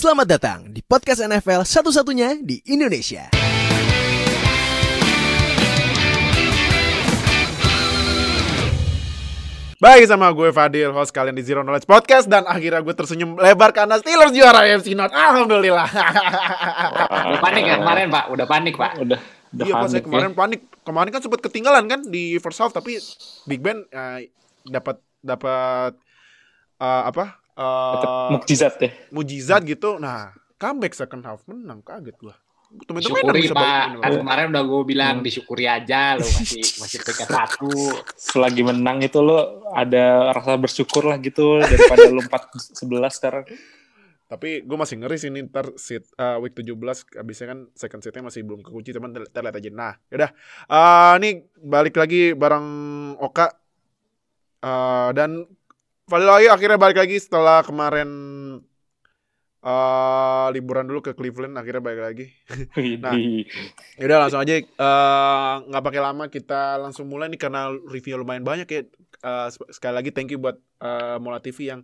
[0.00, 3.28] Selamat datang di podcast NFL satu-satunya di Indonesia.
[9.76, 13.76] Baik sama gue Fadil, host kalian di Zero Knowledge Podcast Dan akhirnya gue tersenyum lebar
[13.76, 15.12] karena Steelers juara AFC North.
[15.12, 15.92] Alhamdulillah.
[17.28, 19.04] Udah panik ya kemarin pak, udah panik pak.
[19.04, 19.20] Udah,
[19.52, 20.60] udah Iya panik kemarin panik.
[20.80, 22.96] Kemarin kan sempat ketinggalan kan di first half Tapi
[23.44, 24.32] Big Ben eh,
[24.64, 25.92] dapat dapat
[26.80, 27.66] eh, apa ya.
[28.02, 28.92] Eh mukjizat deh.
[29.10, 32.36] mujizat gitu Nah comeback second half menang kaget gue
[32.70, 35.26] Temen-temen Syukuri pak, kan ini, kemarin udah gue bilang Hmm.
[35.26, 37.66] disyukuri aja lo masih masih peringkat satu.
[38.14, 43.42] Selagi menang itu lo ada rasa bersyukur lah gitu daripada lo 4 11 sekarang.
[44.30, 48.30] Tapi gue masih ngeri sih nih ntar seat uh, week 17 abisnya kan second seatnya
[48.30, 49.70] masih belum kekunci teman kita lihat aja.
[49.74, 50.30] Nah, yaudah.
[50.70, 52.66] Uh, nih balik lagi bareng
[53.18, 53.50] Oka
[54.62, 55.42] uh, dan
[56.10, 58.10] Fadil lagi akhirnya balik lagi setelah kemarin
[59.62, 62.26] uh, liburan dulu ke Cleveland akhirnya balik lagi.
[63.00, 63.14] Nah.
[63.94, 68.68] Yaudah langsung aja eh, nggak pakai lama kita langsung mulai nih karena review lumayan banyak
[68.68, 68.82] ya.
[69.52, 71.80] Sek- sekali lagi thank you buat eh, Mola TV yang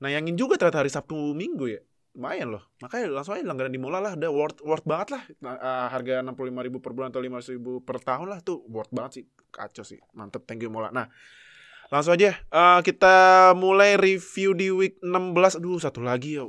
[0.00, 1.84] nayangin juga ternyata hari Sabtu Minggu ya.
[2.16, 2.64] Lumayan loh.
[2.80, 4.16] Makanya langsung aja langganan di Mola lah.
[4.16, 5.22] Udah worth, worth banget lah.
[5.44, 8.90] Nah, eh, harga 65.000 ribu per bulan atau 500 ribu per tahun lah tuh worth
[8.96, 9.24] banget sih.
[9.52, 10.00] Kacau sih.
[10.16, 10.88] Mantep thank you Mola.
[10.88, 11.06] Nah
[11.88, 13.16] langsung aja eh, kita
[13.56, 15.60] mulai review di week 16.
[15.60, 16.46] Aduh satu lagi ya.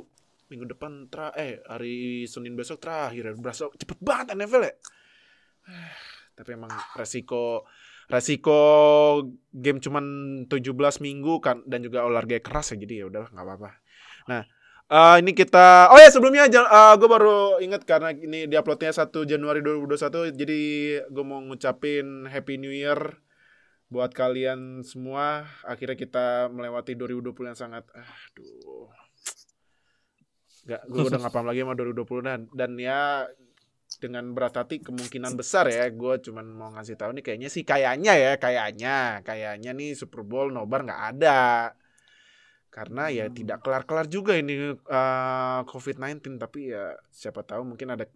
[0.52, 3.32] Minggu depan tra eh hari Senin besok terakhir.
[3.40, 4.74] Berasa cepet banget NFL ya.
[6.36, 7.64] Tapi emang resiko
[8.10, 8.58] resiko
[9.54, 10.04] game cuman
[10.50, 13.70] 17 minggu kan dan juga olahraga keras ya jadi ya udahlah nggak apa-apa.
[14.26, 14.42] Nah,
[14.90, 16.50] eh, ini kita oh ya sebelumnya
[16.98, 20.60] gue baru inget karena ini diuploadnya 1 Januari 2021 jadi
[21.06, 23.22] gue mau ngucapin Happy New Year
[23.90, 25.50] buat kalian semua.
[25.66, 28.88] Akhirnya kita melewati 2020 yang sangat aduh.
[30.70, 33.26] Gak, gue udah ngapam lagi sama 2020 dan, dan ya
[33.98, 38.14] dengan berat hati kemungkinan besar ya gue cuman mau ngasih tahu nih kayaknya sih kayaknya
[38.14, 41.74] ya kayaknya kayaknya nih Super Bowl nobar nggak ada
[42.70, 48.06] karena ya tidak kelar-kelar juga ini eh, COVID-19 tapi ya siapa tahu mungkin ada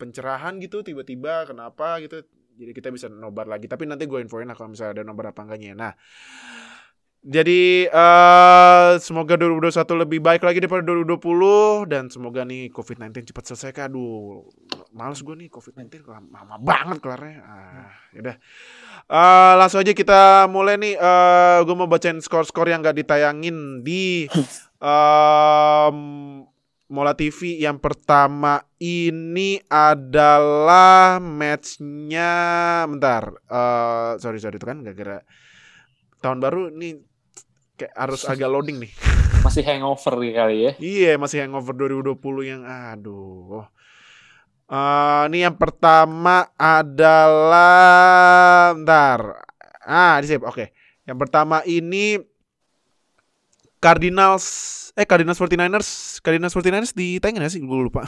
[0.00, 2.24] pencerahan gitu tiba-tiba kenapa gitu
[2.60, 5.40] jadi kita bisa nobar lagi tapi nanti gue infoin lah kalau misalnya ada nobar apa
[5.48, 5.92] enggaknya nah
[7.20, 9.76] jadi eh semoga 2021
[10.08, 13.92] lebih baik lagi daripada 2020 dan semoga nih COVID-19 cepat selesai Kak.
[13.92, 14.48] Aduh,
[14.96, 17.44] males gue nih COVID-19 lama, banget kelarnya.
[17.44, 18.36] Ah, yaudah.
[19.04, 24.24] Eh langsung aja kita mulai nih eh gue mau bacain skor-skor yang gak ditayangin di
[24.80, 26.00] em
[26.90, 32.32] Mola TV yang pertama ini adalah matchnya
[32.90, 35.22] bentar eh sorry sorry itu kan gak kira
[36.18, 36.98] tahun baru ini
[37.78, 38.90] kayak harus agak loading nih
[39.40, 40.72] Masih hangover kali ya.
[40.76, 43.64] Iya, masih hangover 2020 yang aduh.
[44.68, 47.80] Eh, ini yang pertama adalah
[48.76, 49.40] bentar.
[49.80, 50.36] Ah, di.
[50.44, 50.76] Oke.
[51.08, 52.20] Yang pertama ini
[53.80, 54.46] Cardinals
[54.94, 57.60] eh Cardinals 49ers, Cardinals 49ers ditayangin gak sih?
[57.64, 58.04] Gue lupa.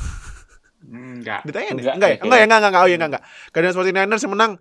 [0.84, 1.46] Enggak.
[1.48, 1.94] Ditayangin Enggak, ya?
[1.96, 2.16] Enggak ya?
[2.18, 2.24] kayaknya.
[2.26, 2.44] Enggak ya?
[2.44, 2.82] Enggak, enggak, enggak.
[2.82, 3.24] Oh, ya, enggak, enggak.
[3.54, 4.52] Cardinals 49ers yang menang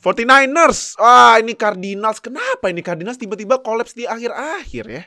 [0.00, 0.78] 49ers.
[1.00, 2.18] Wah, ini Cardinals.
[2.24, 5.02] Kenapa ini Cardinals tiba-tiba kolaps di akhir-akhir ya?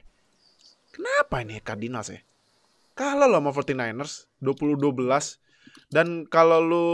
[0.93, 2.21] Kenapa ini Cardinals ya?
[2.97, 5.39] Kalau lo sama 49ers 20-12
[5.87, 6.87] dan kalau lu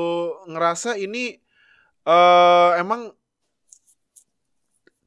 [0.46, 1.42] ngerasa ini
[2.06, 3.10] eh emang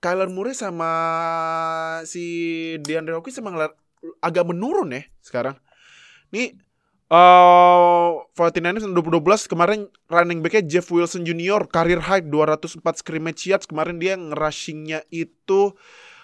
[0.08, 0.88] Kyler Murray sama
[2.08, 2.24] si
[2.80, 3.60] DeAndre Hopkins emang
[4.24, 5.60] agak menurun ya sekarang.
[6.32, 6.56] Nih
[7.08, 11.68] eh 49ers 2012 kemarin running backnya Jeff Wilson Jr.
[11.68, 15.72] career high 204 scrimmage yards kemarin dia nge-rushingnya itu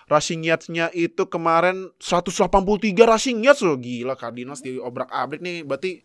[0.09, 2.53] rushing yards-nya itu kemarin 183
[3.01, 6.05] rushing yards loh gila Cardinals di obrak-abrik nih berarti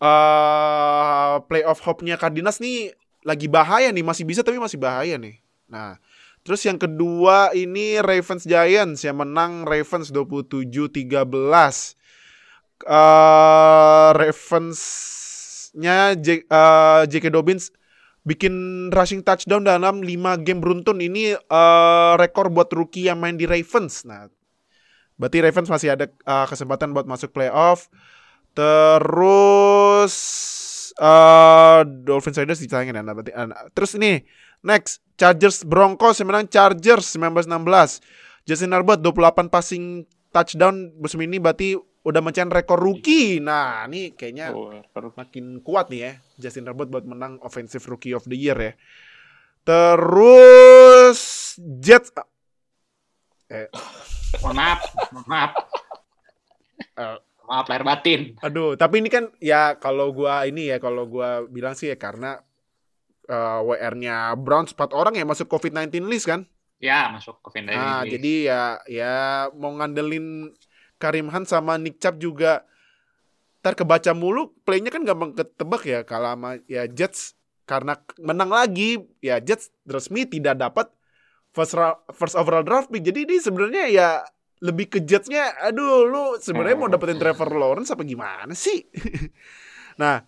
[0.00, 2.92] eh playoff hope-nya Cardinals nih
[3.24, 5.40] lagi bahaya nih masih bisa tapi masih bahaya nih.
[5.68, 5.96] Nah,
[6.44, 11.96] terus yang kedua ini Ravens Giants yang menang Ravens 27-13
[12.84, 16.44] eh Ravens-nya J-
[17.08, 17.26] J.K.
[17.32, 17.72] Dobbins
[18.24, 20.98] bikin rushing touchdown dalam 5 game beruntun.
[20.98, 24.02] Ini eh, rekor buat rookie yang main di Ravens.
[24.08, 24.28] Nah,
[25.20, 27.92] berarti Ravens masih ada eh, kesempatan buat masuk playoff.
[28.56, 30.14] Terus
[30.94, 33.02] eh Dolphins Raiders ditayangin ya.
[33.04, 34.24] Nah, berarti, nah, terus ini
[34.64, 38.02] next Chargers Broncos yang menang Chargers 19-16.
[38.44, 39.84] Justin Herbert 28 passing
[40.28, 43.40] touchdown musim ini berarti udah mencapai rekor rookie.
[43.40, 48.12] Nah, ini kayaknya Oh, baru makin kuat nih ya Justin Herbert buat menang offensive rookie
[48.12, 48.72] of the year ya.
[49.64, 51.20] Terus
[51.80, 52.12] Jets
[53.48, 53.68] eh
[54.42, 54.80] Mohon maaf,
[55.14, 55.52] mohon maaf.
[56.98, 58.20] eh, Maaf lahir batin.
[58.40, 62.40] Aduh, tapi ini kan ya kalau gua ini ya kalau gua bilang sih ya karena
[63.28, 66.44] eh, WR-nya Browns 4 orang ya masuk COVID-19 list kan.
[66.82, 69.14] Ya, masuk ke Vendor Nah, jadi ya ya
[69.56, 70.52] mau ngandelin
[71.00, 72.68] Karim Han sama Nick Chubb juga
[73.64, 77.38] ntar kebaca mulu playnya kan gampang ketebak ya kalau sama ya Jets.
[77.64, 80.92] Karena menang lagi ya Jets resmi tidak dapat
[81.56, 81.72] first
[82.12, 83.00] first overall draft pick.
[83.00, 84.08] Jadi ini sebenarnya ya
[84.60, 88.84] lebih ke Jetsnya aduh lu sebenarnya mau dapetin Trevor Lawrence apa gimana sih?
[89.94, 90.26] Nah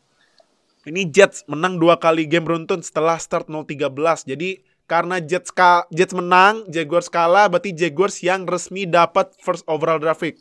[0.87, 6.15] ini Jets menang dua kali game beruntun setelah start 0-13 jadi karena Jets ka- Jets
[6.15, 10.39] menang, Jaguars kalah, berarti Jaguars yang resmi dapat first overall draft pick.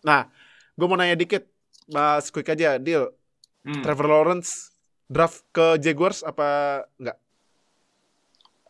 [0.00, 0.24] Nah,
[0.72, 1.44] gue mau nanya dikit,
[1.92, 3.12] Mas quick aja, deal.
[3.60, 3.84] Hmm.
[3.84, 4.72] Trevor Lawrence
[5.08, 7.18] draft ke Jaguars apa enggak?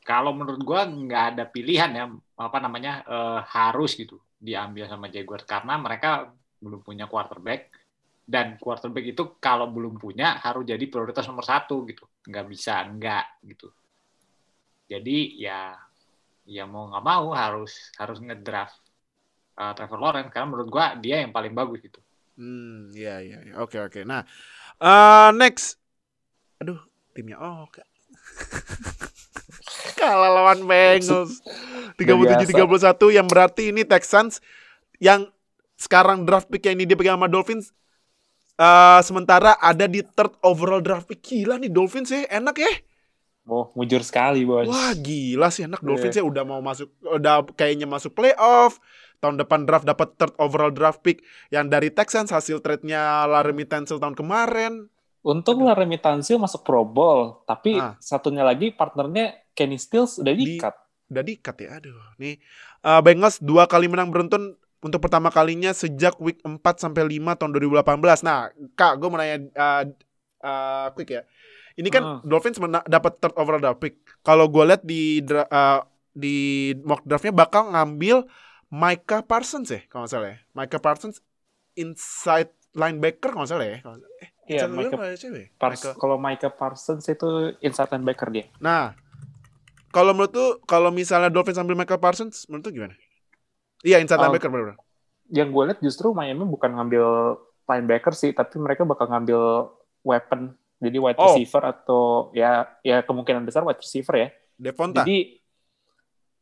[0.05, 2.05] Kalau menurut gua nggak ada pilihan ya
[2.37, 6.29] apa namanya eh, harus gitu diambil sama Jaguars karena mereka
[6.61, 7.73] belum punya quarterback
[8.25, 12.09] dan quarterback itu kalau belum punya harus jadi prioritas nomor satu gitu.
[12.25, 13.69] Nggak bisa nggak gitu.
[14.89, 15.77] Jadi ya
[16.45, 18.81] ya mau nggak mau harus harus ngedraft
[19.61, 20.33] eh, Trevor Lawrence.
[20.33, 22.01] Karena menurut gua dia yang paling bagus gitu.
[22.35, 23.55] Hmm, iya iya, iya.
[23.63, 24.03] oke oke.
[24.03, 24.27] Nah,
[24.83, 25.79] eh, next,
[26.59, 26.83] aduh,
[27.15, 27.39] timnya.
[27.39, 27.79] Oh, oke.
[30.01, 31.39] Kalah lawan Bengals.
[31.95, 34.43] 37-31 yang berarti ini Texans
[34.99, 35.31] yang
[35.79, 37.71] sekarang draft pick yang ini dipegang sama Dolphins
[38.55, 41.07] eh sementara ada di third overall draft.
[41.07, 42.73] Pick gila nih Dolphins ya enak ya.
[43.45, 44.65] Oh, mujur sekali, bos.
[44.65, 45.85] wah gila sih enak.
[45.85, 48.81] Dolphins ya udah mau masuk udah kayaknya masuk playoff.
[49.19, 53.97] Tahun depan draft dapat third overall draft pick yang dari Texans hasil trade-nya Laramie Tunsil
[53.97, 54.89] tahun kemarin.
[55.21, 57.97] Untung Laramie Tansil masuk Pro Bowl, tapi Ah.
[57.97, 60.77] satunya lagi partnernya Kenny Stills udah Di- di-cut.
[61.05, 62.01] udah diikat ya aduh.
[62.17, 62.37] Nih
[62.81, 67.51] eh, Bengals dua kali menang beruntun untuk pertama kalinya sejak week 4 sampai 5 tahun
[67.57, 69.83] 2018 nah kak gue mau nanya eh,
[70.45, 71.23] eh, quick ya
[71.75, 72.21] ini kan Hmm.
[72.23, 75.81] Dolphins dapat third overall draft pick kalau gue lihat di eh,
[76.15, 76.37] di
[76.85, 78.29] mock draftnya bakal ngambil
[78.69, 81.17] Micah Parsons ya kalau nggak salah ya Micah Parsons
[81.75, 83.79] inside linebacker kalau nggak salah ya
[84.21, 85.17] eh, Iya, Micah ya?
[85.57, 88.45] Micah- Kalau Micah Parsons itu inside linebacker dia.
[88.61, 88.93] Nah,
[89.89, 92.95] kalau menurut tuh kalau misalnya Dolphins ambil Michael Parsons, menurut tuh gimana?
[93.85, 94.81] Iya, inside Um, linebacker benar
[95.29, 97.05] Yang gue lihat justru Miami bukan ngambil
[97.65, 100.57] linebacker sih, tapi mereka bakal ngambil weapon.
[100.81, 101.33] Jadi wide Oh.
[101.33, 102.03] receiver atau
[102.33, 104.29] ya ya kemungkinan besar wide receiver ya.
[104.57, 105.01] Devonta.
[105.01, 105.41] Jadi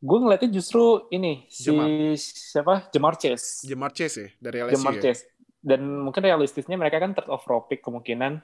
[0.03, 1.87] gue ngeliatnya justru ini si Jamar.
[2.19, 3.63] siapa Jamar Chase.
[3.63, 5.03] Jamar Chase ya dari LSU Jamar ya.
[5.11, 5.23] Chase.
[5.63, 8.43] Dan mungkin realistisnya mereka kan third overall pick kemungkinan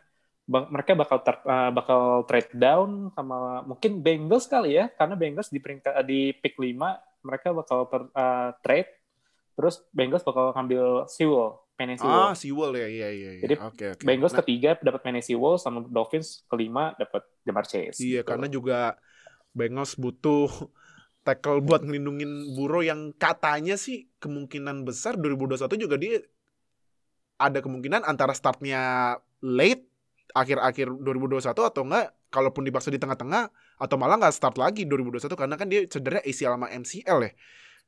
[0.49, 5.59] mereka bakal ter- uh, bakal trade down sama mungkin Bengals kali ya karena Bengals di
[5.59, 6.79] peringkat di pick 5
[7.23, 8.91] mereka bakal ter- uh, trade
[9.59, 12.31] terus Bengals bakal ngambil Sewell, Penny Sewell.
[12.31, 13.43] Ah, Sewell ya, iya iya iya.
[13.43, 14.03] Jadi, Oke oke.
[14.07, 17.99] Bengals Nah, ketiga dapat Penny Sewell sama Dolphins kelima dapat Jamar Chase.
[17.99, 18.29] Iya, gitu.
[18.31, 18.95] karena juga
[19.51, 20.47] Bengals butuh
[21.27, 26.23] tackle buat ngelindungin Burrow yang katanya sih kemungkinan besar 2021 juga dia
[27.39, 29.15] ada kemungkinan antara startnya
[29.45, 29.85] late
[30.33, 35.55] akhir-akhir 2021 atau enggak kalaupun dipaksa di tengah-tengah atau malah nggak start lagi 2021 karena
[35.55, 37.33] kan dia cedera ACL sama MCL ya.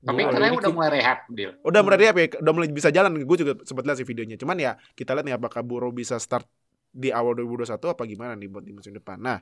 [0.01, 2.89] tapi Iya, katanya jadi udah mulai rehab deal Udah mulai rehab ya, udah mulai bisa
[2.89, 3.11] jalan.
[3.21, 4.41] Gue juga sempat lihat sih videonya.
[4.41, 6.49] Cuman ya kita lihat nih apakah Burrow bisa start
[6.91, 9.21] di awal 2021 apa gimana nih buat di musim depan.
[9.21, 9.39] Nah,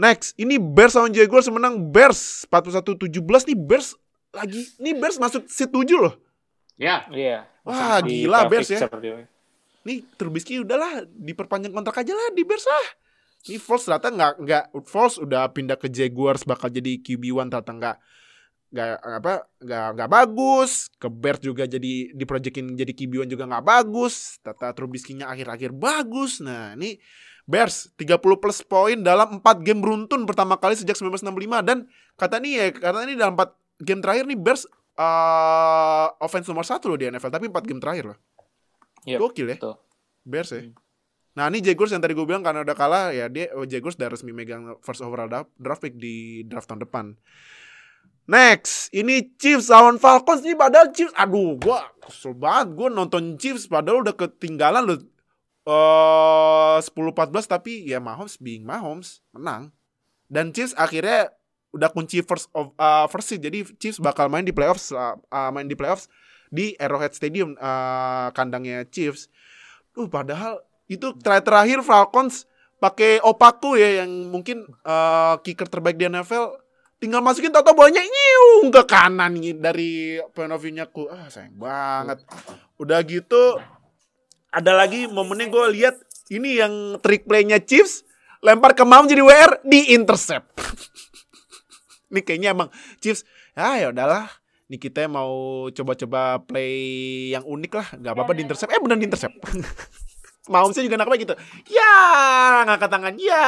[0.00, 3.98] next ini Bears lawan Jaguars menang Bears 41-17 nih Bears
[4.30, 6.14] lagi nih Bears masuk seat 7 loh.
[6.80, 7.44] ya Iya.
[7.60, 8.88] Wah, gila, Bears ya.
[9.84, 12.86] Nih Trubisky udahlah diperpanjang kontrak aja lah di Bears lah.
[13.40, 17.96] Ini Foles ternyata nggak nggak Foles udah pindah ke Jaguars bakal jadi QB1 ternyata nggak
[18.70, 19.32] nggak apa
[19.64, 20.92] nggak nggak bagus.
[21.00, 24.38] Ke Bears juga jadi diprojekin jadi QB1 juga nggak bagus.
[24.44, 26.38] Tata Trubisky-nya akhir-akhir bagus.
[26.44, 27.00] Nah ini
[27.50, 31.78] Bears 30 plus poin dalam 4 game beruntun pertama kali sejak 1965 dan
[32.14, 34.68] kata nih ya karena ini dalam 4 game terakhir nih Bears
[35.00, 38.18] eh offense nomor satu loh di NFL tapi 4 game terakhir loh.
[39.08, 39.56] Yep, gokil ya.
[39.56, 39.74] betul.
[40.28, 40.60] Bears ya?
[40.62, 40.89] Hmm.
[41.38, 44.10] Nah ini Jaguars yang tadi gue bilang karena udah kalah ya dia oh, Jaguars udah
[44.10, 47.06] resmi megang first overall draft, pick di draft tahun depan.
[48.30, 53.66] Next, ini Chiefs lawan Falcons ini padahal Chiefs, aduh gua kesel banget gue nonton Chiefs
[53.66, 54.98] padahal udah ketinggalan loh
[55.70, 59.74] eh 10-14 tapi ya Mahomes being Mahomes menang.
[60.30, 61.34] Dan Chiefs akhirnya
[61.70, 65.50] udah kunci first of uh, first seed jadi Chiefs bakal main di playoffs uh, uh,
[65.54, 66.10] main di playoffs
[66.50, 69.30] di Arrowhead Stadium uh, kandangnya Chiefs.
[69.94, 72.50] Duh padahal itu terakhir terakhir Falcons
[72.82, 76.58] pakai Opaku ya yang mungkin uh, kicker terbaik di NFL
[76.98, 82.20] tinggal masukin toto bolanya nyiung ke kanan dari point of view-nya ku ah sayang banget
[82.76, 83.56] udah gitu
[84.50, 85.96] ada lagi momennya gue lihat
[86.30, 88.02] ini yang trick playnya Chiefs
[88.40, 90.48] lempar ke Mahomes jadi WR di intercept.
[92.10, 92.68] ini kayaknya emang
[92.98, 93.22] Chiefs
[93.54, 94.26] ah ya udahlah.
[94.70, 96.78] Nih kita mau coba-coba play
[97.34, 98.70] yang unik lah, nggak apa-apa di intercept.
[98.70, 99.34] Eh benar di intercept.
[100.50, 101.34] Mahomesnya juga nakal gitu.
[101.70, 101.94] Ya,
[102.66, 103.14] ngangkat tangan.
[103.16, 103.46] Ya.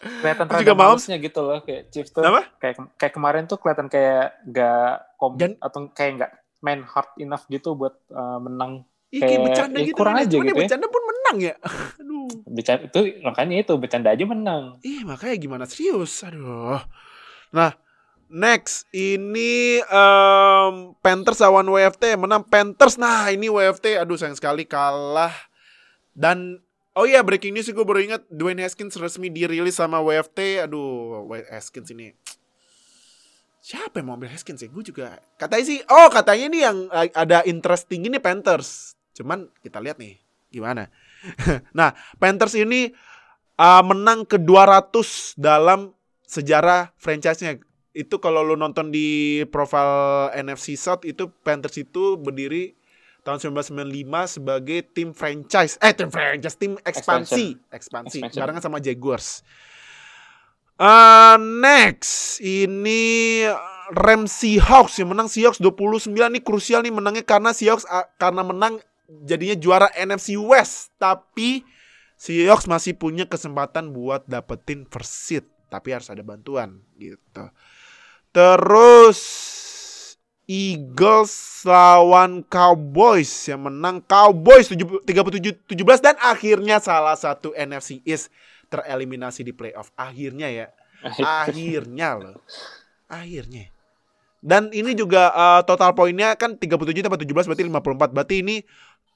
[0.00, 2.48] kelihatan Terus juga Mahomes- malesnya gitu loh kayak Chiefs tuh Apa?
[2.56, 7.44] kayak kayak kemarin tuh kelihatan kayak nggak kom Dan- atau kayak nggak main hard enough
[7.46, 9.98] gitu buat uh, menang Ih, kayak bercanda ya gitu.
[9.98, 10.56] kurang aja dia gitu ya.
[10.56, 11.54] bercanda pun menang ya.
[12.00, 12.28] Aduh.
[12.46, 16.12] bercanda itu makanya itu bercanda aja menang Ih, makanya gimana serius.
[16.22, 16.80] Aduh.
[17.50, 17.76] Nah,
[18.30, 22.96] next ini em, Panthers lawan WFT menang Panthers.
[22.96, 25.34] Nah, ini WFT aduh sayang sekali kalah.
[26.14, 26.62] Dan
[26.94, 30.64] oh iya breaking news gue baru ingat Dwayne Haskins resmi dirilis sama WFT.
[30.64, 32.14] Aduh, Haskins ini
[33.60, 34.72] Siapa yang mau ambil Haskins ya?
[34.72, 36.78] Gue juga katanya sih, oh katanya nih yang
[37.12, 38.96] ada interesting ini Panthers.
[39.12, 40.16] Cuman kita lihat nih
[40.48, 40.88] gimana.
[41.78, 42.88] nah, Panthers ini
[43.60, 45.92] uh, menang ke 200 dalam
[46.24, 47.60] sejarah franchise-nya.
[47.90, 52.78] Itu kalau lu nonton di profil NFC South itu Panthers itu berdiri
[53.22, 55.76] tahun 1995 sebagai tim franchise.
[55.82, 58.40] Eh, tim franchise, tim ekspansi, ekspansi, Expansion.
[58.40, 59.44] barengan sama Jaguars.
[60.80, 63.44] Uh, next ini
[63.92, 68.80] Rams Seahawks yang menang Seahawks 29 nih krusial nih menangnya karena Seahawks uh, karena menang
[69.28, 71.68] jadinya juara NFC West tapi
[72.16, 77.44] Seahawks masih punya kesempatan buat dapetin first seed tapi harus ada bantuan gitu.
[78.30, 79.20] Terus
[80.50, 88.34] Eagles lawan Cowboys yang menang Cowboys 37 17 dan akhirnya salah satu NFC East
[88.66, 89.94] tereliminasi di playoff.
[89.94, 90.66] Akhirnya ya.
[91.22, 92.42] Akhirnya loh.
[93.06, 93.70] Akhirnya.
[94.40, 98.14] Dan ini juga uh, total poinnya kan 37 tambah 17 berarti 54.
[98.14, 98.56] Berarti ini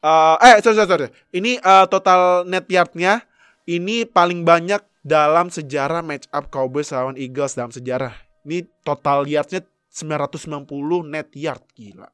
[0.04, 1.08] uh, eh sorry sorry, sorry.
[1.32, 3.24] Ini uh, total net yardnya
[3.64, 8.12] ini paling banyak dalam sejarah match up Cowboys lawan Eagles dalam sejarah.
[8.44, 10.68] Ini total yardnya 990
[11.08, 12.10] net yard gila.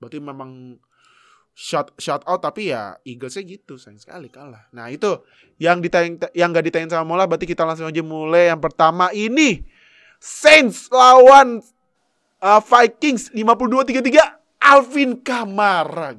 [0.00, 0.76] Berarti memang
[1.54, 4.66] shot shot out tapi ya Eaglesnya gitu sayang sekali kalah.
[4.72, 5.20] Nah itu
[5.60, 9.60] yang ditayang yang nggak ditayang sama Mola berarti kita langsung aja mulai yang pertama ini
[10.16, 11.60] Saints lawan
[12.40, 16.16] uh, Vikings 52-33 Alvin Kamara.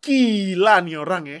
[0.00, 1.40] Gila nih orang ya.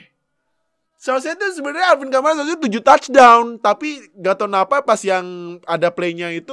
[1.00, 5.88] Seharusnya itu sebenarnya Alvin Kamara seharusnya 7 touchdown, tapi gak tau kenapa pas yang ada
[5.88, 6.52] playnya itu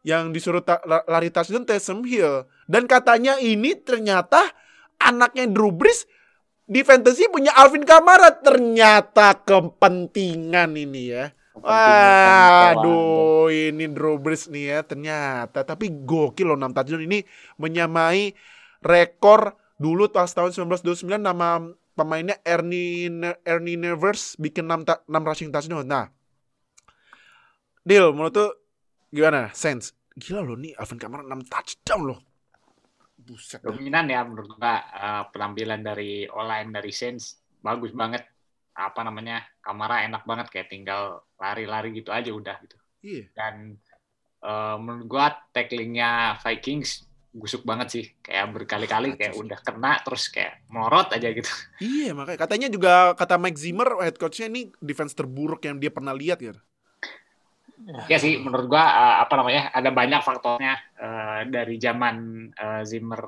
[0.00, 2.48] yang disuruh ta- la- lari touchdown Taysom Hill.
[2.64, 4.40] Dan katanya ini ternyata
[4.96, 6.08] anaknya Drew Brees
[6.64, 8.32] di fantasy punya Alvin Kamara.
[8.32, 11.36] Ternyata kepentingan ini ya.
[11.60, 15.60] Waduh, ini Drew Brees nih ya ternyata.
[15.60, 17.20] Tapi gokil loh 6 touchdown ini
[17.60, 18.32] menyamai
[18.80, 21.60] rekor dulu pas tahun 1929 nama
[21.94, 23.06] pemainnya Ernie
[23.42, 25.82] Ernie Nevers bikin 6, ta- 6 rushing touchdown.
[25.82, 26.06] Nah,
[27.80, 28.50] Deal, menurut tuh
[29.08, 29.52] gimana?
[29.52, 29.92] Sense.
[30.14, 32.20] Gila loh nih Alvin Kamara 6 touchdown loh.
[33.16, 33.64] Buset.
[33.64, 38.20] dominan ya menurut gua eh, penampilan dari online dari Saints bagus banget
[38.76, 43.24] apa namanya Kamara enak banget kayak tinggal lari-lari gitu aja udah gitu Iya.
[43.32, 43.80] dan
[44.44, 48.04] eh, menurut gua tacklingnya Vikings busuk banget sih.
[48.22, 51.50] Kayak berkali-kali kayak udah kena terus kayak melorot aja gitu.
[51.82, 56.14] Iya, makanya katanya juga kata Mike Zimmer head coachnya ini defense terburuk yang dia pernah
[56.14, 56.60] lihat gitu.
[58.08, 62.16] ya sih menurut gua eh, apa namanya ada banyak faktornya eh, dari zaman
[62.54, 63.22] eh, Zimmer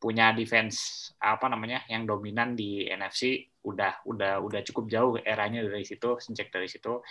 [0.00, 5.82] punya defense apa namanya yang dominan di NFC udah udah udah cukup jauh eranya dari
[5.82, 7.02] situ sejak dari situ.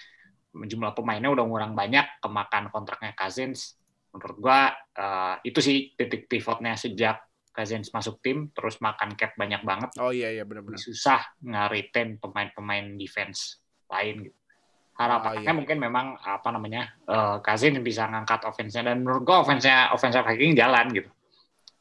[0.56, 3.76] Jumlah pemainnya udah ngurang banyak kemakan kontraknya Cousins
[4.16, 7.20] menurut gua eh, itu sih titik pivotnya sejak
[7.52, 10.76] Cousins masuk tim terus makan cap banyak banget Oh iya iya benar-benar.
[10.76, 14.38] susah nge-retain pemain-pemain defense lain gitu.
[14.96, 15.56] Harapannya Ah, iya.
[15.56, 20.56] mungkin memang apa namanya eh Cousins bisa ngangkat offense-nya dan menurut gua offense-nya offense Viking
[20.56, 21.12] jalan gitu.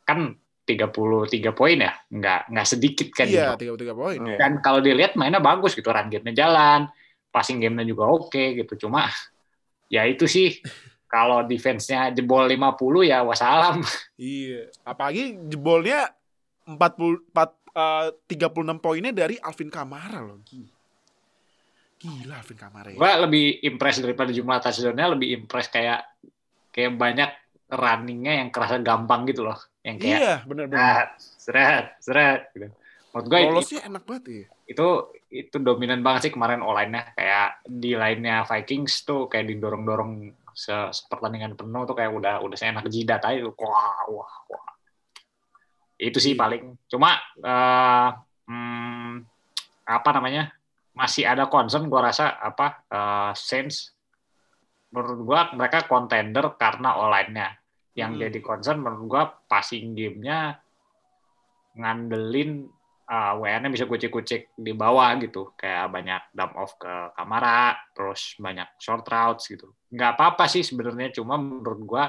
[0.03, 3.77] Kan 33 poin ya, nggak nggak sedikit kan Iya, gitu.
[3.77, 4.17] 33 poin.
[4.19, 4.37] Iya.
[4.41, 6.89] Dan kalau dilihat mainnya bagus gitu, run game-nya jalan,
[7.29, 8.89] passing game-nya juga oke gitu.
[8.89, 9.07] Cuma
[9.93, 10.59] ya itu sih
[11.15, 13.79] kalau defense-nya jebol 50 ya wassalam.
[14.19, 14.67] Iya.
[14.83, 16.11] Apalagi jebolnya
[16.67, 17.39] 40 4
[17.75, 20.43] eh, 36 poinnya dari Alvin Kamara loh.
[20.43, 20.75] Gila.
[22.03, 22.99] Gila Alvin Kamara ya.
[22.99, 26.03] Gua lebih impress daripada jumlah touchdown-nya, lebih impress kayak
[26.75, 27.31] kayak banyak
[27.71, 29.59] running-nya yang kerasa gampang gitu loh.
[29.87, 30.83] Yang kayak Iya, benar-benar.
[30.83, 31.07] seret,
[31.39, 32.69] seret, seret gitu.
[33.15, 34.47] Menurut gue itu, Lolosnya enak banget ya.
[34.67, 34.89] itu
[35.31, 40.13] itu dominan banget sih kemarin online-nya kayak di lainnya Vikings tuh kayak didorong-dorong
[40.55, 43.55] se sepertandingan penuh tuh kayak udah udah saya enak jidat aja tuh.
[43.59, 44.67] Wah, wah, wah.
[45.99, 46.79] Itu sih paling.
[46.87, 48.09] Cuma eh,
[48.47, 49.13] hmm,
[49.85, 50.55] apa namanya?
[50.95, 53.93] Masih ada concern gua rasa apa eh, Saints
[54.95, 57.59] menurut gua mereka contender karena online-nya.
[57.99, 58.23] Yang Hmm.
[58.27, 60.59] jadi concern menurut gua passing game-nya
[61.75, 62.71] ngandelin
[63.09, 65.53] uh, WR-nya bisa kucek-kucek di bawah gitu.
[65.57, 69.73] Kayak banyak dump off ke Kamara, terus banyak short routes gitu.
[69.93, 72.05] Nggak apa-apa sih sebenarnya, cuma menurut gua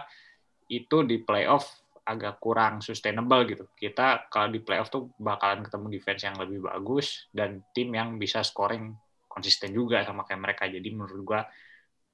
[0.71, 1.67] itu di playoff
[2.05, 3.65] agak kurang sustainable gitu.
[3.73, 8.45] Kita kalau di playoff tuh bakalan ketemu defense yang lebih bagus dan tim yang bisa
[8.45, 8.93] scoring
[9.25, 10.63] konsisten juga sama kayak mereka.
[10.69, 11.41] Jadi menurut gua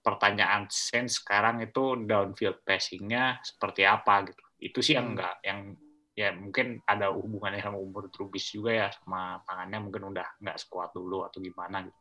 [0.02, 4.44] pertanyaan sense sekarang itu downfield passing-nya seperti apa gitu.
[4.58, 5.14] Itu sih yang Hmm.
[5.14, 5.60] enggak yang
[6.22, 10.94] ya mungkin ada hubungannya sama umur Trubis juga ya sama tangannya mungkin udah nggak sekuat
[10.94, 11.98] dulu atau gimana gitu.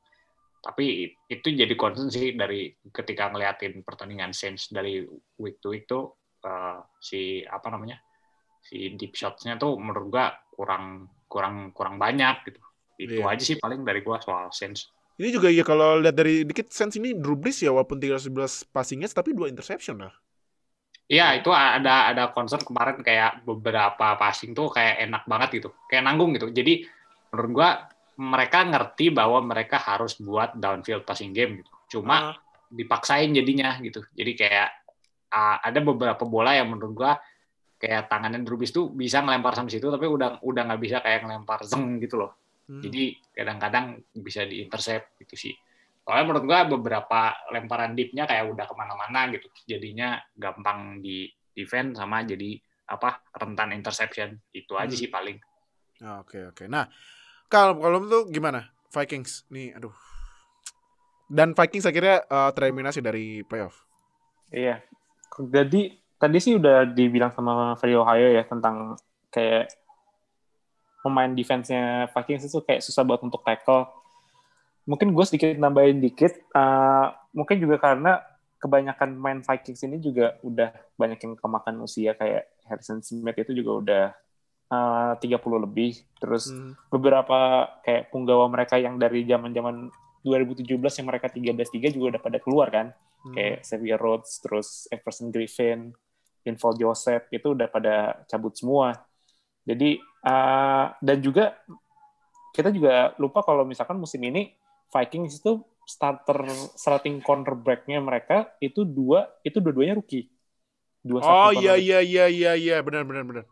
[0.61, 5.01] Tapi itu jadi concern sih dari ketika ngeliatin pertandingan Saints dari
[5.41, 6.13] week to week tuh
[6.45, 7.97] eh, si apa namanya
[8.61, 12.61] si deep shots-nya tuh menurut gua kurang kurang kurang banyak gitu.
[13.01, 13.33] Itu Iya.
[13.33, 14.93] aja sih paling dari gua soal Saints.
[15.17, 19.05] Ini juga ya kalau lihat dari dikit sense ini Drew Brees ya walaupun 311 passing
[19.05, 20.13] yards tapi dua interception lah.
[21.11, 25.69] Iya, itu ada ada concern kemarin kayak beberapa passing tuh kayak enak banget gitu.
[25.91, 26.55] Kayak nanggung gitu.
[26.55, 26.87] Jadi
[27.35, 27.71] menurut gua
[28.21, 31.99] mereka ngerti bahwa mereka harus buat downfield passing game gitu.
[31.99, 32.35] Cuma Ah,
[32.71, 34.07] dipaksain jadinya gitu.
[34.15, 34.69] Jadi kayak
[35.35, 37.13] ah, ada beberapa bola yang menurut gua
[37.81, 41.65] kayak tangannya Brees tuh bisa ngelempar sampai situ tapi udah udah nggak bisa kayak ngelempar
[41.67, 42.37] zeng gitu loh.
[42.71, 42.85] hmm.
[42.87, 43.03] Jadi
[43.35, 45.55] kadang-kadang bisa diintercept gitu sih.
[46.11, 47.21] Soalnya menurut gua beberapa
[47.55, 49.47] lemparan deepnya kayak udah ke mana-mana gitu.
[49.63, 52.59] Jadinya gampang di defend sama jadi
[52.91, 54.35] apa rentan interception.
[54.51, 54.99] Itu aja Hmm.
[54.99, 55.39] sih paling.
[56.03, 56.67] Ah, Oke oke.
[56.67, 56.91] Nah,
[57.47, 58.75] kalau kalau tuh gimana?
[58.91, 59.95] Vikings nih, aduh.
[61.31, 63.87] Dan Vikings akhirnya eh, tereliminasi dari playoff.
[64.51, 64.83] Iya.
[65.39, 68.99] Jadi tadi sih udah dibilang sama Free Ohio ya tentang
[69.31, 69.71] kayak
[71.01, 73.87] pemain defense-nya Vikings itu kayak susah banget untuk tackle.
[74.91, 76.35] Mungkin gue sedikit nambahin dikit.
[76.51, 78.19] eh, mungkin juga karena
[78.59, 83.71] kebanyakan main Vikings ini juga udah banyak yang kemakan usia kayak Harrison Smith itu juga
[83.79, 84.05] udah
[84.71, 85.99] eh, 30 lebih.
[86.19, 86.75] Terus Hmm.
[86.91, 89.91] beberapa kayak punggawa mereka yang dari zaman-zaman
[90.23, 92.87] 2017 yang mereka 13-3 juga udah pada keluar kan
[93.23, 93.35] Hmm.
[93.35, 95.91] kayak Xavier Rhodes, terus Everson Griffin,
[96.45, 98.95] Info Joseph itu udah pada cabut semua.
[99.67, 101.53] Jadi uh, dan juga
[102.51, 104.51] kita juga lupa kalau misalkan musim ini
[104.91, 106.47] Vikings itu starter
[106.79, 110.31] starting cornerback-nya mereka itu dua itu dua-duanya rookie.
[111.03, 113.45] Dua Oh iya iya iya iya iya benar benar benar.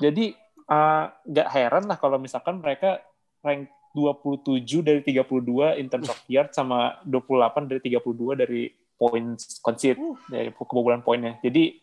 [0.00, 0.32] Jadi
[0.68, 3.00] uh, nggak heran lah kalau misalkan mereka
[3.44, 8.62] rank 27 dari 32 in terms of yard sama 28 dari 32 dari
[9.00, 11.40] points concede dari kebobolan poinnya.
[11.40, 11.80] Jadi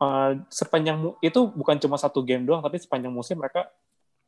[0.00, 3.68] uh, sepanjang itu bukan cuma satu game doang tapi sepanjang musim mereka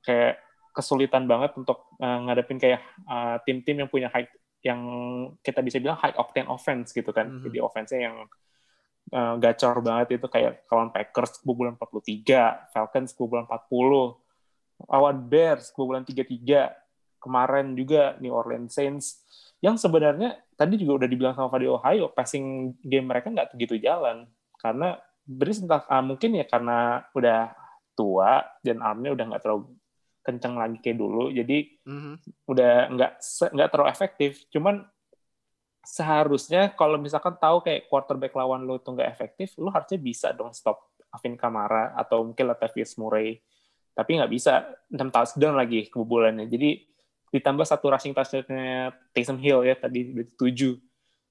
[0.05, 0.37] kayak
[0.75, 4.27] kesulitan banget untuk uh, ngadepin kayak uh, tim-tim yang punya high
[4.65, 4.81] yang
[5.45, 7.31] kita bisa bilang high octane offense gitu kan.
[7.31, 7.43] Mhm.
[7.47, 8.17] Jadi offense-nya yang
[9.15, 16.03] uh, gacor banget itu kayak kawan Packers kebobolan 43, Falcons kebobolan 40, lawan Bears kebobolan
[16.03, 16.75] 33,
[17.23, 19.25] kemarin juga New Orleans Saints
[19.65, 24.29] yang sebenarnya tadi juga udah dibilang sama Fadi Ohio passing game mereka nggak begitu jalan
[24.61, 27.57] karena Brees entah ah, mungkin ya karena udah
[27.97, 29.73] tua dan armnya udah nggak terlalu
[30.25, 32.15] kenceng lagi kayak dulu jadi Mhm.
[32.49, 33.13] udah nggak
[33.53, 34.31] nggak terlalu efektif.
[34.49, 34.83] Cuman
[35.85, 40.57] seharusnya kalau misalkan tahu kayak quarterback lawan lo tuh nggak efektif, lo harusnya bisa dong
[40.57, 40.81] stop
[41.13, 43.39] Alvin Kamara atau mungkin Latavius Murray.
[43.95, 46.49] Tapi nggak bisa 6 touchdown lagi kebobolannya.
[46.51, 46.83] Jadi
[47.31, 50.81] ditambah satu rushing touchdown-nya Taysom Hill ya tadi udah 7.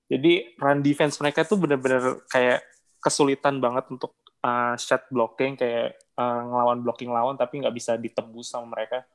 [0.08, 2.62] Jadi run defense mereka tuh bener-bener kayak
[3.04, 8.54] kesulitan banget untuk uh, shot blocking kayak uh, ngelawan blocking lawan tapi nggak bisa ditembus
[8.54, 9.06] sama mereka.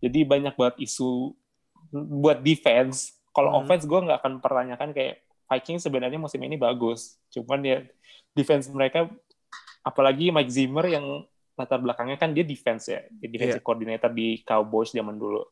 [0.00, 1.32] Jadi banyak banget isu
[1.92, 3.16] buat defense.
[3.34, 3.58] Kalau Hmm.
[3.64, 7.20] offense gue nggak akan pertanyakan kayak Vikings sebenarnya musim ini bagus.
[7.28, 7.84] Cuman ya
[8.32, 9.06] defense mereka,
[9.84, 14.90] apalagi Mike Zimmer yang latar belakangnya kan dia defense ya, dia defensive coordinator di Cowboys
[14.90, 15.44] zaman dulu,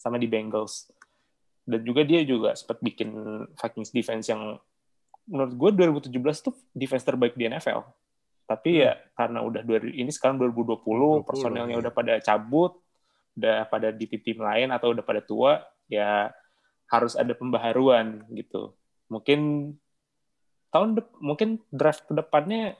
[0.00, 0.88] sama di Bengals.
[1.68, 3.12] Dan juga dia juga sempat bikin
[3.58, 4.56] Vikings defense yang
[5.28, 5.70] menurut gue
[6.08, 7.84] 2017 tuh defense terbaik di NFL.
[8.50, 11.82] Tapi ya karena udah dua, ini sekarang 2020, 2020, personelnya iya.
[11.86, 12.82] udah pada cabut,
[13.38, 16.34] udah pada di tim lain atau udah pada tua, ya
[16.90, 18.74] harus ada pembaharuan gitu.
[19.06, 19.70] Mungkin
[20.74, 22.74] tahun dep- mungkin draft ke depannya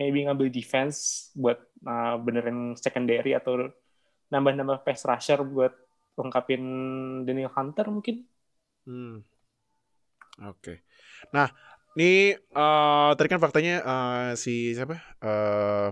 [0.00, 3.68] maybe ngambil defense buat uh, benerin secondary atau
[4.32, 5.76] nambah-nambah pass rusher buat
[6.16, 6.64] lengkapin
[7.28, 8.24] Daniel Hunter mungkin.
[8.88, 9.20] Hmm.
[10.48, 10.82] Oke.
[11.30, 11.46] Nah,
[11.94, 14.98] ini eh, tadi kan faktanya eh, si siapa?
[15.22, 15.90] Eh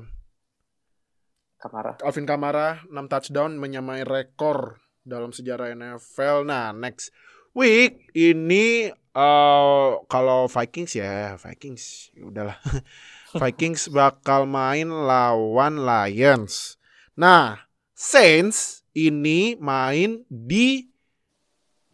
[1.62, 1.94] Kamara.
[2.02, 6.42] Alvin Kamara 6 touchdown menyamai rekor dalam sejarah NFL.
[6.42, 7.14] Nah, next
[7.54, 12.58] week ini eh kalau Vikings ya Vikings ya udahlah.
[13.40, 16.82] Vikings bakal main lawan Lions.
[17.14, 17.62] Nah,
[17.94, 20.90] Saints ini main di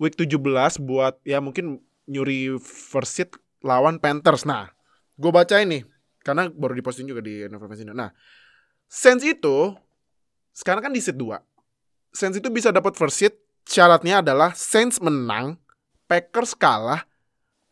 [0.00, 3.30] week 17 buat ya mungkin nyuri first seat
[3.62, 4.46] lawan Panthers.
[4.46, 4.70] Nah,
[5.18, 5.82] gue baca ini
[6.22, 7.58] karena baru diposting juga di Indo.
[7.94, 8.10] Nah,
[8.88, 9.74] Saints itu
[10.52, 11.38] sekarang kan di seat 2.
[12.12, 13.34] Saints itu bisa dapat first seat
[13.68, 15.60] syaratnya adalah Saints menang,
[16.08, 17.04] Packers kalah,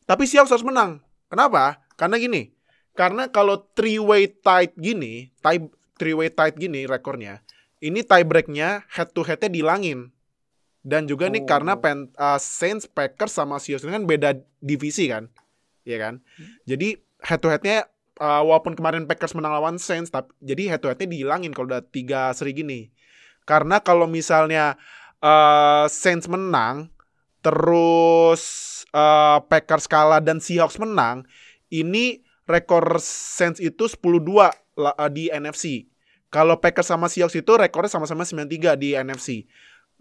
[0.04, 1.00] tapi Seahawks harus menang.
[1.26, 1.82] Kenapa?
[1.96, 2.52] Karena gini.
[2.96, 5.60] Karena kalau three way tight gini, tie
[6.00, 7.44] three way tight gini rekornya,
[7.80, 10.12] ini tie breaknya head to headnya dilangin.
[10.86, 11.48] Dan juga nih Oh.
[11.50, 14.30] karena pen, uh, Saints, Packers sama Seahawks ini kan beda
[14.62, 15.26] divisi kan,
[15.86, 16.14] Iya kan?
[16.66, 17.86] Jadi head to headnya
[18.18, 21.86] uh, walaupun kemarin Packers menang lawan Saints, tapi jadi head to headnya dihilangin kalau udah
[21.86, 22.90] tiga seri gini.
[23.46, 24.74] Karena kalau misalnya
[25.22, 26.90] uh, Saints menang,
[27.40, 28.42] terus
[28.90, 31.22] uh, Packers kalah dan Seahawks menang,
[31.70, 34.50] ini rekor Saints itu 10-2
[34.82, 35.86] la- uh, di NFC.
[36.30, 39.46] Kalau Packers sama Seahawks itu rekornya sama-sama 9-3 di NFC.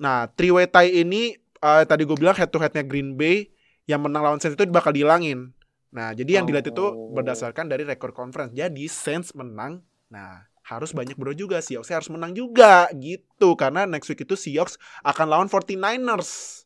[0.02, 3.54] Nah, three way tie ini uh, tadi gue bilang head to headnya Green Bay
[3.86, 5.55] yang menang lawan Saints itu bakal dihilangin.
[5.96, 7.16] Nah, jadi yang dilihat itu Oh.
[7.16, 8.52] berdasarkan dari rekor conference.
[8.52, 9.80] Jadi Saints menang.
[10.12, 11.64] Nah, harus banyak bro juga.
[11.64, 13.56] Seahawks harus menang juga gitu.
[13.56, 14.76] Karena next week itu Seahawks
[15.08, 16.64] akan lawan 49ers.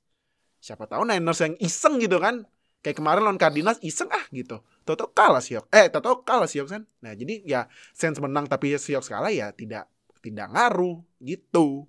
[0.60, 2.44] Siapa tahu Niners yang iseng gitu kan.
[2.82, 4.66] Kayak kemarin lawan Cardinals iseng ah gitu.
[4.82, 5.70] Toto kalah Seahawks.
[5.70, 6.84] Eh, Toto kalah Seahawks kan.
[7.06, 7.62] Nah, jadi ya
[7.94, 9.86] Saints menang tapi Seahawks kalah ya tidak
[10.26, 11.86] tidak ngaruh gitu.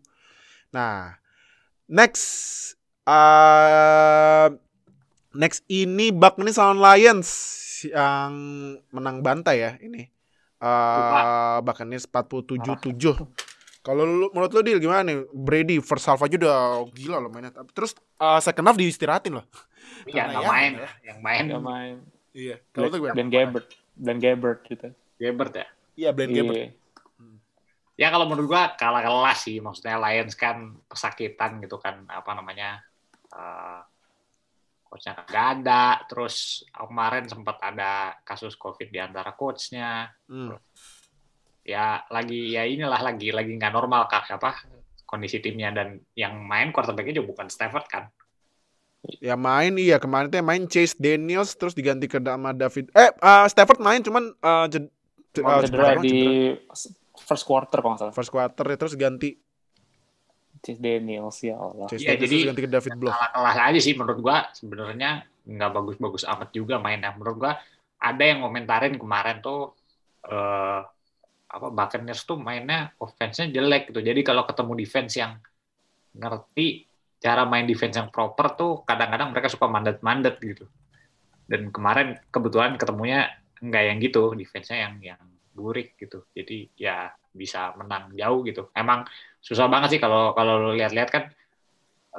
[0.76, 1.16] Nah,
[1.88, 2.26] next
[3.08, 4.54] uh,
[5.34, 7.30] next ini Buccaneers lawan Lions
[7.86, 8.32] yang
[8.90, 10.10] menang bantai ya ini.
[10.60, 12.60] Uh, Buccaneers 47-7.
[13.80, 15.24] Kalau lu menurut lu deal gimana nih?
[15.32, 17.48] Brady first half aja udah gila loh mainnya.
[17.72, 19.46] Terus uh, second half diistirahatin loh.
[20.04, 20.72] Iya, Karena nggak ya, main.
[20.72, 20.90] ya.
[21.00, 21.94] Yang main main.
[22.36, 22.56] Iya.
[22.76, 23.16] Kalau tuh gimana?
[23.16, 23.66] Dan Gabbert.
[23.96, 24.88] Dan Gabbert gitu.
[25.16, 25.66] Gebert ya.
[25.96, 26.56] Iya, Blaine Gabbert.
[26.60, 26.68] Iya.
[28.00, 29.64] Ya kalau menurut gua kalah kelas sih.
[29.64, 32.04] Maksudnya Lions kan pesakitan gitu kan.
[32.12, 32.84] Apa namanya.
[33.30, 33.80] eh
[34.90, 36.02] coachnya nggak ada.
[36.10, 40.10] Terus kemarin sempat ada kasus COVID di antara coachnya.
[40.26, 40.58] Hmm.
[41.62, 44.66] Ya lagi ya inilah lagi lagi nggak normal kak apa
[45.06, 48.04] kondisi timnya dan yang main quarterbacknya juga bukan Stafford kan.
[49.22, 52.90] Ya main iya kemarin tuh yang main Chase Daniels terus diganti ke sama David.
[52.92, 54.92] Eh uh, Stafford main cuman uh, jed-
[55.40, 56.18] uh, Cedera cedera, di
[56.52, 57.24] cedera.
[57.24, 58.14] first quarter kalau nggak salah.
[58.14, 59.34] first quarter ya, terus ganti
[60.60, 61.86] Chase Daniels ya Allah.
[61.88, 63.12] Chase Iya, Daniels jadi- ganti ke David Bloch.
[63.12, 64.38] kalah kelas aja sih menurut gua.
[64.52, 65.10] Sebenarnya
[65.48, 67.16] nggak bagus-bagus amat juga mainnya.
[67.16, 67.52] Menurut gua
[68.00, 69.72] ada yang komentarin kemarin tuh
[70.24, 70.80] eh
[71.50, 73.98] apa Buccaneers tuh mainnya offense-nya jelek gitu.
[74.04, 75.34] Jadi kalau ketemu defense yang
[76.14, 76.86] ngerti
[77.20, 80.64] cara main defense yang proper tuh kadang-kadang mereka suka mandat-mandat gitu.
[81.50, 83.26] Dan kemarin kebetulan ketemunya
[83.58, 84.22] nggak yang gitu.
[84.38, 85.20] Defense-nya yang yang
[85.50, 86.22] burik gitu.
[86.30, 88.70] Jadi ya bisa menang jauh gitu.
[88.70, 89.02] Emang
[89.40, 91.24] susah banget sih kalau kalau lo lihat-lihat kan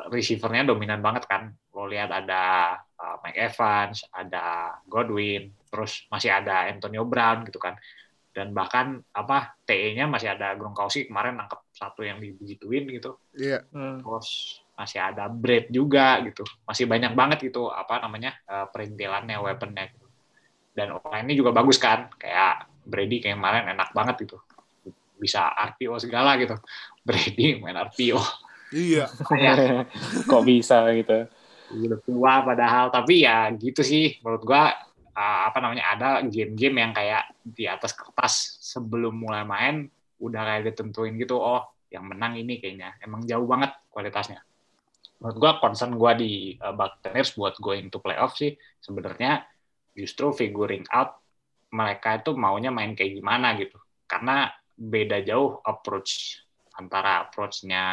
[0.10, 1.52] receivernya dominan banget kan.
[1.72, 7.78] Lo lihat ada uh, Mike Evans, ada Godwin, terus masih ada Antonio Brown gitu kan.
[8.32, 13.20] Dan bahkan apa TE-nya masih ada Gronkowski kemarin nangkep satu yang dibegituin gitu.
[13.36, 13.68] Iya.
[13.76, 14.00] Hmm.
[14.00, 16.48] Terus masih ada Brad juga gitu.
[16.64, 20.08] Masih banyak banget gitu apa namanya uh, perintilannya, weaponnya gitu.
[20.72, 22.08] Dan online ini juga bagus kan.
[22.16, 24.40] Kayak Brady kayak kemarin enak banget gitu.
[25.22, 26.58] Bisa RPO segala gitu.
[27.06, 28.22] Brady main RPO.
[28.74, 29.06] Iya.
[29.38, 29.86] Ya.
[30.26, 31.30] Kok bisa gitu.
[31.72, 34.76] udah tua padahal tapi ya gitu sih menurut gua
[35.16, 39.88] uh, apa namanya ada game-game yang kayak di atas kertas sebelum mulai main
[40.20, 44.44] udah kayak ditentuin gitu oh yang menang ini kayaknya emang jauh banget kualitasnya
[45.24, 49.48] menurut gua concern gua di uh, Buccaneers buat going to playoff sih sebenarnya
[49.96, 51.20] justru figuring out
[51.72, 56.42] mereka itu maunya main kayak gimana gitu karena beda jauh approach
[56.74, 57.84] antara approach-nya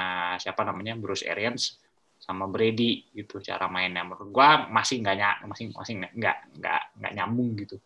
[0.41, 1.77] siapa namanya Bruce Arians
[2.17, 7.53] sama Brady gitu cara mainnya menurut gua masih nggak masih masih nggak nggak nggak nyambung
[7.61, 7.77] gitu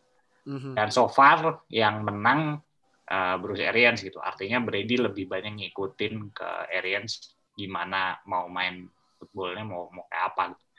[0.43, 0.75] Mhm.
[0.75, 2.59] dan so far yang menang
[3.07, 8.83] uh, Bruce Arians gitu artinya Brady lebih banyak ngikutin ke Arians gimana mau main
[9.23, 10.72] footballnya mau mau kayak apa gitu.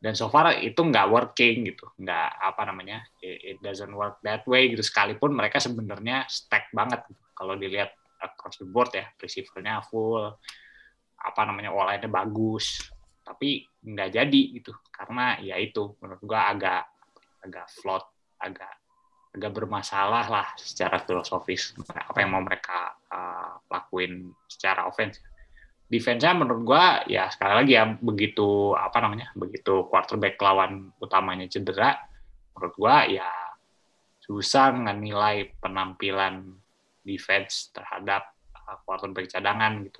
[0.00, 1.84] Dan so far itu nggak working gitu.
[2.00, 4.80] Nggak apa namanya it, doesn't work that way gitu.
[4.80, 7.20] Sekalipun mereka sebenarnya stack banget gitu.
[7.36, 10.24] kalau dilihat across the board ya receivernya full
[11.20, 11.68] apa namanya
[12.00, 12.80] nya bagus.
[13.20, 14.72] Tapi nggak jadi gitu.
[14.88, 16.88] Karena ya itu menurut gua agak
[17.44, 18.04] agak float
[18.40, 18.72] agak
[19.36, 21.76] agak bermasalah lah secara filosofis.
[21.92, 25.20] Apa yang mau mereka uh, lakuin secara offense.
[25.90, 31.98] Defense-nya menurut gua ya sekali lagi ya begitu apa namanya begitu quarterback lawan utamanya cedera,
[32.54, 33.26] menurut gua ya
[34.22, 36.46] susah nilai penampilan
[37.02, 38.22] defense terhadap
[38.54, 39.98] uh, quarterback cadangan gitu.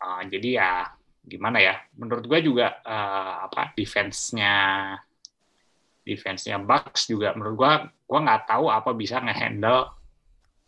[0.00, 0.70] Uh, jadi ya
[1.20, 1.84] gimana ya?
[2.00, 4.56] Menurut gua juga uh, apa defense-nya
[6.00, 7.72] defense-nya Bucks juga menurut gua
[8.08, 9.97] gua nggak tahu apa bisa ngehandle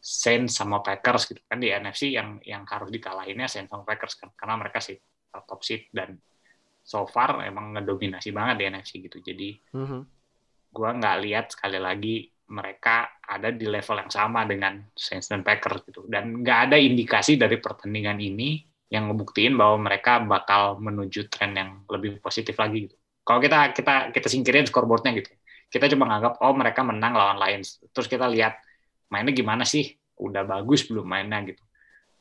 [0.00, 4.32] Saints sama Packers gitu kan di NFC yang yang harus dikalahinnya Saints sama Packers kan
[4.32, 4.96] karena mereka sih
[5.30, 6.16] top seed dan
[6.80, 10.00] so far emang ngedominasi banget di NFC gitu jadi mm-hmm.
[10.72, 15.86] gua nggak lihat sekali lagi mereka ada di level yang sama dengan Saints dan Packers
[15.86, 21.54] gitu dan nggak ada indikasi dari pertandingan ini yang ngebuktiin bahwa mereka bakal menuju tren
[21.54, 22.96] yang lebih positif lagi gitu
[23.30, 25.30] kalau kita kita kita singkirin scoreboardnya gitu,
[25.70, 27.78] kita cuma nganggap oh mereka menang lawan Lions.
[27.94, 28.58] Terus kita lihat
[29.10, 29.90] mainnya gimana sih?
[30.16, 31.62] Udah bagus belum mainnya gitu.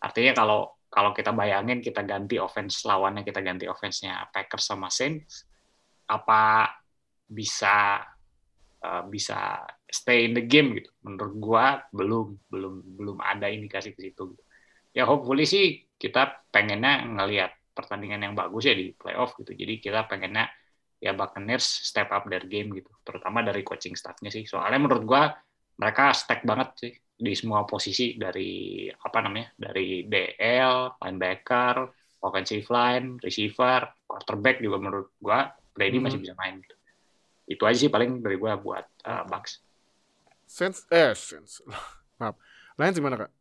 [0.01, 5.45] Artinya kalau kalau kita bayangin kita ganti offense lawannya kita ganti offense-nya Packers sama Saints,
[6.09, 6.65] apa
[7.29, 8.01] bisa
[8.81, 10.89] uh, bisa stay in the game gitu?
[11.05, 14.33] Menurut gua belum belum belum ada indikasi ke situ.
[14.33, 14.43] Gitu.
[14.97, 19.53] Ya hopefully sih kita pengennya ngelihat pertandingan yang bagus ya di playoff gitu.
[19.53, 20.49] Jadi kita pengennya
[20.99, 24.43] ya Buccaneers step up their game gitu, terutama dari coaching staffnya sih.
[24.43, 25.31] Soalnya menurut gua
[25.79, 31.75] mereka stack banget sih di semua posisi dari apa namanya dari DL, linebacker,
[32.23, 36.05] offensive line, receiver, quarterback juga menurut gua Brady hmm.
[36.05, 36.75] masih bisa main gitu.
[37.49, 39.63] Itu aja sih paling dari gua buat uh, Bucks.
[40.45, 41.63] Sense eh sense.
[42.19, 42.35] Maaf.
[42.75, 43.31] Lain gimana kak?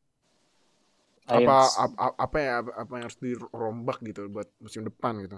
[1.29, 5.37] Apa, apa apa ya apa yang harus dirombak gitu buat musim depan gitu?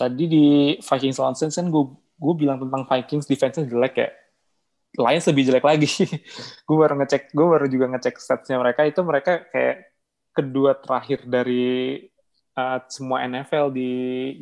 [0.00, 0.46] tadi di
[0.80, 1.84] Vikings lawan Saints kan gue
[2.20, 4.08] gue bilang tentang Vikings defense-nya jelek ya.
[4.98, 5.86] Lions lebih jelek lagi.
[6.66, 9.94] gue baru ngecek, gue baru juga ngecek statsnya mereka itu mereka kayak
[10.34, 11.98] kedua terakhir dari
[12.58, 13.90] uh, semua NFL di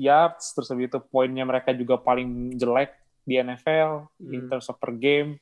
[0.01, 2.97] yards, terus habis itu poinnya mereka juga paling jelek
[3.29, 4.33] di NFL hmm.
[4.33, 5.37] in terms of per game.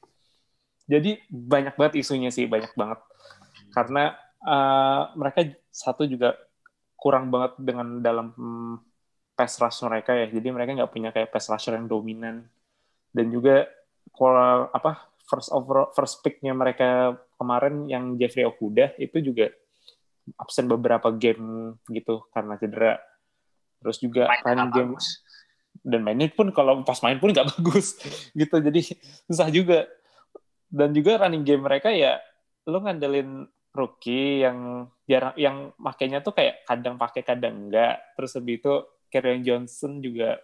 [0.87, 2.99] Jadi banyak banget isunya sih, banyak banget.
[3.75, 6.35] Karena uh, mereka satu juga
[6.99, 8.75] kurang banget dengan dalam hmm,
[9.38, 10.27] pass rush mereka ya.
[10.31, 12.47] Jadi mereka nggak punya kayak pass rusher yang dominan.
[13.11, 13.66] Dan juga
[14.14, 19.51] kalau apa first over first picknya mereka kemarin yang Jeffrey Okuda itu juga
[20.38, 22.99] absen beberapa game gitu karena cedera.
[23.83, 24.95] Terus juga running game
[25.87, 27.99] dan mainnya pun kalau pas main pun nggak bagus
[28.35, 28.57] gitu.
[28.59, 28.81] Jadi
[29.31, 29.87] susah juga.
[30.66, 32.19] Dan juga running game mereka ya
[32.66, 38.03] lo ngandelin rookie yang jarang yang makainya tuh kayak kadang pakai kadang enggak.
[38.19, 38.75] Terus lebih itu
[39.07, 40.42] Karen Johnson juga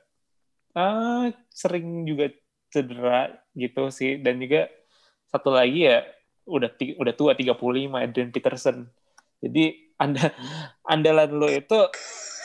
[0.79, 2.31] uh, sering juga
[2.71, 4.69] cedera gitu sih dan juga
[5.29, 6.05] satu lagi ya
[6.45, 7.57] udah udah tua 35
[7.97, 8.85] Adrian Peterson.
[9.43, 10.35] Jadi anda
[10.93, 11.79] andalan lo itu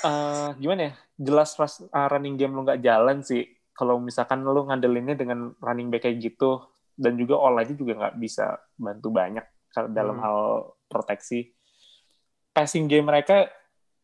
[0.06, 0.94] uh, gimana ya?
[1.18, 3.44] Jelas uh, running game lo nggak jalan sih.
[3.74, 6.62] Kalau misalkan lo ngandelinnya dengan running back kayak gitu
[6.98, 9.46] dan juga all aja juga nggak bisa bantu banyak
[9.94, 10.24] dalam hmm.
[10.26, 10.40] hal
[10.90, 11.54] proteksi.
[12.54, 13.46] Passing game mereka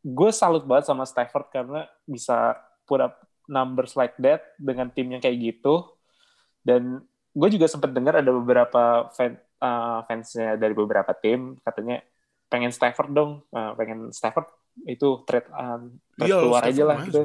[0.03, 2.53] gue salut banget sama Stafford karena bisa
[2.85, 5.89] put up numbers like that dengan tim yang kayak gitu.
[6.63, 7.03] Dan
[7.35, 11.99] gue juga sempat dengar ada beberapa fan, uh, fansnya dari beberapa tim katanya
[12.47, 14.47] pengen Stafford dong, uh, pengen Stafford
[14.87, 17.21] itu trade, uh, trade Yo, keluar Stafford aja lah gitu.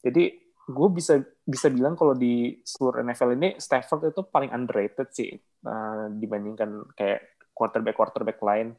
[0.00, 0.24] Jadi
[0.70, 5.34] gue bisa bisa bilang kalau di seluruh NFL ini Stafford itu paling underrated sih
[5.66, 8.72] uh, dibandingkan kayak quarterback quarterback lain.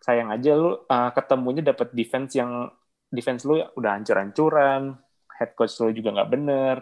[0.00, 2.72] Sayang aja lu uh, ketemunya dapat defense yang
[3.12, 4.96] defense lu udah hancur-hancuran,
[5.36, 6.76] head coach lu juga nggak bener,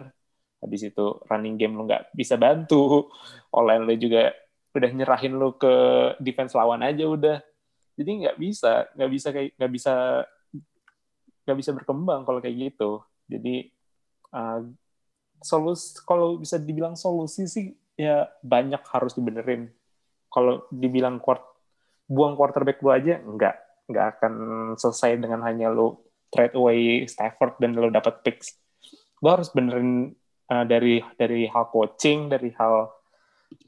[0.63, 3.11] habis itu running game lu nggak bisa bantu,
[3.51, 4.31] online lu juga
[4.73, 5.73] udah nyerahin lu ke
[6.23, 7.37] defense lawan aja udah,
[7.93, 9.93] jadi nggak bisa, nggak bisa kayak nggak bisa
[11.43, 13.03] nggak bisa berkembang kalau kayak gitu.
[13.27, 13.69] Jadi
[14.33, 14.63] uh,
[15.43, 19.69] solus kalau bisa dibilang solusi sih ya banyak harus dibenerin.
[20.33, 21.21] Kalau dibilang
[22.09, 23.55] buang quarterback lu aja nggak
[23.91, 24.33] nggak akan
[24.79, 25.99] selesai dengan hanya lu
[26.33, 28.57] trade away Stafford dan lu dapat picks.
[29.21, 30.17] Lu harus benerin
[30.49, 32.89] uh, dari dari hal coaching, dari hal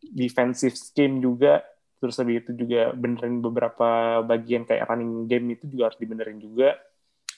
[0.01, 1.61] defensive scheme juga,
[2.01, 6.75] terus lebih itu juga benerin beberapa bagian kayak running game itu juga harus dibenerin juga.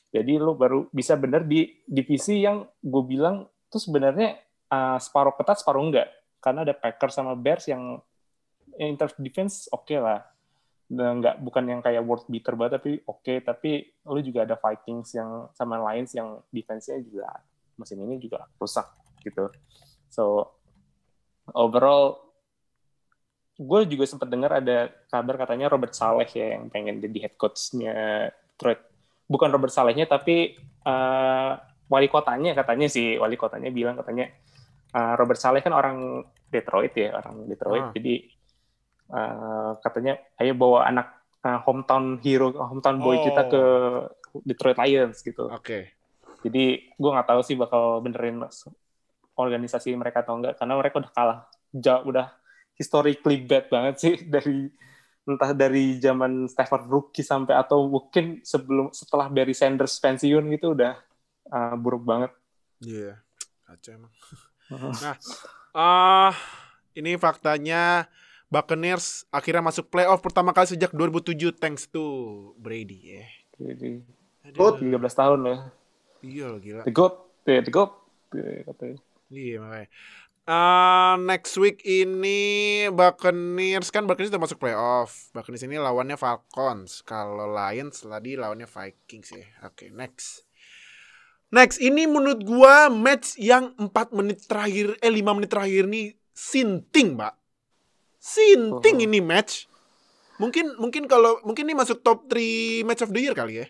[0.07, 4.39] Jadi lu baru bisa bener di divisi yang gue bilang tuh sebenarnya
[4.71, 6.07] uh, separuh ketat, separuh enggak.
[6.39, 7.99] Karena ada Packers sama Bears yang
[8.77, 10.21] in terms defense oke okay lah
[10.87, 13.43] nggak bukan yang kayak world beater banget tapi oke okay.
[13.43, 17.27] tapi lu juga ada Vikings yang sama Lions yang defense-nya juga
[17.75, 18.87] musim ini juga rusak
[19.27, 19.51] gitu
[20.07, 20.47] so
[21.51, 22.17] overall
[23.57, 28.29] gue juga sempat dengar ada kabar katanya Robert Saleh ya yang pengen jadi head coach-nya
[28.53, 28.81] Detroit.
[29.25, 30.53] Bukan Robert Salehnya tapi
[30.85, 31.57] uh,
[31.89, 34.29] wali kotanya katanya sih wali kotanya bilang katanya
[34.93, 36.21] uh, Robert Saleh kan orang
[36.53, 37.91] Detroit ya orang Detroit Ah.
[37.97, 38.13] jadi
[39.09, 43.23] uh, katanya ayo bawa anak uh, hometown hero hometown boy Oh.
[43.25, 43.63] kita ke
[44.45, 45.49] Detroit Lions gitu.
[45.49, 45.97] Oke.
[46.45, 48.37] Jadi gue nggak tahu sih bakal benerin
[49.37, 52.27] organisasi mereka atau enggak karena mereka udah kalah jauh udah
[52.73, 54.67] historically bad banget sih dari
[55.27, 60.95] entah dari zaman Stephen Rookie sampai atau mungkin sebelum setelah Barry Sanders pensiun gitu udah
[61.51, 62.31] uh, buruk banget.
[62.79, 63.19] Iya.
[63.67, 64.13] Kacau emang.
[65.77, 66.33] Ah,
[66.97, 68.09] ini faktanya
[68.49, 72.01] Buccaneers akhirnya masuk playoff pertama kali sejak 2007 thanks to
[72.57, 73.23] Brady ya.
[73.61, 74.01] Jadi
[74.55, 74.79] Aduh.
[74.79, 75.57] 13 tahun ya.
[76.23, 76.81] Iya loh, gila.
[76.87, 77.91] The GOAT, ya, the GOAT.
[78.33, 78.97] ya, katanya.
[79.27, 79.89] Iya makanya.
[80.47, 85.27] Ah, next week ini Buccaneers kan Buccaneers udah masuk playoff.
[85.35, 87.03] Buccaneers ini lawannya Falcons.
[87.03, 89.43] Kalau Lions tadi lawannya Vikings ya.
[89.67, 90.47] Oke, next.
[91.47, 97.15] Next, ini menurut gua match yang 4 menit terakhir eh 5 menit terakhir nih sinting,
[97.15, 97.35] Mbak.
[98.19, 99.05] Sinting Oh.
[99.07, 99.67] ini match.
[100.39, 103.67] Mungkin mungkin kalau mungkin ini masuk top 3 match of the year kali ya.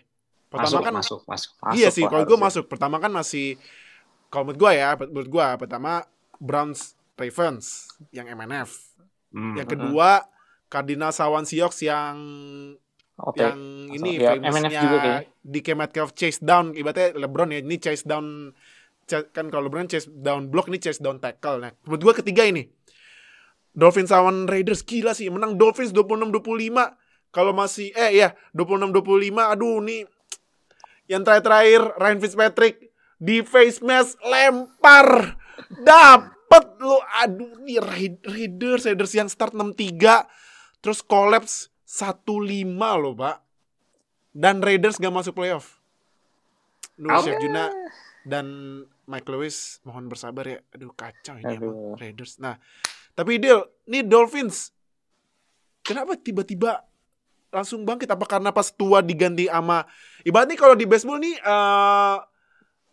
[0.48, 2.46] Pertama masuk, kan masuk, masuk, iya masuk, sih, Pak, kalau gue harusnya.
[2.50, 2.64] masuk.
[2.72, 3.46] Pertama kan masih,
[4.28, 6.04] kalau menurut gue ya, menurut gue pertama
[6.38, 8.70] Browns Ravens yang MNF.
[9.34, 9.56] Hmm.
[9.56, 10.24] Yang kedua
[10.68, 12.16] Cardinals Sawan Seahawks yang
[13.18, 13.40] Oke.
[13.40, 13.58] yang
[13.90, 15.22] ini ya, famousnya MNF juga kayaknya.
[15.42, 16.76] di Metcalf chase down.
[16.76, 18.52] Ibaratnya LeBron ya, ini chase down
[19.08, 21.64] kan kalau LeBron chase down block ini chase down tackle.
[21.64, 22.68] Nah, menurut gue ketiga ini
[23.78, 30.02] Dolphins lawan Raiders gila sih menang Dolphins 26-25 kalau masih eh ya 26-25 aduh nih
[31.06, 32.87] yang terakhir-terakhir Ryan Fitzpatrick
[33.18, 35.36] di face mask lempar.
[35.82, 36.96] Dapet lu.
[37.18, 40.24] Aduh nih Raiders Raiders yang start 6-3
[40.78, 42.64] terus collapse 1-5
[43.02, 43.42] loh pak.
[44.30, 45.82] Dan Raiders gak masuk playoff.
[46.94, 47.34] Nur Oke.
[47.34, 47.74] Chef Juna
[48.22, 48.46] dan
[49.10, 50.58] Mike Lewis mohon bersabar ya.
[50.74, 51.74] Aduh kacau ini Aduh.
[51.74, 52.38] emang Raiders.
[52.38, 52.56] Nah
[53.18, 54.70] tapi Del nih Dolphins.
[55.82, 56.84] Kenapa tiba-tiba
[57.50, 58.06] langsung bangkit?
[58.12, 59.82] Apa karena pas tua diganti sama
[60.22, 62.16] ibaratnya kalau di baseball nih eh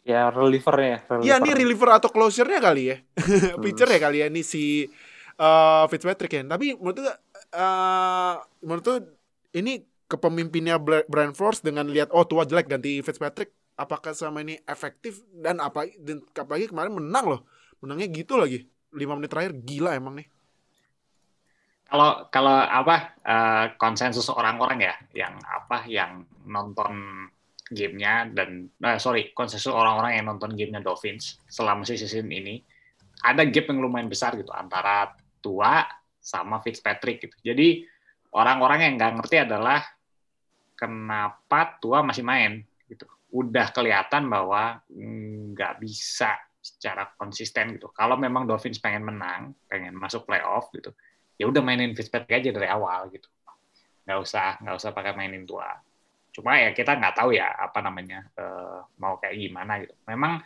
[0.05, 1.01] Ya relievernya.
[1.09, 1.25] Reliever.
[1.25, 2.97] ya nih reliever atau closernya kali ya
[3.63, 4.85] pitcher ya kali ya nih si
[5.35, 8.97] eh Fitzpatrick ya tapi menurut tuh eh menurut tuh
[9.57, 15.25] ini kepemimpinnya Brian Flores dengan lihat oh tua jelek ganti Fitzpatrick apakah sama ini efektif
[15.33, 17.41] dan apa dan apalagi kemarin menang loh
[17.81, 20.27] menangnya gitu lagi lima menit terakhir gila emang nih
[21.85, 26.93] Kalau kalau apa eh, konsensus orang-orang ya, yang apa yang nonton
[27.65, 32.61] gamenya dan eh, sorry konsensus orang-orang yang nonton gamenya Dolphins selama season ini
[33.25, 35.85] ada gap yang lumayan besar gitu antara tua
[36.21, 37.37] sama Fitzpatrick gitu.
[37.53, 37.85] Jadi
[38.33, 39.81] orang-orang yang nggak ngerti adalah
[40.77, 43.05] kenapa tua masih main gitu.
[43.33, 44.81] Udah kelihatan bahwa
[45.53, 47.89] nggak bisa secara konsisten gitu.
[47.93, 50.93] Kalau memang Dolphins pengen menang, pengen masuk playoff gitu,
[51.37, 53.29] ya udah mainin Fitzpatrick aja dari awal gitu
[54.05, 55.65] nggak usah nggak usah pakai mainin tua
[56.35, 59.95] cuma ya kita nggak tahu ya apa namanya eh, mau kayak gimana gitu.
[60.11, 60.43] Memang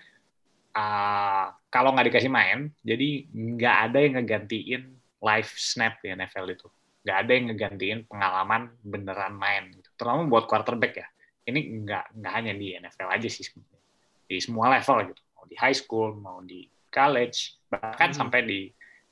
[0.77, 4.83] eh, kalau nggak dikasih main jadi nggak ada yang ngegantiin
[5.19, 6.67] live snap di NFL itu.
[7.01, 9.89] Nggak ada yang ngegantiin pengalaman beneran main gitu.
[9.97, 11.07] terutama buat quarterback ya.
[11.49, 13.81] Ini nggak nggak hanya di NFL aja sih sebenarnya.
[14.29, 15.21] Di semua level gitu.
[15.33, 18.17] Mau di high school mau di college bahkan Hmm.
[18.25, 18.59] sampai di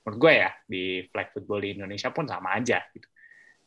[0.05, 3.09] menurut gue ya di flag football di Indonesia pun sama aja gitu.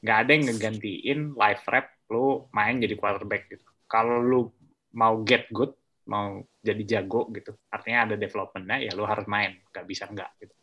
[0.00, 3.64] Nggak ada yang ngegantiin live rap lu main jadi quarterback gitu.
[3.86, 4.50] Kalau lu
[4.98, 5.72] mau get good
[6.10, 9.56] mau jadi jago gitu artinya ada developmentnya ya lu harus main.
[9.70, 10.54] Nggak bisa nggak gitu.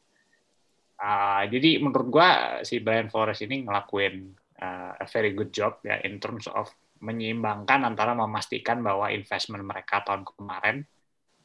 [0.97, 2.29] Ah, jadi menurut gua
[2.65, 7.85] si Brian Flores ini ngelakuin ah, a very good job ya in terms of menyeimbangkan
[7.85, 10.81] antara memastikan bahwa investment mereka tahun kemarin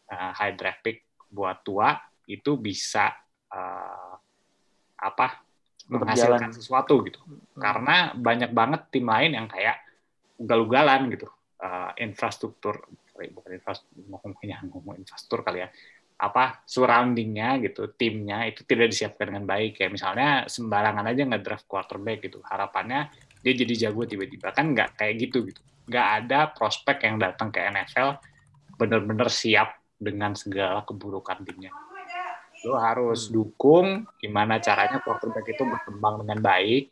[0.09, 3.13] ah, high draft pick buat tua itu bisa
[3.53, 4.17] ah,
[5.03, 5.45] apa
[5.93, 7.21] menghasilkan sesuatu gitu.
[7.59, 9.77] Karena banyak banget tim lain yang kayak
[10.43, 11.31] ugal-ugalan gitu.
[11.63, 12.83] Eh, infrastruktur
[13.15, 15.71] bukan infrastruktur ngomongnya ngomong infrastruktur kali ya.
[16.19, 19.79] Apa surroundingnya gitu timnya itu tidak disiapkan dengan baik.
[19.79, 22.43] Kayak misalnya sembarangan aja nggak draft quarterback gitu.
[22.43, 23.15] Harapannya
[23.47, 24.51] dia jadi jago tiba-tiba.
[24.51, 25.63] Kan nggak kayak gitu gitu.
[25.87, 28.19] Nggak ada prospek yang datang ke NFL
[28.75, 31.71] bener-bener siap dengan segala keburukan timnya.
[32.67, 36.91] Lo harus dukung gimana caranya quarterback itu berkembang dengan baik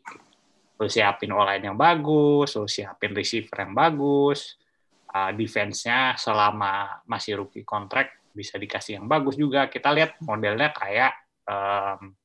[0.81, 4.57] lo siapin online yang bagus lo siapin receiver yang bagus
[5.13, 11.13] uh, defense-nya selama masih rookie kontrak bisa dikasih yang bagus juga kita lihat modelnya kayak
[11.45, 12.17] um,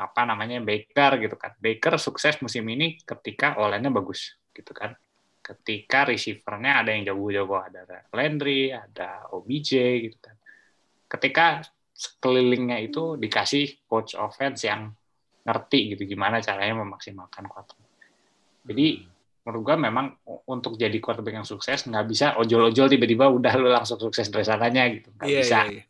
[0.00, 1.52] apa namanya Baker gitu kan.
[1.60, 4.96] Baker sukses musim ini ketika online-nya bagus gitu kan.
[5.40, 9.70] Ketika receiver-nya ada yang jago-jago, ada Landry, ada OBJ
[10.08, 10.36] gitu kan.
[11.10, 11.46] Ketika
[11.90, 14.94] sekelilingnya itu dikasih coach offense yang
[15.40, 17.90] ngerti gitu gimana caranya memaksimalkan quarterback.
[18.66, 18.86] Jadi
[19.40, 20.06] menurut gua memang
[20.46, 24.84] untuk jadi quarterback yang sukses nggak bisa ojol-ojol tiba-tiba udah lu langsung sukses dari sananya
[24.92, 25.08] gitu.
[25.16, 25.84] Nggak Iya, bisa iya, iya.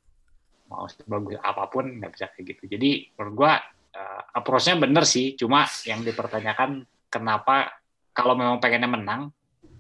[0.70, 2.62] mau sebagus apa pun nggak bisa kayak gitu.
[2.70, 3.52] Jadi menurut gua
[3.90, 7.74] uh, approach-nya bener sih, cuma yang dipertanyakan kenapa
[8.14, 9.22] kalau memang pengennya menang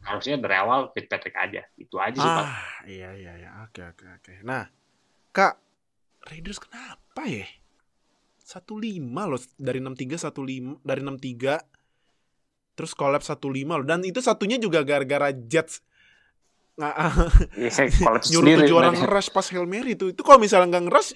[0.00, 1.62] harusnya dari awal Fitzpatrick aja.
[1.76, 2.46] Itu aja sih Pak.
[2.46, 3.50] Ah, iya iya iya.
[3.68, 4.32] Oke oke oke.
[4.42, 4.66] Nah,
[5.30, 5.54] Kak,
[6.26, 7.46] Raiders kenapa ya?
[8.50, 8.98] 15
[9.30, 15.30] loh dari 63 15 dari 63 terus collapse 15 loh dan itu satunya juga gara-gara
[15.30, 15.86] Jets
[16.74, 16.94] nggak
[17.60, 20.10] Iya, saya collapse nyuruh tujuh orang ngerush pas Hail Mary itu.
[20.10, 21.10] Itu kalau misalnya nggak ngerush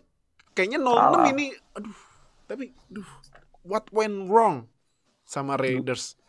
[0.53, 1.27] kayaknya 0-6 Salah.
[1.33, 1.97] ini aduh.
[2.45, 3.09] Tapi aduh,
[3.65, 4.69] what went wrong
[5.25, 6.21] sama Raiders?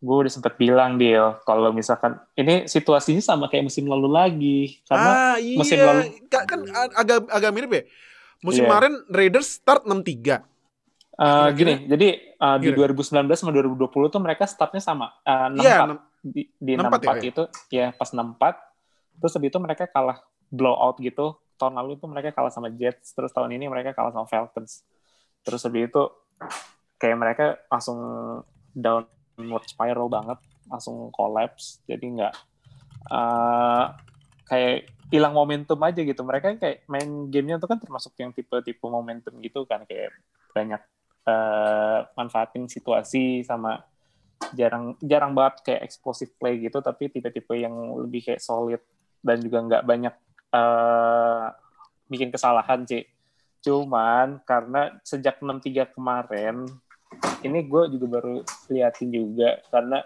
[0.00, 5.12] gue udah sempat bilang Deal kalau misalkan ini situasinya sama kayak musim lalu lagi karena
[5.12, 5.60] ah, iya.
[5.60, 7.82] musim lalu- Ka- kan a- agak agak mirip ya.
[8.40, 8.68] Musim Iya.
[8.68, 9.92] kemarin Raiders start 63.
[9.92, 10.00] uh,
[11.12, 13.28] kira-kira- gini jadi uh, di Gimana?
[13.28, 13.76] 2019 sama 2020
[14.08, 17.86] tuh mereka startnya sama uh, 64 Iya, enam- di, di 64 64 ya, itu ya
[17.92, 18.56] pas 64
[19.18, 20.18] terus habis itu mereka kalah
[20.48, 24.24] blowout gitu tahun lalu itu mereka kalah sama Jets terus tahun ini mereka kalah sama
[24.24, 24.80] Falcons
[25.40, 26.02] terus habis itu
[26.96, 27.96] kayak mereka langsung
[28.72, 32.34] downward spiral banget langsung collapse jadi nggak
[33.10, 33.84] eh,
[34.50, 36.26] kayak hilang momentum aja gitu.
[36.26, 39.86] Mereka kayak main gamenya tuh kan termasuk yang tipe-tipe momentum gitu kan.
[39.86, 40.10] Kayak
[40.50, 40.82] banyak
[41.30, 43.78] eh, manfaatin situasi sama
[44.56, 46.82] jarang jarang banget kayak explosive play gitu.
[46.82, 48.82] Tapi tipe-tipe yang lebih kayak solid
[49.22, 50.14] dan juga nggak banyak
[50.50, 51.46] eh,
[52.10, 53.06] bikin kesalahan sih.
[53.62, 56.66] Cuman karena sejak 63 kemarin
[57.42, 58.36] ini gue juga baru
[58.70, 59.98] liatin juga karena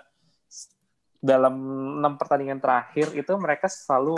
[1.25, 1.57] dalam
[2.05, 4.13] enam pertandingan terakhir itu mereka selalu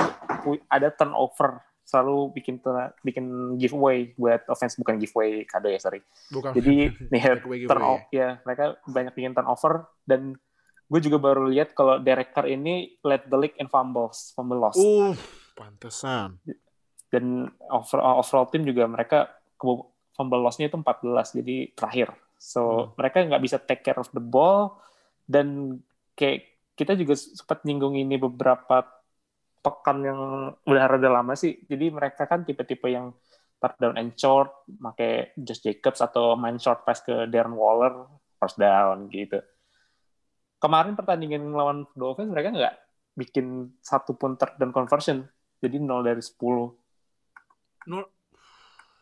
[0.67, 1.63] ada turnover.
[1.87, 2.59] Selalu bikin
[3.07, 4.75] bikin giveaway buat offense.
[4.75, 6.03] Bukan giveaway kado ya sorry.
[6.35, 6.51] Bukan.
[6.59, 7.23] jadi nih
[7.71, 9.87] turnover ya mereka banyak bikin turnover.
[10.03, 10.35] Dan
[10.91, 14.75] gue juga baru lihat kalau Derek Carr ini led the league in fumbles fumble loss.
[14.75, 15.15] Uh,
[15.55, 16.43] pantesan.
[17.07, 19.31] dan over, overall tim juga mereka
[20.11, 22.09] fumble loss-nya itu 14 jadi terakhir.
[22.35, 22.87] So Hmm.
[22.99, 24.83] mereka nggak bisa take care of the ball.
[25.23, 25.79] Dan
[26.19, 28.85] kayak kita juga sempat nyinggung ini beberapa
[29.59, 30.21] pekan yang
[30.63, 31.59] udah rada lama sih.
[31.65, 33.11] Jadi mereka kan tipe-tipe yang
[33.57, 38.07] third down and short pakai Josh Jacobs atau main short pass ke Darren Waller
[38.37, 39.41] first down gitu.
[40.61, 42.75] Kemarin pertandingan lawan Dolphins mereka nggak
[43.17, 45.25] bikin satu pun third down conversion.
[45.59, 46.37] Jadi 0 dari 10
[47.89, 48.13] Nol-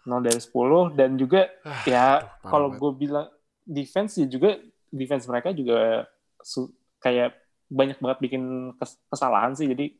[0.06, 2.04] 0 dari 10 dan juga Ah, ya
[2.40, 3.26] kalau gue bilang
[3.66, 4.54] defense ya juga
[4.86, 6.06] defense mereka juga
[7.00, 7.34] kayak
[7.70, 8.42] banyak banget bikin
[8.78, 9.68] kes- kesalahan sih.
[9.70, 9.94] Jadi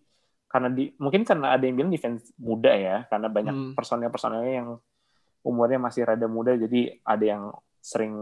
[0.49, 3.73] karena di mungkin karena ada yang bilang defense muda ya karena banyak Hmm.
[3.75, 4.69] personel-personelnya yang
[5.43, 7.45] umurnya masih rada muda jadi ada yang
[7.83, 8.15] sering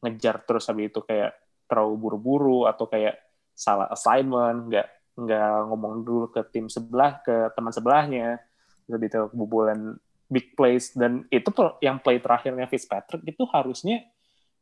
[0.00, 1.36] ngejar terus habis itu kayak
[1.68, 3.20] terlalu buru-buru atau kayak
[3.52, 8.38] salah assignment nggak nggak ngomong dulu ke tim sebelah ke teman sebelahnya.
[8.86, 9.98] Terus itu kebobolan
[10.30, 10.94] big plays.
[10.94, 11.50] Dan itu
[11.82, 14.06] yang play terakhirnya Fitzpatrick itu harusnya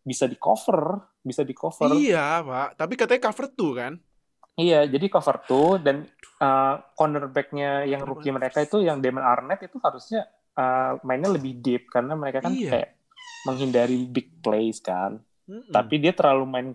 [0.00, 2.78] bisa di cover bisa di cover Iya, Pak.
[2.78, 3.92] Tapi katanya cover tuh kan.
[4.56, 6.08] Iya, jadi cover tuh dan
[6.40, 10.24] uh, cornerbacknya yang rookie mereka itu yang Damon Arnett itu harusnya
[10.56, 12.70] uh, mainnya lebih deep karena mereka kan Iya.
[12.72, 12.90] kayak
[13.44, 15.20] menghindari big plays kan.
[15.44, 15.68] Mm-mm.
[15.68, 16.68] Tapi dia terlalu main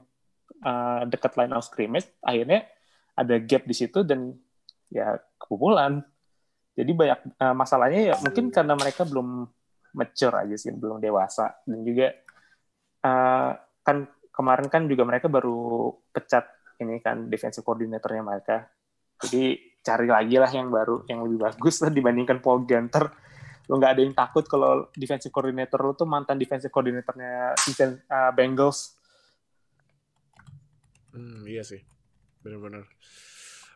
[0.62, 2.70] uh, dekat line of scrimmage, akhirnya
[3.18, 4.38] ada gap di situ dan
[4.94, 6.06] ya kebobolan.
[6.78, 9.50] Jadi banyak uh, masalahnya ya mungkin karena mereka belum
[9.98, 12.14] mature aja sih, belum dewasa dan juga
[13.04, 16.48] uh, kan kemarin kan juga mereka baru pecat
[16.82, 18.66] ini kan defensive coordinatornya mereka.
[19.22, 23.06] Jadi cari lagi lah yang baru, yang lebih bagus lah dibandingkan Paul Gunter.
[23.70, 28.34] Lo nggak ada yang takut kalau defensive coordinator lo tuh mantan defensive coordinatornya season uh,
[28.34, 28.98] Bengals.
[31.14, 31.84] Hmm, iya sih.
[32.42, 32.90] Bener-bener.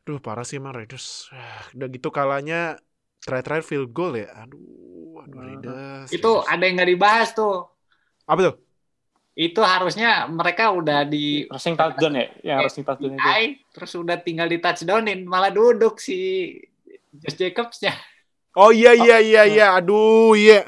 [0.05, 1.29] Duh, parah sih emang Raiders.
[1.29, 2.77] Ah, Udah gitu kalanya
[3.25, 4.29] terakhir-terakhir field goal ya.
[4.45, 5.37] Aduh, aduh.
[5.41, 6.09] Raiders.
[6.09, 6.49] Itu Raiders.
[6.49, 7.55] ada yang nggak dibahas tuh.
[8.25, 8.55] Apa tuh?
[9.35, 13.27] Itu harusnya mereka udah di Rushing touchdown ya, yang rushing touchdown itu.
[13.27, 16.49] AI, terus udah tinggal di touchdownin, malah duduk si
[17.11, 17.91] Josh Jacobs-nya.
[18.55, 19.65] Oh iya iya iya iya.
[19.75, 20.63] Aduh, iya.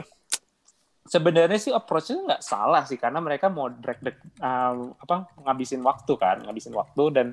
[1.08, 6.14] Sebenarnya sih approach-nya nggak salah sih karena mereka mau drag drag uh, apa ngabisin waktu
[6.20, 7.28] kan, ngabisin waktu dan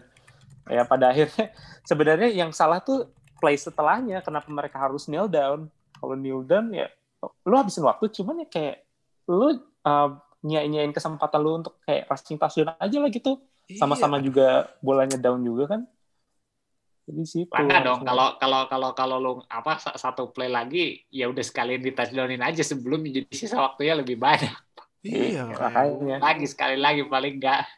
[0.70, 1.50] ya pada akhirnya
[1.90, 3.10] sebenarnya yang salah tuh
[3.42, 5.66] play setelahnya kenapa mereka harus kneel down.
[5.98, 6.86] Kalau kneel down ya
[7.44, 8.76] lu habisin waktu cuman ya kayak
[9.28, 10.10] lu uh,
[10.44, 13.40] nyanyiin kesempatan lu untuk kayak rushing touchdown aja lah gitu.
[13.64, 13.80] Iya.
[13.80, 15.80] Sama-sama juga bolanya down juga kan.
[17.04, 17.52] Jadi situ.
[17.52, 21.80] Langka dong kalau kalau kalau kalau lu apa sa- satu play lagi ya udah sekalian
[21.80, 24.52] di touchdownin aja sebelum jadi sisa waktunya lebih banyak.
[25.04, 26.16] Iya, Iya, makanya.
[26.16, 27.68] Lagi sekali lagi paling enggak.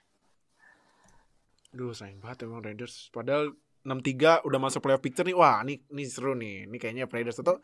[1.74, 3.10] Duh, sayang banget emang Raiders.
[3.10, 3.50] Padahal
[3.82, 5.34] 6-3 udah masuk playoff picture nih.
[5.34, 6.70] Wah, ini ini seru nih.
[6.70, 7.54] Ini kayaknya Raiders itu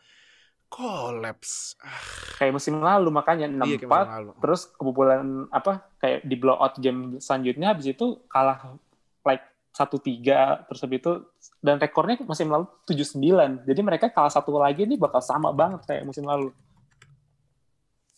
[0.73, 1.77] collapse.
[1.85, 2.01] Ah,
[2.41, 7.93] Kayak musim lalu makanya 6-4 iya terus kebobolan apa kayak di blowout game selanjutnya habis
[7.93, 8.81] itu kalah
[9.23, 9.45] like
[9.77, 11.13] satu tiga terus habis itu
[11.61, 16.09] dan rekornya musim lalu 7-9 jadi mereka kalah satu lagi ini bakal sama banget kayak
[16.09, 16.51] musim lalu.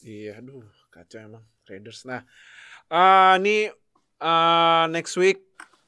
[0.05, 2.05] Iya, aduh, kacau emang Raiders.
[2.05, 2.23] Nah,
[2.93, 3.57] eh ini
[4.21, 5.43] eh, next week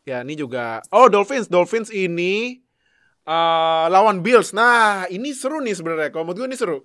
[0.06, 2.65] ya ini juga oh Dolphins, Dolphins ini
[3.26, 4.54] eh lawan Bills.
[4.54, 6.14] Nah, ini seru nih sebenarnya.
[6.14, 6.78] Kalau menurut gue ini seru.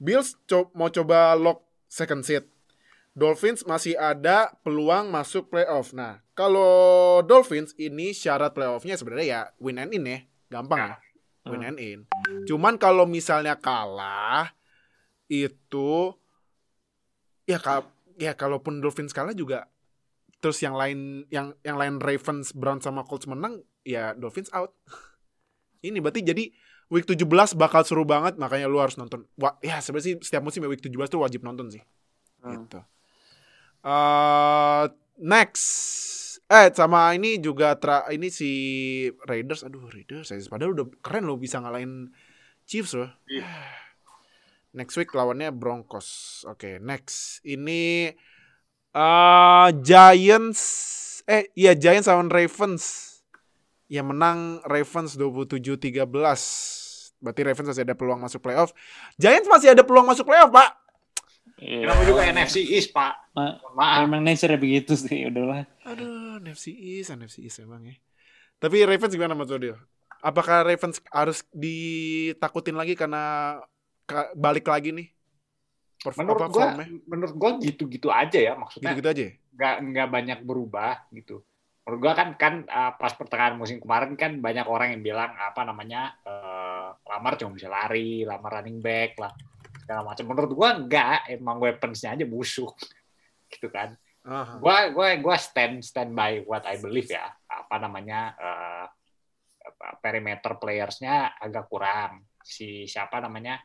[0.00, 2.48] Bills co- mau coba lock second seat.
[3.12, 5.92] Dolphins masih ada peluang masuk playoff.
[5.92, 10.18] Nah, kalau Dolphins ini syarat playoffnya sebenarnya ya win and in ya,
[10.48, 10.96] gampang ya,
[11.44, 11.98] win and in.
[12.48, 14.56] Cuman kalau misalnya kalah
[15.28, 16.16] itu
[17.44, 19.68] ya ka- ya kalaupun Dolphins kalah juga
[20.40, 24.72] terus yang lain yang yang lain Ravens, Browns sama Colts menang ya Dolphins out.
[25.82, 26.44] Ini berarti jadi
[26.88, 27.26] week 17
[27.58, 29.26] bakal seru banget makanya lu harus nonton.
[29.36, 31.82] Wah, ya sebenarnya sih setiap musim ya week 17 tuh wajib nonton sih.
[32.42, 32.64] Hmm.
[32.66, 32.80] Gitu.
[33.82, 34.84] Eh,
[35.18, 35.66] next
[36.52, 38.50] eh sama ini juga tra, ini si
[39.24, 42.12] Raiders aduh Raiders saya padahal udah keren loh bisa ngalahin
[42.68, 43.10] Chiefs loh.
[43.26, 43.48] Iya.
[44.78, 46.40] Next week lawannya Broncos.
[46.48, 47.44] Oke, next.
[47.44, 48.08] Ini
[48.92, 50.60] eh Giants
[51.28, 53.11] eh iya Giants lawan Ravens.
[53.92, 56.08] Yang menang Ravens 27-13.
[57.20, 58.72] Berarti Ravens masih ada peluang masuk playoff.
[59.14, 60.70] Giants masih ada peluang masuk playoff, Pak.
[61.60, 61.86] Iya.
[61.86, 63.12] Kenapa juga NFC East, Pak?
[63.36, 64.02] Ma- Maaf.
[64.02, 67.94] emang nature begitu sih udahlah Aduh, NFC East, NFC East emang ya.
[68.58, 69.78] Tapi Ravens gimana Mas Odil?
[70.18, 73.58] Apakah Ravens harus ditakutin lagi karena
[74.06, 75.08] ka- balik lagi nih?
[76.02, 76.86] Perf- Menurut apa gua, formnya?
[77.06, 78.90] menurut gua gitu-gitu aja ya maksudnya.
[78.94, 79.22] Gitu-gitu aja.
[79.22, 79.32] ya?
[79.52, 81.44] nggak nggak banyak berubah gitu.
[81.82, 85.66] Menurut gua kan kan uh, pas pertengahan musim kemarin kan banyak orang yang bilang apa
[85.66, 89.34] namanya uh, Lamar cuma bisa lari, Lamar running back lah
[89.82, 90.24] segala macam.
[90.30, 92.78] Menurut gua enggak, emang weaponsnya aja busuk
[93.52, 93.98] gitu kan.
[94.22, 94.62] Aha.
[94.62, 97.26] Gua gua gua stand stand by what I believe ya.
[97.50, 98.86] Apa namanya uh,
[99.62, 102.30] apa, perimeter playersnya agak kurang.
[102.46, 103.58] Si siapa namanya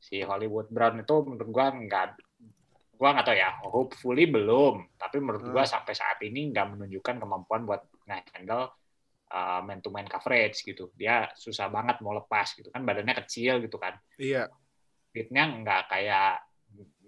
[0.00, 2.27] si Hollywood Brown itu menurut gua nggak
[2.98, 4.98] gua nggak tahu ya hopefully belum.
[4.98, 8.74] Tapi menurut gua sampai saat ini nggak menunjukkan kemampuan buat nge-handle
[9.30, 10.90] uh, man to man coverage gitu.
[10.98, 12.68] Dia susah banget mau lepas gitu.
[12.74, 13.96] Kan badannya kecil gitu kan.
[14.18, 14.50] Iya.
[15.08, 16.36] fitnya nggak kayak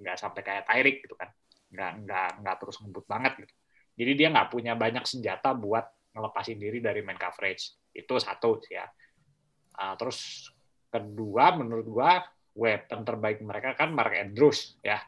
[0.01, 1.29] nggak sampai kayak Tyreek gitu kan.
[1.69, 3.55] Nggak nggak nggak terus ngebut banget gitu.
[4.01, 5.85] Jadi dia nggak punya banyak senjata buat
[6.17, 7.77] ngelepasin diri dari man coverage.
[7.93, 8.87] Itu satu sih ya.
[9.77, 10.49] Uh, terus
[10.91, 12.25] kedua menurut gua
[12.57, 14.99] weapon terbaik mereka kan Mark Andrews ya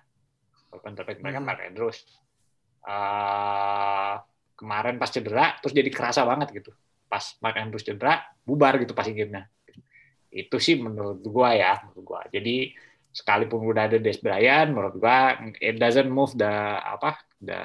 [0.73, 1.49] weapon terbaik mereka Hmm.
[1.49, 2.01] Mark Andrews
[2.83, 4.19] Uh,
[4.59, 6.75] kemarin pas cedera terus jadi kerasa banget gitu.
[7.07, 9.47] Pas Mark Andrews cedera bubar gitu passing game-nya
[10.33, 12.21] itu sih menurut gua ya menurut gua.
[12.33, 12.73] Jadi
[13.13, 16.51] sekalipun udah ada Des Bryant menurut gua it doesn't move the
[16.83, 17.61] apa the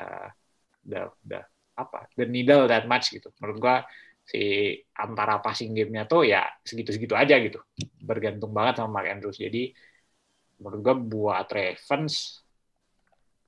[0.86, 1.40] the the
[1.80, 3.32] apa the needle that much gitu.
[3.42, 3.76] Menurut gua
[4.22, 7.58] si antara passing game-nya tuh ya segitu-segitu aja gitu.
[8.04, 9.42] Bergantung banget sama Mark Andrews.
[9.42, 9.72] Jadi
[10.62, 12.46] menurut gua buat Ravens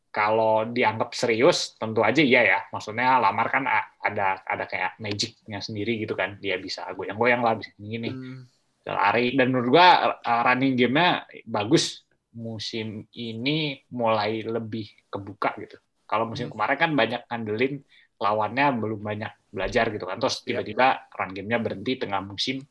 [0.10, 2.60] kalau dianggap serius tentu aja iya ya.
[2.74, 3.64] Maksudnya Lamar kan
[4.02, 6.42] ada ada kayak magicnya sendiri gitu kan.
[6.42, 8.50] Dia bisa goyang-goyang lah bisa gini Hmm.
[8.90, 9.38] lari.
[9.38, 12.02] Dan menurut gua running game-nya bagus.
[12.30, 15.78] Musim ini mulai lebih kebuka gitu.
[16.10, 16.58] Kalau musim Hmm.
[16.58, 17.74] kemarin kan banyak ngandelin
[18.18, 20.18] lawannya belum banyak belajar gitu kan.
[20.18, 20.46] Terus Iya.
[20.62, 22.62] tiba-tiba run game-nya berhenti tengah musim.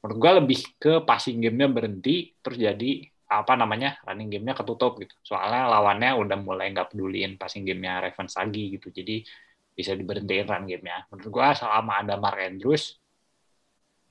[0.00, 5.14] Menurut gua lebih ke passing game-nya berhenti terus jadi apa namanya running game-nya ketutup gitu.
[5.22, 8.90] Soalnya lawannya udah mulai nggak peduliin passing game-nya Ravens lagi gitu.
[8.90, 9.22] Jadi
[9.70, 11.06] bisa diberhentiin run game-nya.
[11.14, 12.98] Menurut gua selama ada Mark Andrews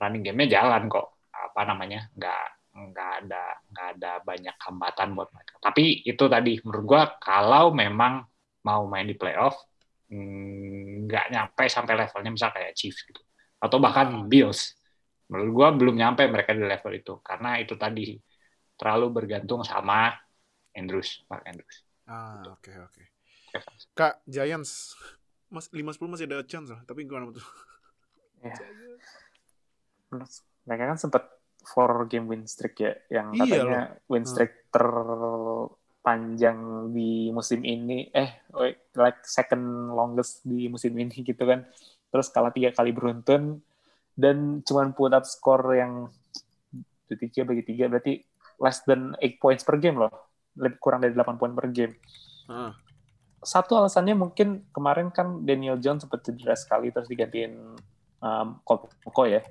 [0.00, 1.28] running game-nya jalan kok.
[1.36, 5.54] Apa namanya nggak nggak ada nggak ada banyak hambatan buat mereka.
[5.60, 8.24] Tapi itu tadi menurut gua kalau memang
[8.64, 9.56] mau main di playoff
[10.08, 13.20] mm, nggak nyampe sampai levelnya misal kayak Chiefs gitu.
[13.60, 14.80] Atau bahkan Bills.
[15.28, 17.20] Menurut gua belum nyampe mereka di level itu.
[17.20, 18.16] Karena itu tadi
[18.80, 20.16] terlalu bergantung sama
[20.72, 21.84] Andrews Mark Andrews.
[22.08, 23.02] Ah, oke oke.
[23.92, 24.96] Kak, Giants.
[25.50, 27.42] Mas 5-10 masih ada chance lah, tapi gimana tuh?
[28.40, 28.54] Ya.
[30.64, 31.24] mereka kan sempat
[31.60, 34.86] four game win streak ya yang Iya katanya win streak ter
[36.00, 38.08] terpanjang di musim ini.
[38.16, 38.40] Eh
[38.96, 41.68] like second longest di musim ini gitu kan.
[42.08, 43.60] Terus kalah tiga kali beruntun.
[44.16, 46.08] Dan cuman put up skor yang
[47.12, 48.16] tiga bagi tiga berarti
[48.60, 50.12] less than 8 points per game loh.
[50.54, 51.96] Lebih kurang dari 8 poin per game.
[52.50, 52.74] Ah.
[53.40, 57.72] satu alasannya mungkin kemarin kan Daniel Jones sempat cedera sekali terus digantiin
[58.20, 59.42] um, Colt McCoy ya.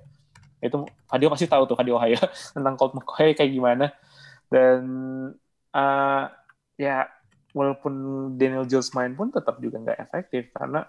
[0.61, 2.21] Itu Hadio pasti tahu tuh Hadio Ohio
[2.55, 3.89] tentang Colt McCoy kayak gimana.
[4.45, 4.81] Dan
[5.73, 6.25] uh,
[6.77, 7.09] ya
[7.53, 7.93] walaupun
[8.37, 10.85] Daniel Jones main pun tetap juga nggak efektif karena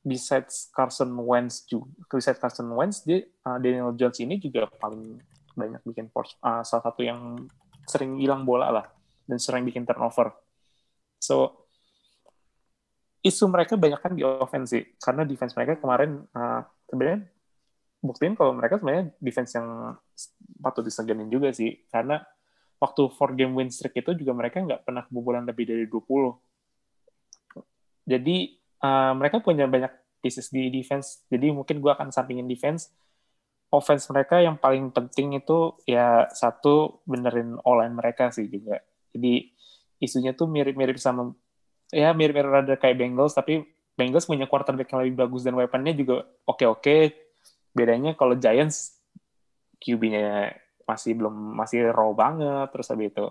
[0.00, 5.20] besides Carson Wentz juga besides Carson Wentz dia uh, Daniel Jones ini juga paling
[5.56, 7.36] banyak bikin force uh, salah satu yang
[7.88, 8.86] sering hilang bola lah
[9.26, 10.34] dan sering bikin turnover.
[11.20, 11.66] So
[13.20, 17.28] isu mereka banyak kan di offense sih karena defense mereka kemarin uh, sebenarnya
[18.00, 19.92] buktiin kalau mereka sebenarnya defense yang
[20.64, 22.24] patut diseganin juga sih karena
[22.80, 26.00] waktu four game win streak itu juga mereka nggak pernah kebobolan lebih dari 20
[28.08, 28.36] jadi
[28.80, 29.92] uh, mereka punya banyak
[30.24, 32.88] pieces di defense jadi mungkin gue akan sampingin defense
[33.70, 38.82] offense mereka yang paling penting itu ya satu benerin online mereka sih juga.
[39.14, 39.46] Jadi
[40.02, 41.30] isunya tuh mirip-mirip sama
[41.94, 43.62] ya mirip-mirip rada kayak Bengals tapi
[43.94, 47.14] Bengals punya quarterback yang lebih bagus dan weaponnya juga oke-oke.
[47.70, 48.98] Bedanya kalau Giants
[49.78, 50.50] QB-nya
[50.84, 53.26] masih belum masih raw banget terus habis itu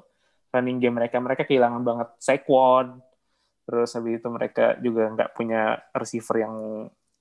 [0.55, 3.03] running game mereka mereka kehilangan banget Saquon
[3.67, 6.55] terus habis itu mereka juga nggak punya receiver yang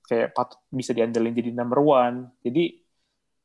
[0.09, 2.33] kayak patut bisa diandelin jadi number one.
[2.41, 2.88] Jadi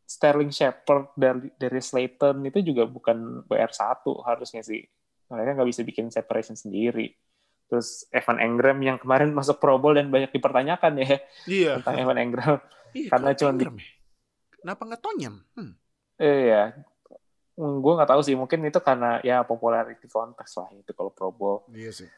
[0.04, 4.84] Sterling Shepard dari dari Slayton itu juga bukan WR1 harusnya sih
[5.26, 7.16] mereka nggak bisa bikin separation sendiri
[7.64, 11.70] terus Evan Engram yang kemarin masuk Pro Bowl dan banyak dipertanyakan ya Iya.
[11.80, 12.58] tentang Evan Engram
[12.92, 13.72] Iya, Karena cuman di- ya?
[14.54, 15.34] Kenapa nggak Tonyam?
[15.54, 15.72] Hmm.
[16.14, 16.62] eh ya
[17.54, 21.62] gue nggak tahu sih mungkin itu karena ya popularity contest lah itu kalau Pro Bowl
[21.70, 22.10] Iya sih.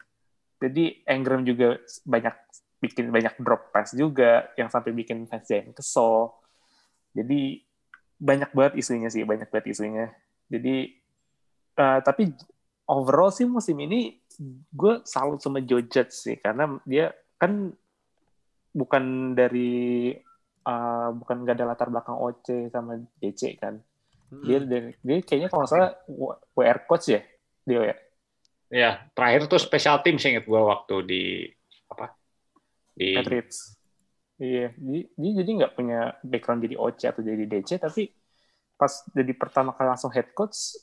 [0.57, 2.32] jadi Engram juga banyak
[2.76, 6.32] bikin banyak drop pass juga yang sampai bikin fans Giants kesel
[7.12, 7.61] jadi
[8.16, 10.12] banyak banget isunya sih banyak banget isunya
[10.48, 10.76] jadi
[11.76, 12.32] eh, tapi
[12.88, 14.16] overall sih musim ini
[14.72, 17.72] gue salut sama Joe Judge sih karena dia kan
[18.72, 20.12] bukan dari
[20.64, 23.80] eh, bukan gak ada latar belakang OC sama DC kan
[24.42, 24.66] dia Hmm.
[24.66, 25.94] dari dia kayaknya kalau salah
[26.50, 27.22] WR coach ya
[27.62, 27.96] dia ya
[28.66, 31.22] Ya, terakhir tuh special team sih inget gua waktu di
[31.86, 32.18] apa?
[32.98, 33.75] Di Patriots.
[34.37, 38.12] Iya, dia, dia jadi nggak punya background jadi OC atau jadi DC, tapi
[38.76, 40.76] pas jadi pertama kali langsung head coach,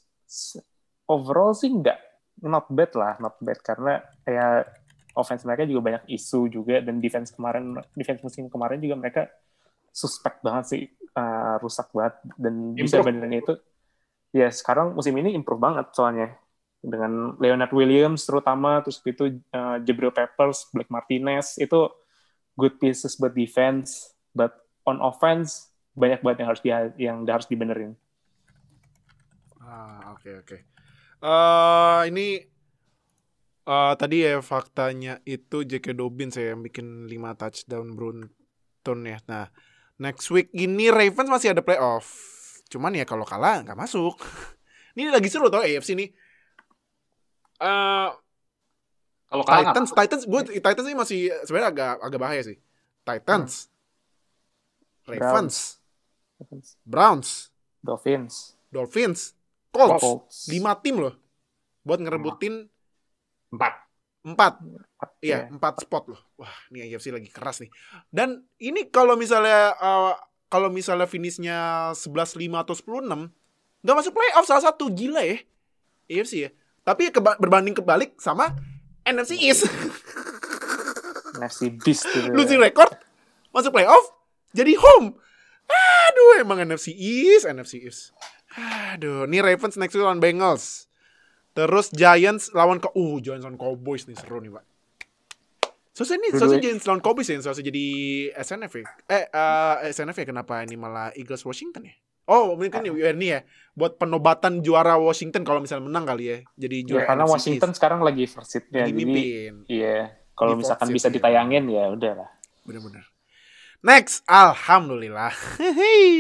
[1.05, 1.99] overall sih nggak
[2.41, 3.61] not bad lah, not bad.
[3.61, 4.65] Karena ya
[5.13, 9.21] offense mereka juga banyak isu juga dan defense kemarin, defense musim kemarin juga mereka
[9.93, 10.81] suspek banget sih,
[11.13, 12.17] uh, rusak banget.
[12.33, 13.53] Dan bisa benerin itu.
[14.33, 16.33] Ya sekarang musim ini improve banget soalnya.
[16.83, 21.87] Dengan Leonard Williams terutama terus itu uh, Jabril Peppers, Black Martinez itu
[22.57, 24.53] good pieces buat defense, but
[24.85, 26.69] on offense banyak banget yang harus di
[27.01, 27.93] yang harus dibenerin.
[29.61, 30.57] Ah, oke oke.
[31.23, 32.27] Eh ini
[33.63, 35.95] eh tadi ya faktanya itu J.K.
[35.95, 39.17] Dobbins ya yang bikin 5 touchdown beruntun ya.
[39.29, 39.47] Nah,
[40.01, 42.09] next week ini Ravens masih ada playoff.
[42.67, 44.19] Cuman ya kalau kalah nggak masuk.
[44.97, 46.09] ini lagi seru tau AFC nih.
[47.63, 48.09] Eh
[49.33, 51.19] kalau kalah nggak Titans, Titans, gue Titans ini masih
[51.49, 52.57] sebenarnya agak agak bahaya sih.
[53.01, 53.73] Titans,
[55.09, 55.81] Ravens,
[56.85, 57.49] Browns,
[57.81, 59.33] Dolphins, Dolphins,
[59.73, 61.17] Colts, Colts, lima tim loh,
[61.81, 62.69] buat ngerebutin
[63.51, 63.73] empat.
[64.23, 64.53] empat,
[65.19, 65.49] ya.
[65.49, 66.21] iya empat spot loh.
[66.39, 67.73] Wah, ini AFC lagi keras nih.
[68.07, 70.13] Dan ini kalau misalnya eh,
[70.47, 75.41] kalau misalnya finishnya 11-5 atau 10-6, nggak masuk playoff salah satu gila ya
[76.07, 76.49] AFC ya.
[76.85, 78.55] Tapi keba- berbanding kebalik sama
[79.03, 79.67] NFC East.
[81.33, 82.29] NFC Beast gitu.
[82.31, 82.93] losing record
[83.49, 84.13] masuk playoff
[84.53, 85.17] jadi home
[85.65, 88.13] aduh emang NFC East NFC East
[88.93, 90.85] aduh ini Ravens next week lawan Bengals
[91.51, 94.65] terus Giants lawan ke uh Giants lawan Cowboys nih seru nih pak
[95.93, 97.85] Soalnya ini, soalnya Dua-duanya- Giants lawan Cowboys ya, soalnya jadi
[98.33, 98.85] SNF ya.
[99.13, 101.93] Eh, eh, SNF ya, kenapa ini malah Eagles Washington ya?
[102.23, 103.11] Oh, mungkin Ah.
[103.11, 103.43] ini ya,
[103.73, 106.37] buat penobatan juara Washington kalau misalnya menang kali ya.
[106.57, 109.03] Jadi Ya, juara karena NFC Washington sekarang lagi first lagi Jadi
[109.67, 109.97] iya,
[110.31, 111.13] kalau misalkan bisa ya.
[111.13, 112.29] ditayangin ya udahlah.
[112.63, 113.03] Bener-bener.
[113.81, 115.35] Next, alhamdulillah.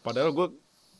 [0.00, 0.48] Padahal gue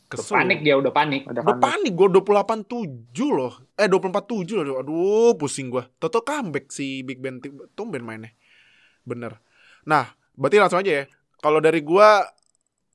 [0.05, 0.37] Udah kesel.
[0.37, 1.25] panik dia udah panik.
[1.25, 1.65] Udah Udah panik.
[1.65, 3.53] panik gue 28-7 loh.
[3.73, 4.77] Eh 24-7 loh.
[4.77, 5.81] Aduh, pusing gue.
[5.97, 7.41] Toto comeback si Big Ben
[7.73, 8.29] tumben mainnya.
[9.01, 9.41] Bener.
[9.83, 11.05] Nah, berarti langsung aja ya.
[11.35, 12.09] Kalau dari gue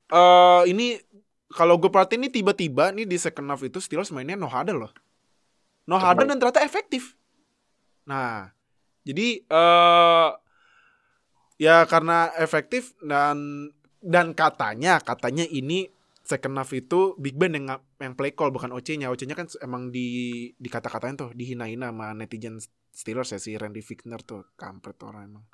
[0.07, 0.95] eh ini
[1.53, 4.93] kalau gue perhatiin ini tiba-tiba nih di second half itu Steelers mainnya no huddle loh.
[5.89, 7.17] no Harden dan ternyata efektif.
[8.07, 8.53] Nah,
[9.03, 10.29] jadi eh
[11.61, 13.69] ya karena efektif dan
[14.01, 15.89] dan katanya katanya ini
[16.21, 19.09] second half itu Big Ben yang yang play call bukan OC-nya.
[19.09, 22.61] OC-nya kan emang di dikata-katain tuh dihina-hina sama netizen
[22.91, 25.45] Steelers ya si Randy Fichtner tuh kampret orang emang.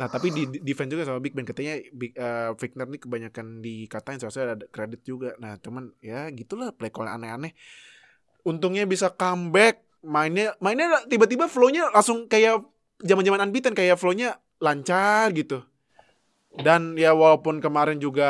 [0.00, 3.62] Nah tapi di, di defense juga sama Big Ben katanya Big, eh, Fichtner nih kebanyakan
[3.62, 5.36] dikatain seharusnya ada kredit juga.
[5.38, 7.54] Nah cuman ya gitulah play call aneh-aneh.
[8.42, 12.62] Untungnya bisa comeback mainnya mainnya tiba-tiba flow-nya langsung kayak
[13.02, 15.62] zaman-zaman unbeaten kayak flow-nya lancar gitu.
[16.54, 18.28] Dan ya walaupun kemarin juga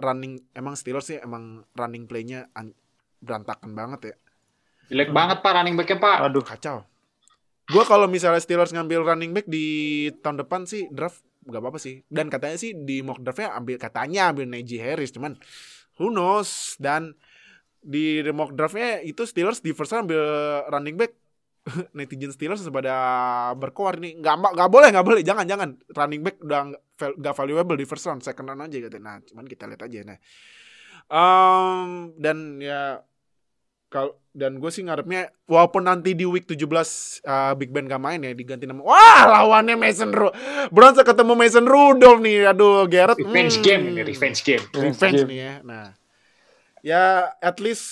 [0.00, 2.74] running emang Steelers sih emang running play-nya an-
[3.20, 4.16] berantakan banget ya.
[4.88, 6.16] Jelek banget Pak running back-nya Pak.
[6.24, 6.88] Aduh, Kacau.
[7.68, 12.00] Gua kalau misalnya Steelers ngambil running back di tahun depan sih draft gak apa-apa sih.
[12.08, 15.36] Dan katanya sih di mock draftnya ambil katanya ambil Najee Harris cuman
[16.00, 17.12] who knows dan
[17.84, 20.24] di mock draftnya itu Steelers di first round ambil
[20.72, 21.12] running back
[21.96, 22.94] netizen Steelers pada
[23.54, 25.22] berkoar nih nggak nggak boleh nggak boleh.
[25.22, 25.70] Jangan jangan.
[25.92, 28.20] Running back udah nggak val- nggak valuable di first round.
[28.24, 29.04] Second round aja katanya.
[29.04, 30.18] Nah cuman kita lihat aja nah.
[31.08, 33.00] Em, dan ya
[33.88, 36.68] kalau dan gue sih ngarepnya walaupun nanti di week 17
[37.24, 38.84] uh, Big Ben gak main ya diganti nama.
[38.84, 40.28] Wah lawannya Mason Ru
[40.68, 42.52] Browns ketemu Mason Rudolph nih.
[42.52, 43.64] Aduh Garrett Revenge hmm.
[43.64, 44.64] game ini, revenge game.
[44.76, 45.88] revenge nih ya nah.
[46.84, 47.88] Ya at least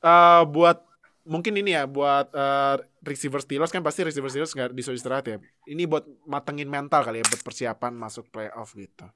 [0.00, 0.82] uh, buat
[1.28, 5.36] mungkin ini ya buat uh, receiver Steelers kan pasti receiver Steelers nggak disuruh istirahat ya.
[5.64, 9.08] Ini buat matengin mental kali ya buat persiapan masuk playoff gitu.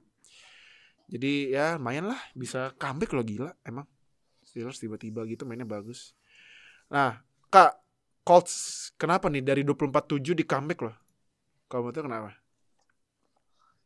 [1.07, 3.51] Jadi ya lumayan lah bisa comeback loh gila.
[3.61, 3.85] Emang
[4.41, 6.17] Steelers tiba-tiba gitu mainnya bagus.
[6.89, 7.21] Nah
[7.53, 7.77] kak
[8.23, 10.95] Colts kenapa nih dari 24-7 di comeback loh?
[11.73, 12.31] Menurut lu kenapa?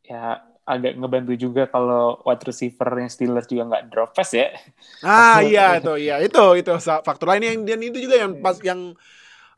[0.04, 4.52] Ya agak ngebantu juga kalau wide receiver yang Steelers juga nggak drop pass ya.
[5.00, 6.20] Ah iya itu iya.
[6.20, 8.92] Itu itu faktor lain yang dan itu juga yang pas yang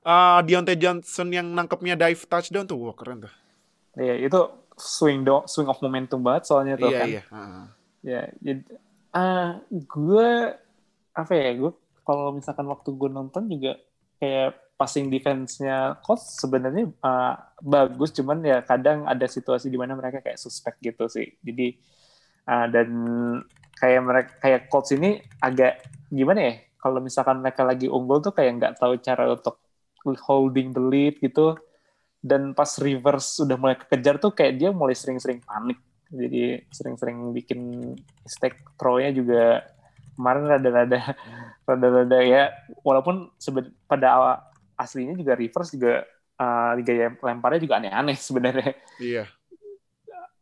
[0.04, 3.32] uh, Deontay Johnson yang nangkepnya dive touchdown tuh wah keren tuh.
[3.98, 4.40] Ya itu
[4.80, 7.08] swing do swing of momentum banget soalnya tuh iya kan.
[7.08, 7.22] iya.
[7.28, 7.64] Heeh.
[8.00, 8.62] Ya, jadi
[9.12, 10.30] ah gue
[11.12, 11.72] apa ya gue
[12.06, 13.76] kalau misalkan waktu gue nonton juga
[14.22, 20.24] kayak passing defense-nya Colts sebenarnya ah, bagus cuman ya kadang ada situasi di mana mereka
[20.24, 21.36] kayak suspek gitu sih.
[21.44, 21.76] Jadi
[22.48, 22.88] ah, dan
[23.76, 26.54] kayak mereka kayak Colts ini agak gimana ya?
[26.80, 29.60] Kalau misalkan mereka lagi unggul tuh kayak nggak tahu cara untuk
[30.04, 31.56] holding the lead gitu.
[32.20, 35.80] Dan pas reverse udah mulai kekejar tuh kayak dia mulai sering-sering panik
[36.10, 39.62] jadi sering-sering bikin mistake throw-nya juga
[40.18, 41.14] kemarin rada-rada
[41.70, 42.50] rada-rada ya
[42.82, 44.34] walaupun seben- pada awal
[44.74, 46.02] aslinya juga reverse juga
[46.34, 49.24] uh, gaya lemparnya juga aneh-aneh sebenarnya Iya.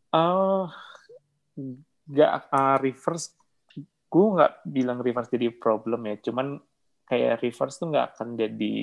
[0.08, 0.64] eh
[2.08, 3.36] nggak uh, reverse
[4.08, 6.56] gue nggak bilang reverse jadi problem ya cuman
[7.04, 8.74] kayak reverse tuh nggak akan jadi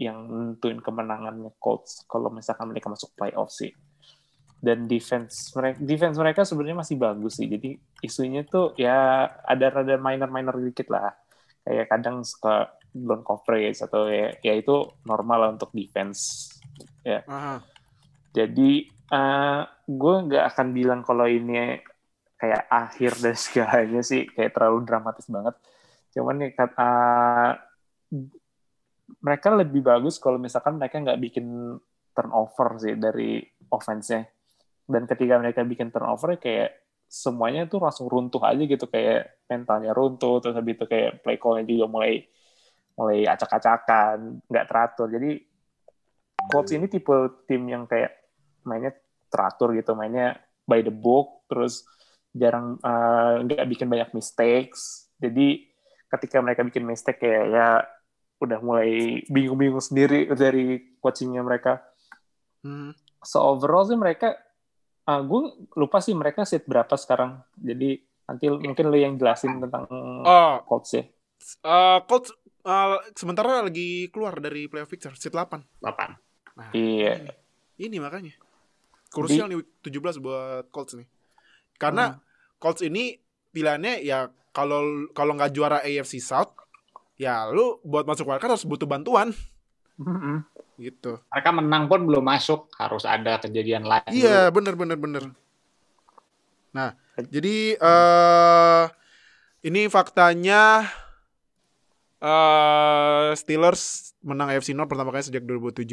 [0.00, 3.72] yang nentuin kemenangannya Colts kalau misalkan mereka masuk playoff sih.
[4.62, 7.50] Dan defense mereka defense mereka sebenarnya masih bagus sih.
[7.50, 11.10] Jadi isunya tuh ya ada rada minor minor dikit lah.
[11.66, 16.52] Kayak kadang suka blown coverage atau ya, ya itu normal lah untuk defense.
[17.02, 17.58] Aha.
[18.30, 18.86] jadi
[19.90, 21.82] gue nggak akan bilang kalau ini
[22.38, 24.30] kayak akhir dan segalanya sih.
[24.30, 25.58] Kayak terlalu dramatis banget.
[26.14, 27.58] Cuman ya ah,
[29.20, 31.76] mereka lebih bagus kalau misalkan mereka nggak bikin
[32.12, 34.24] turnover sih dari offense-nya.
[34.86, 36.82] Dan ketika mereka bikin turnover kayak
[37.12, 38.88] semuanya tuh langsung runtuh aja gitu.
[38.88, 42.24] Kayak mentalnya runtuh terus habis itu kayak play call-nya juga mulai
[42.96, 45.08] mulai acak-acakan nggak teratur.
[45.12, 45.30] Jadi
[46.42, 47.14] Colts ini tipe
[47.46, 48.12] tim yang kayak
[48.64, 48.92] mainnya
[49.28, 49.92] teratur gitu.
[49.92, 51.84] Mainnya by the book terus
[52.32, 55.12] jarang eh, nggak bikin banyak mistakes.
[55.20, 55.68] Jadi
[56.12, 57.68] ketika mereka bikin mistake kayak ya
[58.42, 61.82] udah mulai bingung-bingung sendiri dari coachingnya mereka
[62.62, 62.94] Hmm.
[63.18, 64.38] so overall sih mereka
[65.02, 65.40] gue
[65.74, 69.90] lupa sih mereka seat berapa sekarang jadi nanti mungkin lo yang jelasin tentang
[70.22, 71.02] Oh, Colts ya
[71.66, 72.30] uh, Colts
[72.62, 75.82] uh, sementara lagi keluar dari playoff picture seat 8.
[75.82, 75.82] 8.
[76.54, 77.34] Nah, iya
[77.82, 78.30] ini makanya.
[79.10, 81.08] Krusial nih week 17 buat Colts nih.
[81.76, 82.14] Karena
[82.62, 83.18] Colts ini
[83.50, 86.54] pilihannya ya kalau kalau nggak juara AFC South
[87.14, 89.30] ya lu buat masuk wildcard harus butuh bantuan
[89.96, 90.42] Mm-mm.
[90.76, 91.20] gitu.
[91.28, 94.08] Mereka menang pun belum masuk, harus ada kejadian lain.
[94.08, 95.24] Iya, bener bener bener.
[96.72, 96.96] Nah,
[97.28, 98.84] jadi eh
[99.62, 100.88] ini faktanya
[102.18, 105.90] eh Steelers menang AFC North pertama kali sejak 2017.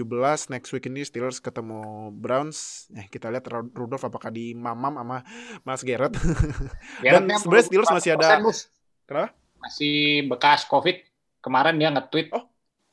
[0.48, 2.88] Next week ini Steelers ketemu Browns.
[2.94, 5.18] Eh, kita lihat Ru- Rudolph apakah di mamam sama
[5.62, 6.14] Mas Garrett.
[7.02, 8.60] Garrettnya Dan sebenarnya Steelers masih ada- 40%, Bus.
[9.04, 9.30] Kenapa?
[9.60, 11.09] Masih bekas COVID.
[11.40, 12.46] Kemarin dia nge-tweet Oh.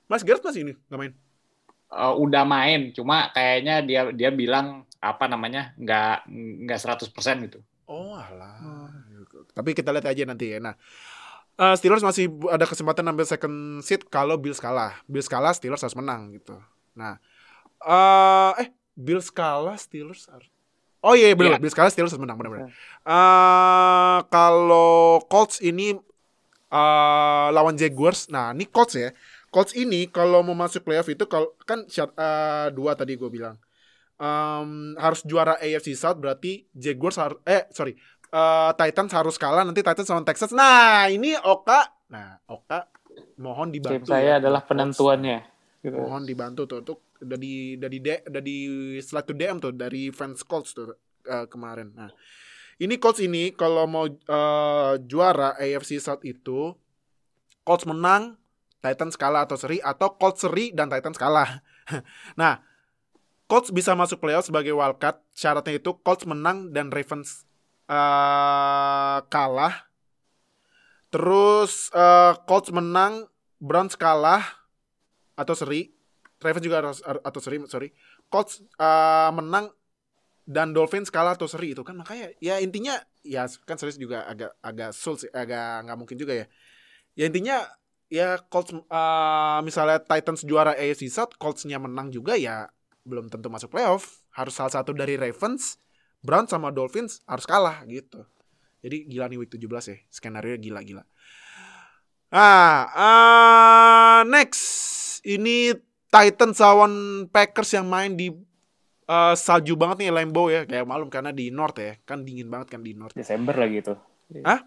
[0.07, 1.13] Mas Garrett masih ini nggak main.
[1.87, 6.27] Eh, udah main, cuma kayaknya dia dia bilang apa namanya nggak
[6.67, 7.59] nggak 100% gitu.
[7.87, 8.91] Oh alah.
[9.55, 10.59] Tapi kita lihat aja nanti ya.
[10.59, 10.75] Nah,
[11.59, 14.99] eh, Steelers masih ada kesempatan ambil second seat kalau Bills kalah.
[15.07, 16.59] Bills kalah, Steelers harus menang gitu.
[16.99, 17.19] Nah,
[17.83, 18.69] eh eh
[18.99, 20.51] Bills kalah, Steelers harus
[21.07, 21.59] Oh iya, iya, benar.
[21.59, 21.63] Iya.
[21.63, 22.71] Bills kalah, Steelers harus menang benar-benar.
[23.07, 25.95] Eh kalau Colts ini
[26.69, 28.27] eh lawan Jaguars.
[28.29, 29.11] Nah, ini Colts ya.
[29.49, 33.57] Colts ini kalau mau masuk playoff itu kalau kan syarat eh, dua tadi gue bilang.
[34.17, 37.93] Em, harus juara AFC South berarti Jaguars harus eh sorry
[38.33, 40.53] eh, Titans harus kalah nanti Titans sama Texans.
[40.53, 41.85] Nah, ini Oka.
[42.09, 42.89] Nah, Oka
[43.37, 44.09] mohon Tim dibantu.
[44.09, 44.71] saya ya, adalah Colts.
[44.73, 45.39] penentuannya.
[45.81, 45.97] Gitu.
[45.97, 48.57] Mohon dibantu tuh untuk udah di udah di D- udah di
[48.99, 51.93] slide to DM tuh dari fans Colts tuh eh, kemarin.
[51.93, 52.11] Nah,
[52.77, 56.77] ini Colts ini kalau mau eh, juara AFC South itu
[57.67, 58.39] Colts menang,
[58.79, 61.65] Titans kalah atau seri atau Colts seri dan Titans kalah.
[62.41, 62.63] nah,
[63.51, 65.19] Colts bisa masuk playoff sebagai wildcard.
[65.35, 67.49] Syaratnya itu Colts menang dan Ravens
[67.89, 69.89] eh, kalah.
[71.11, 73.27] Terus eh, Colts menang,
[73.59, 74.45] Browns kalah
[75.35, 75.97] atau seri.
[76.39, 76.85] Ravens juga
[77.25, 77.89] atau seri, sorry.
[78.29, 79.73] Colts eh, menang
[80.47, 82.95] dan Dolphins kalah atau seri itu kan makanya ya intinya
[83.27, 86.47] ya kan seri juga agak agak sul sih, agak nggak mungkin juga ya.
[87.19, 87.67] Ya intinya
[88.07, 92.71] ya Colts eh, misalnya Titans juara AFC South, Colts-nya menang juga ya
[93.03, 94.23] belum tentu masuk playoff.
[94.31, 95.83] Harus salah satu dari Ravens,
[96.23, 98.23] Browns sama Dolphins harus kalah gitu.
[98.87, 99.97] Jadi gila nih week 17 ya.
[100.15, 101.03] Skenario gila-gila.
[102.31, 104.63] Ah, ah, next
[105.27, 105.75] ini
[106.07, 108.31] Titans lawan Packers yang main di
[109.07, 110.67] eh, salju banget nih Lambeau ya.
[110.67, 111.95] Kayak malum karena di North ya.
[112.03, 113.15] Kan dingin banget kan di North.
[113.15, 113.95] Desember lagi itu.
[114.43, 114.61] Hah?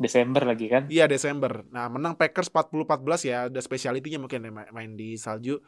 [0.00, 0.88] Desember lagi kan?
[0.88, 1.60] Iya Desember.
[1.68, 3.36] Nah menang Packers 40-14 ya.
[3.52, 5.60] Ada speciality-nya mungkin ya, main, main di salju.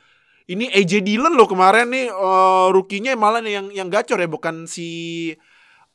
[0.48, 4.64] Ini AJ Dillon loh kemarin nih eh, rookie-nya malah nih yang yang gacor ya bukan
[4.64, 4.88] si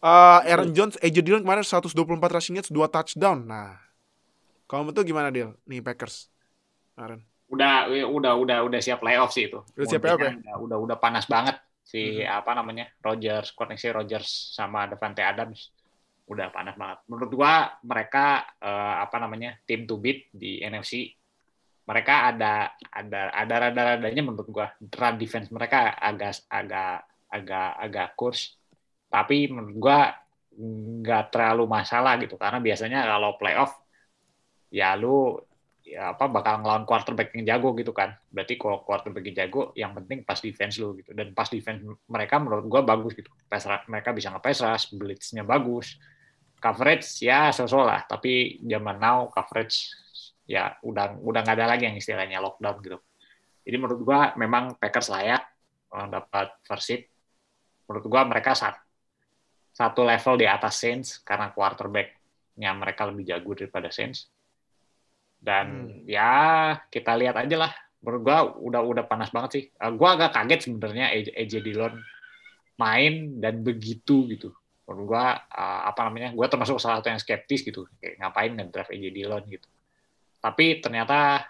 [0.03, 1.01] eh, Aaron Jones.
[1.01, 1.97] AJ Dillon kemarin 124
[2.29, 3.43] rushing yards 2 touchdown.
[3.49, 3.75] Nah
[4.69, 5.57] kalau menurut gimana Dil?
[5.65, 6.29] Nih Packers
[6.93, 7.25] kemarin.
[7.47, 9.63] Udah udah udah udah siap playoff sih itu.
[9.73, 10.35] Udah siap playoff ya?
[10.37, 11.57] Udah, udah udah panas banget
[11.87, 12.27] si Mhm.
[12.27, 12.91] apa namanya?
[12.99, 15.71] Rogers, koneksi Rogers sama Devante Adams.
[16.27, 16.99] Udah panas banget.
[17.07, 19.55] Menurut gua mereka eh, apa namanya?
[19.63, 21.07] tim to beat di NFC.
[21.87, 28.59] Mereka ada ada ada rada-radanya menurut gua run defense mereka agak agak agak agak kurs.
[29.07, 29.99] Tapi menurut gua
[30.57, 33.77] nggak terlalu masalah gitu karena biasanya kalau playoff
[34.73, 35.37] ya lu
[35.87, 38.19] ya apa bakal ngelawan quarterback yang jago gitu kan.
[38.27, 41.15] Berarti kalau quarterback yang jago, yang penting pas defense lu gitu.
[41.15, 41.79] Dan pas defense
[42.11, 43.31] mereka menurut gua bagus gitu.
[43.47, 45.95] Pass mereka bisa nge-pass rush, blitznya bagus.
[46.59, 49.93] Coverage ya sosok lah, tapi zaman now coverage
[50.43, 52.97] ya udah udah nggak ada lagi yang istilahnya lockdown gitu.
[53.63, 55.43] Jadi menurut gua memang Packers layak
[55.95, 57.01] eh, dapat first seed.
[57.87, 58.83] Menurut gua mereka sat-
[59.71, 64.27] satu level di atas Saints karena quarterback-nya mereka lebih jago daripada Saints.
[65.37, 65.67] Dan
[66.03, 66.31] ya
[66.89, 67.71] kita lihat aja lah.
[68.01, 69.63] Menurut gua udah udah panas banget sih.
[69.71, 71.93] Eh, gua agak kaget sebenarnya AJ AJ Dillon
[72.77, 74.53] main dan begitu gitu.
[74.85, 76.33] Menurut gua eh, apa namanya?
[76.33, 77.89] Gua termasuk salah satu yang skeptis gitu.
[77.97, 79.67] Kayak ngapain nge-draft AJ Dillon gitu.
[80.39, 81.41] Tapi ternyata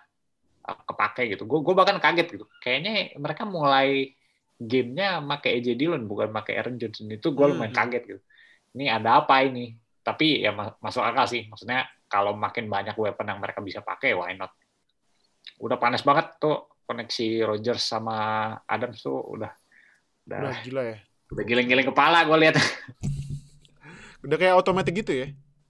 [0.64, 1.44] eh, kepake gitu.
[1.44, 2.46] Gua gua bahkan kaget gitu.
[2.60, 4.14] Kayaknya mereka mulai
[4.58, 7.80] gamenya pakai AJ Dillon bukan pakai Aaron Johnson itu gua lumayan Hmm.
[7.86, 8.22] kaget gitu.
[8.78, 9.74] Ini ada apa ini?
[10.02, 11.46] Tapi ya ma- masuk akal sih.
[11.46, 14.52] Maksudnya kalau makin banyak weapon yang mereka bisa pakai, why not?
[15.60, 18.16] Udah panas banget tuh koneksi Rogers sama
[18.64, 19.52] Adams tuh udah
[20.28, 20.98] udah, Udah gila ya.
[21.36, 22.56] udah giling-giling kepala gue lihat.
[24.26, 25.28] Udah kayak otomatis gitu ya.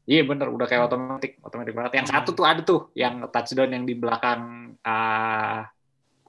[0.07, 1.91] Iya bener, udah kayak otomatis, otomatis banget.
[1.99, 5.67] Yang satu tuh ada tuh, yang touchdown yang di belakang ah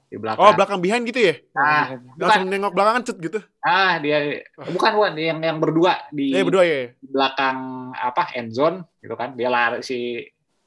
[0.09, 0.41] di belakang.
[0.41, 1.33] Oh belakang behind gitu ya.
[1.53, 3.39] Ah, bukan, Langsung nengok belakangan cet gitu.
[3.61, 6.89] ah dia bukan bukan yang yang berdua di Eh berdua ya.
[6.97, 7.57] di belakang
[7.93, 9.37] apa end zone gitu kan.
[9.37, 10.17] Dia lari si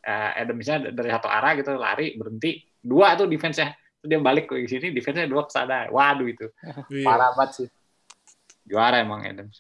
[0.03, 3.74] eh, Adamsnya dari satu arah gitu lari berhenti dua tuh defense-nya.
[4.03, 5.90] Terus dia balik ke sini defense-nya dua ke sana.
[5.90, 6.47] Waduh itu.
[6.95, 7.07] Iya.
[7.07, 7.68] Parah banget sih.
[8.62, 9.59] Juara emang Adams.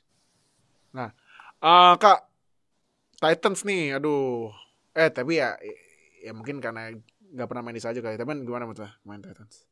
[1.62, 2.26] Ah, Kak,
[3.22, 4.50] Titans nih, aduh.
[4.94, 5.54] Eh, tapi ya,
[6.22, 6.90] ya mungkin karena
[7.32, 8.18] nggak pernah main di saja kali.
[8.18, 9.62] Tapi gimana menurut main Titans?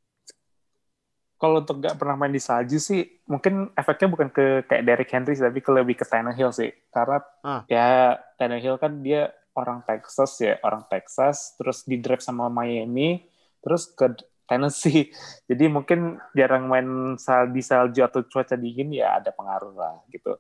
[1.41, 5.33] Kalau untuk nggak pernah main di salju sih, mungkin efeknya bukan ke kayak Derrick Henry
[5.33, 6.69] sih, tapi ke lebih ke Tannehill sih.
[6.93, 7.65] Karena Ah.
[7.65, 13.25] ya Tannehill kan dia orang Texas ya, orang Texas, terus di draft sama Miami,
[13.65, 15.09] terus ke Tennessee.
[15.49, 20.37] Jadi mungkin jarang main sal di salju atau cuaca dingin ya ada pengaruh lah gitu.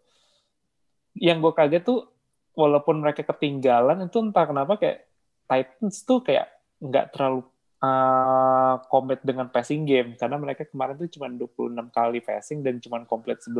[1.16, 2.12] Yang gue kaget tuh,
[2.52, 5.08] walaupun mereka ketinggalan itu entah kenapa kayak
[5.48, 6.46] Titans tuh kayak
[6.78, 7.48] nggak terlalu
[7.80, 10.14] uh, dengan passing game.
[10.16, 13.56] Karena mereka kemarin tuh cuma 26 kali passing dan cuma komplit 11.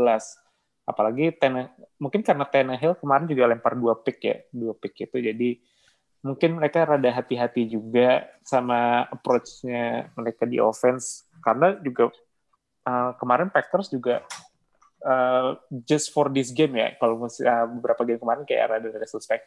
[0.85, 5.17] Apalagi Ten mungkin karena Tannehill kemarin juga lempar dua pick ya, dua pick itu.
[5.21, 5.51] Jadi
[6.21, 11.25] mungkin mereka rada hati-hati juga sama approach-nya mereka di offense.
[11.41, 12.13] Karena juga
[12.85, 14.21] uh, kemarin Packers juga
[15.07, 15.57] uh,
[15.87, 16.97] just for this game ya.
[16.99, 19.41] Kalau uh, beberapa game kemarin kayak rada rada suspek.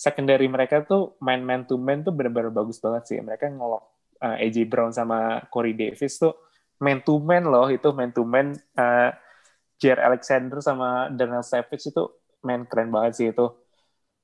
[0.00, 3.18] Secondary mereka tuh main man to man tuh benar-benar bagus banget sih.
[3.20, 6.36] Mereka ngelok uh, AJ Brown sama Corey Davis tuh
[6.80, 9.10] man to man loh itu man to man uh,
[9.80, 12.04] Jer Alexander sama Daniel Savage itu
[12.44, 13.52] main keren banget sih itu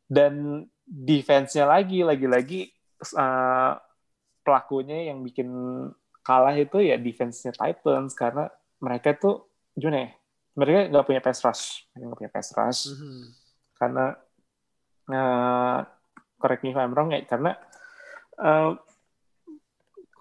[0.09, 2.72] dan defense-nya lagi lagi-lagi
[3.16, 3.76] uh,
[4.40, 5.49] pelakunya yang bikin
[6.22, 8.49] kalah itu ya defense-nya Titans karena
[8.80, 10.11] mereka tuh gimana ya
[10.57, 13.22] mereka nggak punya pass rush mereka nggak punya pass rush mm -hmm.
[13.76, 14.05] karena
[15.12, 15.78] uh,
[16.40, 17.53] correct me if I'm wrong ya karena
[18.40, 18.76] uh,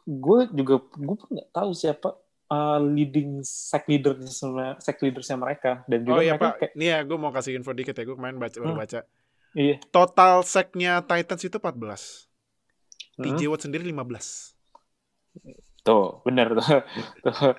[0.06, 2.14] gue juga gue pun nggak tahu siapa
[2.50, 5.82] uh, leading sack leader sama sack leadersnya mereka.
[5.90, 6.56] Dan juga oh iya mereka pak.
[6.62, 8.04] kayak, nih ya gue mau kasih info dikit ya.
[8.06, 8.84] Gue kemarin baca baru hmm.
[8.86, 9.00] baca.
[9.56, 9.76] Iya.
[9.90, 12.30] Total sacknya Titans itu 14
[13.16, 13.52] TJ Hmm.
[13.56, 14.56] Watt sendiri 15
[15.86, 16.82] tuh benar tuh.
[17.22, 17.54] tuh.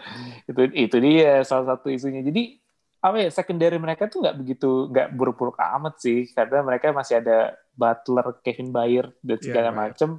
[0.51, 2.26] Itu itu dia salah satu isunya.
[2.26, 2.59] Jadi
[2.99, 6.26] apa ya secondary mereka tuh nggak begitu nggak buruk-buruk amat sih.
[6.34, 9.78] Karena mereka masih ada Butler, Kevin Bayer dan segala Bayer.
[9.78, 10.11] macem.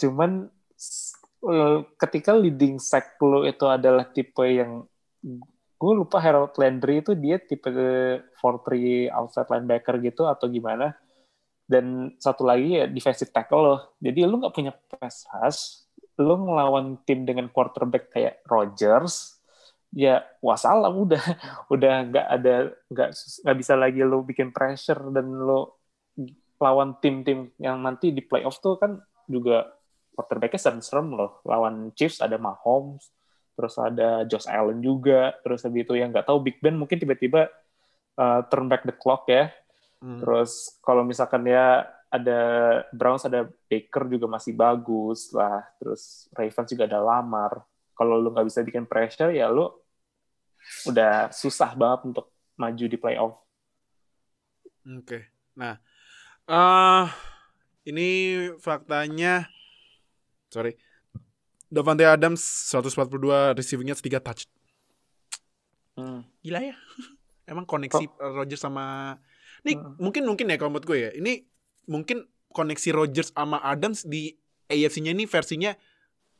[0.00, 0.48] Cuman
[1.96, 4.84] ketika leading sack lo itu adalah tipe yang
[5.80, 10.92] gue lupa Harold Landry itu dia tipe 4-3 outside linebacker gitu atau gimana.
[11.64, 15.86] Dan satu lagi ya defensive tackle lo jadi lu nggak punya pass rush
[16.20, 19.40] lu ngelawan tim dengan quarterback kayak Rodgers
[19.96, 21.24] ya wassalam udah
[21.72, 22.54] udah nggak ada
[22.92, 25.66] nggak nggak bisa lagi lu bikin pressure dan lu
[26.60, 29.79] lawan tim-tim yang nanti di playoff tuh kan juga
[30.20, 31.40] quarterbacknya serem-serem loh.
[31.48, 33.08] Lawan Chiefs ada Mahomes
[33.56, 37.48] terus ada Josh Allen juga terus habis itu yang nggak tahu Big Ben mungkin tiba-tiba
[38.16, 39.48] uh, turn back the clock ya.
[40.00, 40.16] Hmm.
[40.16, 42.40] terus kalau misalkan ya ada
[42.90, 45.62] Browns ada Baker juga masih bagus lah.
[45.78, 47.62] Terus Ravens juga ada Lamar.
[47.94, 49.70] Kalau lu nggak bisa bikin pressure ya lu
[50.88, 52.26] udah susah banget untuk
[52.58, 53.34] maju di playoff.
[54.84, 55.30] Oke.
[55.56, 55.76] Nah,
[56.48, 57.06] eh
[57.88, 58.08] ini
[58.60, 59.48] faktanya
[60.50, 60.74] sorry.
[61.70, 64.50] Davante Adams 142 receivingnya 3 touch.
[65.94, 66.26] Hmm.
[66.42, 66.74] Gila ya.
[67.50, 69.16] Emang koneksi Rodgers sama
[69.60, 69.92] Ini Hmm.
[70.00, 71.10] mungkin mungkin ya kalau menurut gue ya.
[71.12, 71.44] Ini
[71.84, 74.32] mungkin koneksi Rodgers sama Adams di
[74.66, 75.74] AFC-nya ini versinya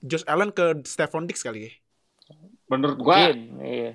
[0.00, 1.72] Josh Allen ke Stephon Diggs kali ya.
[2.70, 3.92] Menurut gua, Mungkin, iya.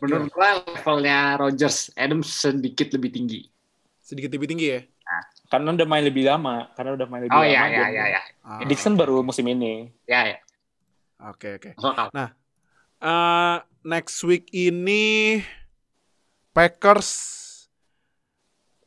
[0.00, 3.40] menurut gua levelnya Rogers Adams sedikit lebih tinggi.
[4.00, 4.80] Sedikit lebih tinggi ya.
[5.46, 8.20] Karena udah main lebih lama karena udah main lebih Oh lama iya iya iya iya.
[8.42, 10.38] Ah, Dixon baru musim ini Ya ya.
[11.22, 11.70] Oke oke.
[11.76, 12.08] Akal.
[12.96, 15.40] Eh, next week ini
[16.52, 17.10] Packers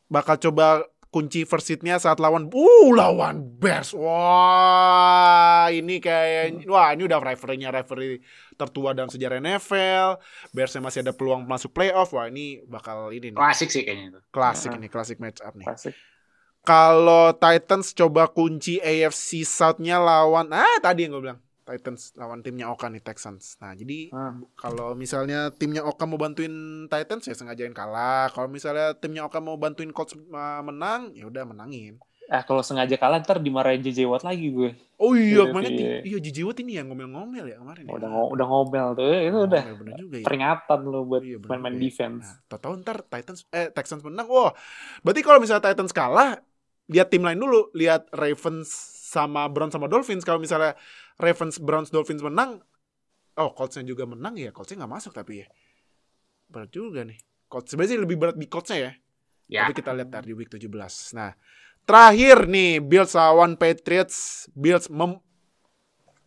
[0.06, 3.98] bakal coba kunci first seed-nya saat lawan uh lawan Bears.
[3.98, 8.22] Wah, ini kayak wah ini udah rivalry-nya rivalry
[8.54, 10.22] tertua dalam sejarah NFL.
[10.54, 12.14] Bearsnya masih ada peluang masuk playoff.
[12.14, 13.38] Wah, ini bakal ini nih.
[13.38, 14.20] Klasik sih kayaknya itu.
[14.30, 14.78] Klasik Nah.
[14.78, 15.66] ini, klasik match up nih.
[15.66, 15.94] klasik
[16.70, 22.66] Kalau Titans coba kunci AFC South-nya lawan ah tadi yang gue bilang Titans lawan timnya
[22.68, 23.58] Oka nih Texans.
[23.58, 24.38] Nah, jadi Ah.
[24.56, 26.50] kalau misalnya timnya Oka mau bantuin
[26.86, 28.30] Titans ya sengajain kalah.
[28.30, 31.98] Kalau misalnya timnya Oka mau bantuin Colts uh, menang, ya udah menangin.
[32.28, 35.98] ah kalau sengaja kalah ntar dimarahin JJ Watt lagi gue Oh iya, Iya, kemarin iya.
[36.06, 37.84] iya Gigi Watt ini yang ngomel-ngomel ya kemarin.
[37.84, 37.92] ya.
[37.92, 40.26] udah ngo- udah ngomel tuh itu udah Ngomel bener juga ya.
[40.26, 41.82] peringatan lo buat Iya, main-main juga ya.
[41.84, 44.30] defense Nah, tahu ntar Titans eh Texans menang.
[44.30, 44.54] Wah,
[45.02, 46.38] berarti kalau misalnya Titans kalah,
[46.90, 48.70] lihat tim lain dulu, lihat Ravens
[49.10, 50.26] sama Browns sama Dolphins.
[50.26, 50.74] Kalau misalnya
[51.22, 52.62] Ravens, Browns, Dolphins menang,
[53.38, 54.50] oh Colts-nya juga menang ya.
[54.50, 55.48] Colts-nya nggak masuk tapi ya.
[56.50, 57.22] Berat juga nih.
[57.50, 58.92] Colts sebenarnya lebih berat di Colts-nya ya.
[59.50, 59.62] Ya.
[59.66, 60.70] Tapi kita lihat dari week 17.
[61.18, 61.34] Nah,
[61.86, 64.46] terakhir nih Bills lawan Patriots.
[64.54, 65.18] Bills mem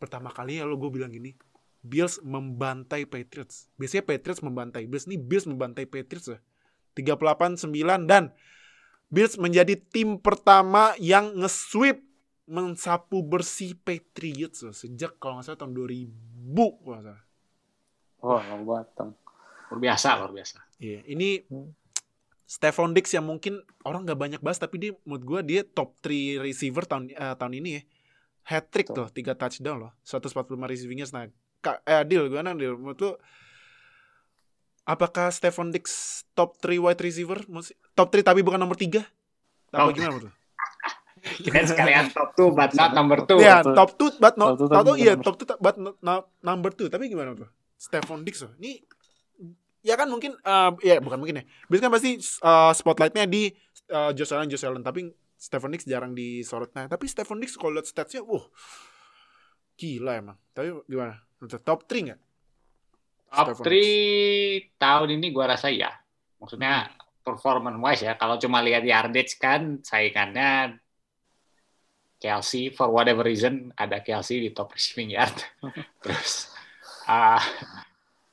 [0.03, 1.35] pertama kali ya lo gue bilang gini.
[1.83, 3.71] Bills membantai Patriots.
[3.79, 5.07] Biasanya Patriots membantai Bills.
[5.07, 6.39] Nih Bills membantai Patriots ya.
[6.99, 8.35] 38-9 dan
[9.13, 12.01] Bills menjadi tim pertama yang nge-sweep
[12.49, 14.73] mensapu bersih Patriots loh.
[14.73, 16.09] sejak kalau nggak salah tahun 2000
[16.57, 17.25] kalau nggak salah.
[18.23, 19.13] wah batang
[19.73, 20.57] Luar biasa, luar biasa.
[20.81, 21.73] Iya, ini Hmm.
[22.45, 26.37] Stephon Diggs yang mungkin orang nggak banyak bahas tapi dia menurut gua dia top 3
[26.45, 27.83] receiver tahun eh, tahun ini ya.
[28.53, 29.93] Hat trick tuh, 3 touchdown loh.
[30.05, 31.17] 145 receiving yards.
[31.17, 31.33] Nah,
[31.65, 32.77] Kak, eh Adil gimana Adil?
[32.77, 33.11] Menurut lu
[34.85, 37.39] apakah Stephon Diggs top 3 wide receiver?
[37.93, 39.03] Top 3 tapi bukan nomor 3?
[39.73, 39.93] Apa Oh.
[39.93, 40.33] gimana menurut lu?
[41.47, 43.39] Kita sekalian top 2 but not number 2.
[43.39, 44.11] Iya, Top two.
[44.11, 46.25] top 2 but not Top two top two, tapi iya, bukan top 2 but not,
[46.43, 46.91] number 2.
[46.91, 47.49] Tapi gimana tuh?
[47.79, 48.53] Stephon Diggs loh.
[48.59, 48.83] Ini
[49.83, 51.45] ya kan mungkin eh, ya bukan mungkin ya.
[51.67, 53.55] Biasanya kan pasti eh, spotlightnya di
[53.87, 56.71] eh, Josh Allen, Josh Allen, tapi Stephon Diggs jarang disorot.
[56.75, 58.47] Nah, tapi Stephon Diggs kalau lihat statsnya, wah,
[59.75, 60.39] gila emang.
[60.55, 61.19] Tapi gimana?
[61.63, 62.21] Top 3 nggak?
[63.33, 65.89] Top Stephon 3 tahun ini gua rasa ya.
[66.37, 66.93] Maksudnya
[67.25, 68.15] performance wise ya.
[68.21, 70.77] Kalau cuma lihat yardage kan saingannya
[72.23, 75.35] Kelsey for whatever reason ada Kelsey di top receiving yard.
[76.07, 76.55] Terus
[77.11, 77.43] uh,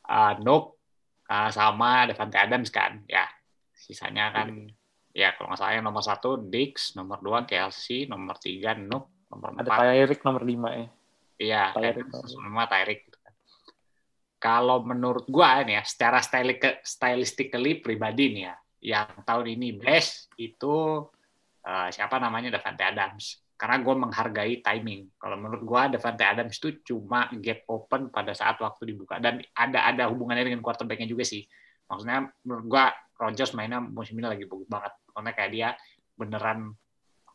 [0.06, 0.78] uh, Nook
[1.26, 3.02] uh, sama Devante Adams kan.
[3.10, 3.26] Ya,
[3.74, 4.70] sisanya kan
[5.10, 9.58] ya kalau nggak salah yang nomor satu Dix, nomor dua Kelsey, nomor tiga Nook, nomor
[9.58, 10.88] Ada empat Tyreek nomor 5 ya.
[11.40, 12.06] Iya, Tyreek.
[12.14, 13.02] Adams, nama Tyreek.
[14.40, 20.32] Kalau menurut gua ini ya, secara styli- stylistically pribadi nih ya, yang tahun ini best
[20.40, 21.04] itu
[21.68, 23.44] eh, siapa namanya Devante Adams.
[23.60, 25.20] Karena gue menghargai timing.
[25.20, 29.84] Kalau menurut gua Devante Adams itu cuma gap open pada saat waktu dibuka dan ada
[29.84, 31.44] ada hubungannya dengan quarterbacknya juga sih.
[31.92, 34.96] Maksudnya menurut gua Rodgers mainnya musim ini lagi bagus banget.
[35.12, 35.70] Karena kayak dia
[36.16, 36.72] beneran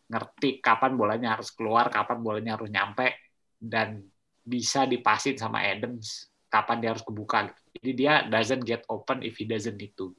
[0.08, 3.12] ngerti kapan bolanya harus keluar, kapan bolanya harus nyampe,
[3.60, 4.00] dan
[4.40, 7.60] bisa dipasin sama Adams kapan dia harus kebuka gitu.
[7.74, 10.14] Jadi dia doesn't get open if he doesn't need to.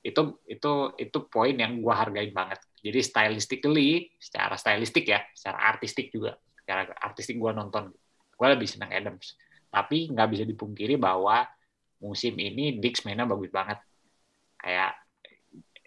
[0.00, 2.64] Itu itu itu poin yang gua hargain banget.
[2.80, 7.92] Jadi stylistically, secara stylistik ya, secara artistik juga, secara artistik gua nonton,
[8.40, 9.36] gua lebih senang Adams.
[9.68, 11.44] Tapi nggak bisa dipungkiri bahwa
[12.00, 13.76] musim ini Dix mainnya bagus banget.
[14.56, 14.96] Kayak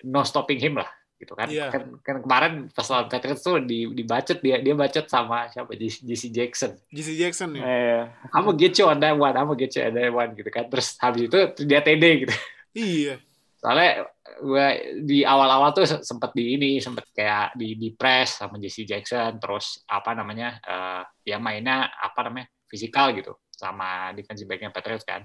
[0.05, 1.45] no stopping him lah gitu kan.
[1.45, 1.69] Iya.
[1.69, 2.01] kan.
[2.01, 6.73] Kan kemarin pas lawan Patriots tuh di dibacot dia dia bacot sama siapa JC Jackson.
[6.89, 7.61] JC Jackson ya.
[7.61, 8.01] Eh,
[8.33, 10.65] I'm get you on that one, I'm get you on that one gitu kan.
[10.73, 12.35] Terus habis itu dia TD gitu.
[12.73, 13.15] Iya.
[13.61, 14.09] Soalnya
[14.41, 14.67] gue
[15.05, 19.37] di awal-awal tuh se- sempet di ini, sempet kayak di di press sama JC Jackson,
[19.37, 25.21] terus apa namanya, eh yang mainnya apa namanya fisikal gitu sama defensive backnya Patriots kan.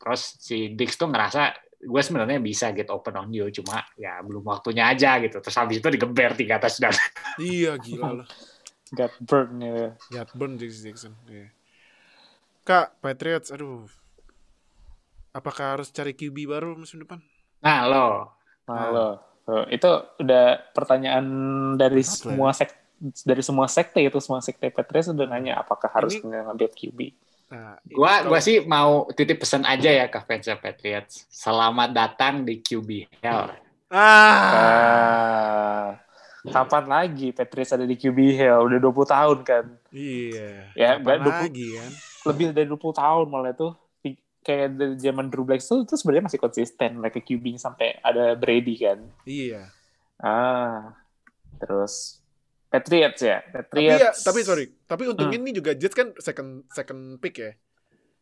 [0.00, 4.42] Terus si Dix tuh ngerasa gue sebenarnya bisa get open on you, cuma ya belum
[4.42, 5.38] waktunya aja gitu.
[5.38, 6.94] Terus habis itu digeber tiga touchdown.
[7.42, 8.28] Iya, gila lah.
[8.94, 9.92] got burn ya.
[10.08, 11.12] Gatburn JC Jackson.
[11.26, 11.50] Iya.
[12.62, 13.84] Kak, Patriots, aduh.
[15.30, 17.20] Apakah harus cari QB baru musim depan?
[17.60, 18.32] Nah lo,
[18.66, 19.20] Halo.
[19.46, 19.86] Tuh, itu
[20.18, 21.26] udah pertanyaan
[21.78, 22.26] dari Berat lah ya.
[22.34, 22.70] semua sek
[23.22, 26.98] dari semua sekte itu semua sekte Patriots udah nanya apakah harus Ini- ngambil QB.
[27.46, 31.30] Nah, gua kalau- gua sih mau titip pesan aja ya ke fans Patriots.
[31.30, 33.54] Selamat datang di QB Hell.
[33.86, 34.02] Ah,
[36.46, 38.66] Ah, kapan lagi Patriots ada di QB Hill?
[38.66, 39.64] Udah 20 tahun kan.
[39.90, 40.70] iya.
[40.74, 41.90] Ya, Kapan nggak 20 lagi kan?
[42.26, 43.70] Lebih dari 20 tahun malah itu.
[44.46, 48.98] Kayak dari zaman Drew tuh, itu sebenarnya masih konsisten mereka QB sampai ada Brady kan.
[49.26, 49.74] Iya.
[50.18, 50.94] Ah.
[51.58, 52.22] Terus
[52.76, 53.40] Patriots ya.
[53.42, 54.00] Tapi Patriots.
[54.00, 54.66] ya, tapi sorry.
[54.84, 55.46] Tapi untungnya Hmm.
[55.46, 57.52] ini juga Jets kan second second pick ya.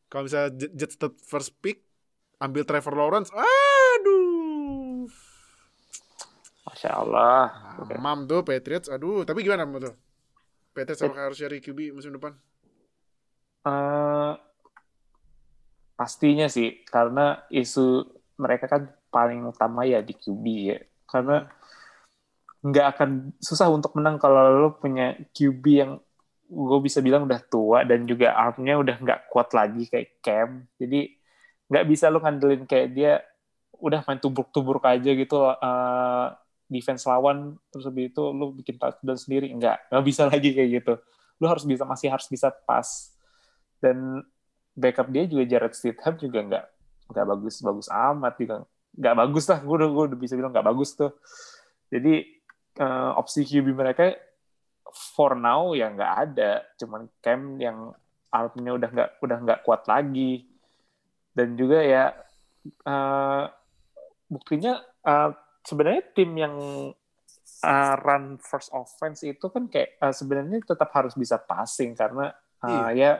[0.06, 1.82] Kalau misalnya Jets tetap first pick,
[2.38, 5.10] ambil Trevor Lawrence, aduh.
[6.64, 7.44] Masya Allah.
[7.98, 9.22] Mam tuh Patriots, aduh.
[9.22, 9.92] Tapi gimana menurut lo?
[10.70, 12.34] Patriots apakah harus cari QB musim depan?
[13.64, 14.32] Eh,
[15.94, 18.02] pastinya sih karena isu
[18.36, 21.46] mereka kan paling utama ya di QB ya karena
[22.64, 23.10] nggak akan
[23.44, 26.00] susah untuk menang kalau lo punya QB yang
[26.48, 30.64] gue bisa bilang udah tua dan juga armnya udah nggak kuat lagi kayak Cam.
[30.80, 31.12] Jadi
[31.68, 33.12] nggak bisa lo ngandelin kayak dia
[33.76, 36.26] udah main tubruk-tubruk aja gitu eh,
[36.72, 39.52] defense lawan terus habis itu lo bikin touchdown sendiri.
[39.52, 40.94] Nggak nggak bisa lagi kayak gitu.
[41.44, 43.12] Lo harus bisa masih harus bisa pas.
[43.76, 44.24] Dan
[44.72, 46.64] backup dia juga Jared Stidham juga nggak
[47.12, 48.54] nggak bagus bagus amat juga.
[48.96, 51.12] Nggak bagus lah gue udah gue udah bisa bilang nggak bagus tuh.
[51.92, 52.33] Jadi
[52.78, 54.14] eh, opsi QB mereka
[55.14, 56.52] for now ya nggak ada.
[56.78, 57.90] Cuman Cam yang
[58.34, 60.46] armnya udah nggak udah nggak kuat lagi.
[61.34, 62.14] Dan juga ya
[62.66, 63.44] eh,
[64.30, 65.30] buktinya eh,
[65.64, 66.54] sebenarnya tim yang
[67.64, 72.30] eh, run first offense itu kan kayak eh, sebenarnya tetap harus bisa passing karena
[72.64, 73.12] eh, ya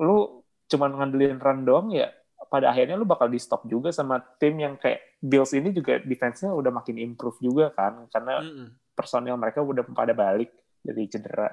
[0.00, 2.10] lu cuman ngandelin run doang ya
[2.54, 6.54] pada akhirnya lu bakal di stop juga sama tim yang kayak Bills ini juga defense-nya
[6.54, 8.94] udah makin improve juga kan karena Mm-mm.
[8.94, 11.50] personil mereka udah pada balik dari cedera.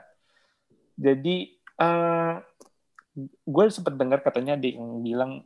[0.94, 2.36] Jadi eh
[3.26, 5.42] gue sempat dengar katanya ada yang bilang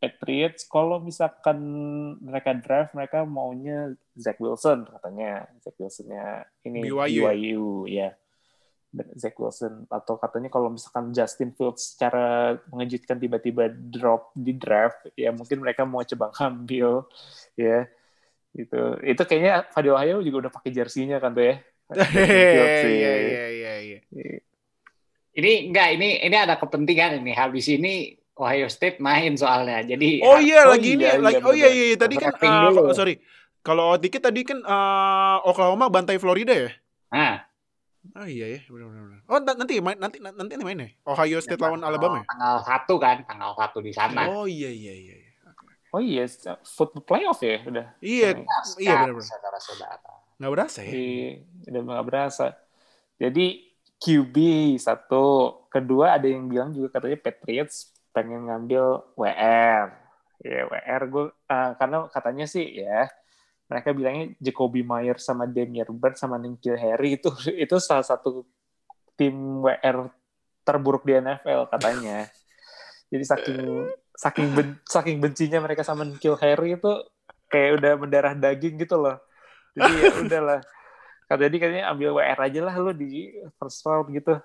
[0.00, 1.60] Patriots kalau misalkan
[2.22, 7.28] mereka draft mereka maunya Zach Wilson katanya Zach Wilsonnya ini BYU.
[7.28, 8.16] BYU ya
[8.88, 15.28] Zach Wilson atau katanya kalau misalkan Justin Fields secara mengejutkan tiba-tiba drop di draft ya
[15.28, 17.04] mungkin mereka mau coba ngambil
[17.52, 17.84] ya
[18.56, 21.56] itu itu kayaknya Fadil Ohio juga udah pakai jersinya kan tuh ya
[22.84, 22.94] sih.
[23.00, 23.98] Iya iya iya iya.
[25.38, 27.32] Ini enggak, ini ini ada kepentingan ini.
[27.32, 29.80] Habis ini Ohio State main soalnya.
[29.86, 31.96] Jadi Oh iya Oh lagi ini iya, lagi iya, oh iya iya iya.
[31.96, 32.90] tadi kan uh, dulu.
[32.90, 33.16] oh, sorry.
[33.62, 36.70] Kalau dikit tadi kan uh, Oklahoma bantai Florida ya?
[37.08, 37.40] nah,
[38.16, 39.02] Oh iya ya, benar benar.
[39.04, 39.20] benar.
[39.28, 40.88] Oh na- nanti main nanti nanti nanti main ya?
[41.04, 42.26] Ohio State lawan tanggal- Alabama ya?
[42.32, 44.20] Tanggal satu kan, tanggal satu di sana.
[44.28, 45.14] Oh iya iya iya.
[45.18, 45.26] iya.
[45.88, 46.28] Oh iya,
[46.68, 47.86] football playoff ya udah.
[48.04, 48.44] Iya,
[48.76, 49.24] iya Kan, benar benar.
[49.24, 50.12] Saudara-saudara.
[50.36, 50.92] Nggak berasa ya?
[50.92, 51.08] Di,
[51.64, 52.46] udah nggak berasa.
[53.16, 53.46] Jadi
[53.98, 54.36] QB
[54.78, 55.24] satu,
[55.72, 59.86] kedua ada yang bilang juga katanya Patriots pengen ngambil WR.
[60.38, 63.10] Ya WR gue karena katanya sih ya
[63.68, 68.48] mereka bilangnya Jacoby Myers sama Damian Bird sama Nikhil Harry itu itu salah satu
[69.14, 70.08] tim WR
[70.64, 72.28] terburuk di NFL katanya.
[73.08, 73.60] Jadi saking
[74.12, 76.92] saking ben, saking bencinya mereka sama Nikhil Harry itu
[77.48, 79.16] kayak udah mendarah daging gitu loh.
[79.76, 80.60] Jadi ya udahlah.
[81.28, 84.40] Kata jadi katanya ambil WR aja lah lu di first round gitu.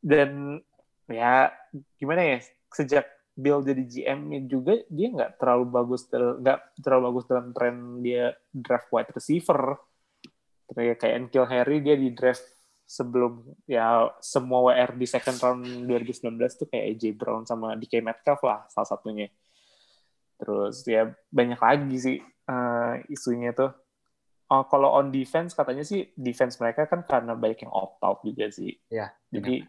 [0.00, 0.60] Dan
[1.08, 1.52] ya
[1.96, 2.38] gimana ya
[2.72, 8.36] sejak Bill jadi GM juga dia nggak terlalu bagus nggak terlalu bagus dalam tren dia
[8.52, 9.80] draft wide receiver.
[10.72, 12.44] Kayak kayak Enkil Harry dia di draft
[12.92, 18.44] sebelum ya semua WR di second round 2019 tuh kayak AJ Brown sama DK Metcalf
[18.44, 19.32] lah salah satunya.
[20.36, 23.72] Terus ya banyak lagi sih eh, isunya tuh.
[24.52, 28.52] Oh, kalau on defense katanya sih defense mereka kan karena banyak yang opt out juga
[28.52, 28.76] sih.
[28.92, 29.64] Iya, Jadi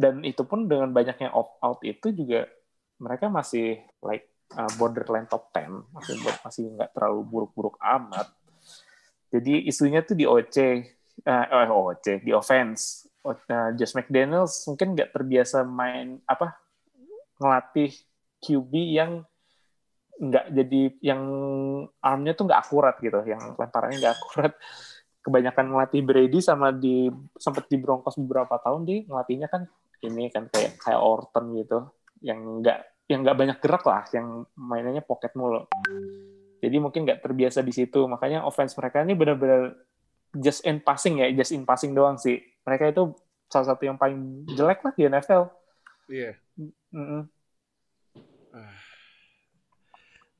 [0.00, 2.48] dan itu pun dengan banyaknya opt out itu juga
[3.00, 6.14] mereka masih like uh, borderline top 10, masih
[6.44, 8.28] masih nggak terlalu buruk-buruk amat.
[9.30, 10.56] Jadi isunya tuh di OC,
[11.24, 13.06] uh, oh, OC di offense.
[13.20, 16.56] Uh, Josh McDaniels mungkin nggak terbiasa main apa
[17.36, 17.92] ngelatih
[18.40, 19.28] QB yang
[20.20, 21.22] nggak jadi yang
[22.00, 24.52] armnya tuh nggak akurat gitu, yang lemparannya nggak akurat.
[25.20, 29.68] Kebanyakan ngelatih Brady sama di sempat di Broncos beberapa tahun dia ngelatihnya kan
[30.00, 31.92] ini kan kayak kayak Orton gitu,
[32.24, 35.66] yang nggak yang nggak banyak gerak lah, yang mainannya pocket mulu.
[36.62, 39.74] Jadi mungkin nggak terbiasa di situ, makanya offense mereka ini benar-benar
[40.38, 42.38] just in passing ya, just in passing doang sih.
[42.62, 43.10] Mereka itu
[43.50, 45.42] salah satu yang paling jelek lah di NFL.
[46.06, 46.38] Iya.
[46.94, 47.26] Mm-mm.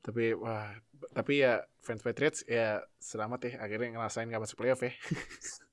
[0.01, 0.71] Tapi wah,
[1.13, 4.93] tapi ya fans Patriots ya selamat ya akhirnya ngerasain gak masuk playoff ya.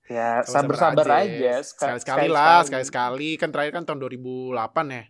[0.09, 1.61] Ya sabar-sabar aja.
[1.65, 4.57] Ska- Sekali-sekali lah, sekali-sekali kan terakhir kan tahun 2008
[4.97, 5.05] ya.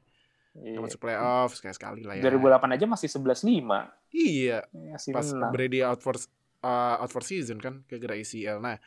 [0.62, 0.78] Iya.
[0.82, 2.22] Masuk playoff sekali-sekali lah ya.
[2.30, 4.14] 2008 aja masih 11-5.
[4.14, 5.52] Iya, Masih pas menang.
[5.52, 6.16] Brady out for
[6.64, 8.58] uh, out for season kan gara ACL.
[8.58, 8.80] Nah,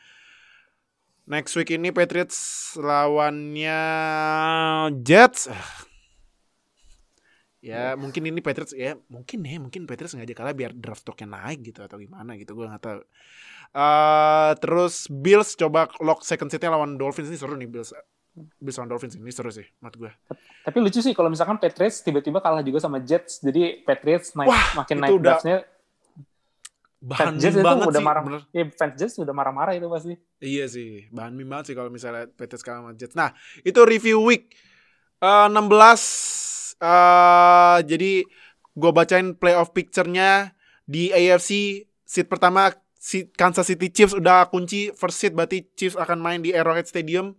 [1.28, 3.80] next week ini Patriots lawannya
[5.00, 5.48] Jets.
[5.48, 5.88] Ah.
[7.62, 11.62] Ya, mungkin ini Patriots ya, mungkin ya, mungkin Patriots sengaja kalah biar draft stocknya naik
[11.70, 13.00] gitu atau gimana gitu, gue nggak tahu.
[13.72, 17.94] Eh, terus Bills coba lock second seatnya lawan Dolphins ini seru nih Bills.
[18.32, 20.10] Bills lawan Dolphins ini seru sih menurut gue.
[20.64, 23.44] Tapi lucu sih kalau misalkan Patriots tiba-tiba kalah juga sama Jets.
[23.44, 25.58] Jadi Patriots naik, Wah, makin naik udah draftnya.
[27.02, 28.22] Bahan Jets itu banget udah sih, marah.
[28.24, 28.40] bener.
[28.54, 30.14] Ya fans Jets udah marah-marah itu pasti.
[30.40, 33.14] Iya sih, bahan meme banget sih kalau misalnya Patriots kalah sama Jets.
[33.18, 33.36] Nah,
[33.66, 34.54] itu review week
[35.20, 38.12] eh, 16 eh jadi
[38.72, 42.74] gue bacain playoff picture-nya di AFC seat pertama
[43.34, 47.34] Kansas City Chiefs udah kunci first seat berarti Chiefs akan main di Arrowhead Stadium.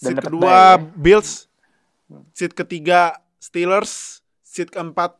[0.00, 0.76] Dan Seat kedua bye, ya.
[0.96, 1.30] Bills,
[2.36, 5.16] seat ketiga Steelers, seat keempat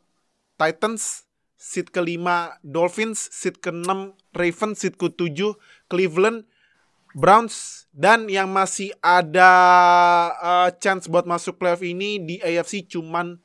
[0.57, 1.25] Titans,
[1.57, 5.57] seat kelima Dolphins, seat keenam Ravens, seat ketujuh
[5.89, 6.45] Cleveland,
[7.17, 7.89] Browns.
[7.97, 9.51] Dan yang masih ada
[10.37, 13.41] uh, chance buat masuk playoff ini di AFC cuman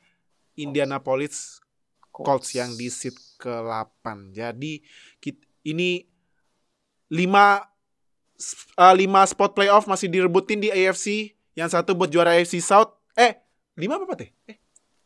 [0.56, 1.64] Indianapolis
[2.12, 4.36] Colts yang di seat ke-8.
[4.36, 4.84] Jadi
[5.16, 6.04] kit- ini
[7.08, 7.71] 5
[8.74, 8.98] 5
[9.28, 11.32] spot playoff masih direbutin di AFC.
[11.52, 12.96] Yang satu buat juara AFC South.
[13.12, 13.36] Eh,
[13.74, 14.30] 5 apa teh?
[14.46, 14.56] Eh,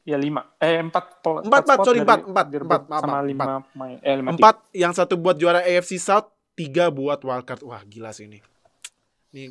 [0.06, 0.54] Ya lima.
[0.56, 1.18] Eh empat.
[1.18, 3.44] pel- Empat, empat, spot sorry, dari- empat, empat, empat, maaf, sama maaf, lima
[3.74, 3.96] main.
[3.98, 4.34] Eh lima tim.
[4.38, 7.66] empat yang satu buat juara AFC South, tiga buat wildcard.
[7.66, 8.38] Wah, gila sih ini.
[9.34, 9.50] Ini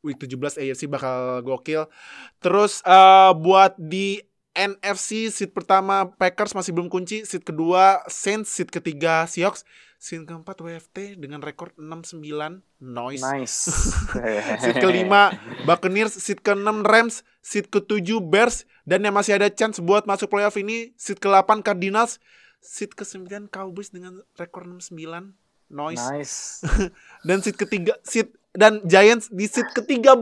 [0.00, 1.90] week 17 AFC bakal gokil.
[2.38, 8.70] Terus eh, buat di NFC seat pertama Packers masih belum kunci, seat kedua Saints, seat
[8.70, 9.66] ketiga Seahawks,
[10.00, 13.20] seat keempat WFT dengan rekor 6-9 noise.
[13.20, 13.68] Nice.
[14.64, 15.28] Seat kelima
[15.68, 20.56] Buccaneers, seat keenam Rams, seat ketujuh Bears dan yang masih ada chance buat masuk playoff
[20.56, 22.16] ini seat ke-8 Cardinals,
[22.64, 25.36] seat ke-9 Cowboys dengan rekor 6-9
[25.68, 26.64] noise nice.
[27.28, 30.16] dan seat ketiga seat dan Giants di seat ke-13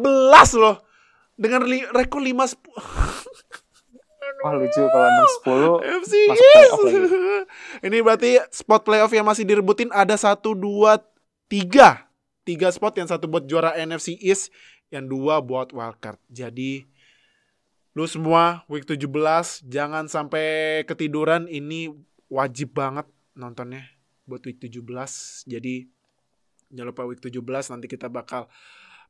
[0.58, 0.82] loh
[1.38, 1.62] dengan
[1.94, 2.34] rekor 5
[4.48, 5.74] Wah lucu kalau enam sepuluh.
[5.84, 6.98] FC Masuk playoff lagi.
[7.92, 10.56] Ini berarti spot playoff yang masih direbutin ada 1 2
[11.52, 12.08] 3.
[12.48, 14.48] tiga spot, yang satu buat juara NFC East,
[14.88, 16.16] yang dua buat wildcard.
[16.32, 16.88] Jadi
[17.92, 19.04] lu semua week 17
[19.68, 21.92] jangan sampai ketiduran ini
[22.32, 23.04] wajib banget
[23.36, 23.84] nontonnya
[24.24, 24.80] buat week 17.
[25.44, 25.92] Jadi
[26.72, 27.36] jangan lupa week 17
[27.68, 28.48] nanti kita bakal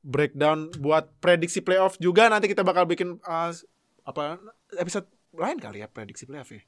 [0.03, 3.55] breakdown buat prediksi playoff juga nanti kita bakal bikin uh,
[4.03, 4.39] apa
[4.79, 5.07] episode
[5.37, 6.63] lain kali ya prediksi playoff ya.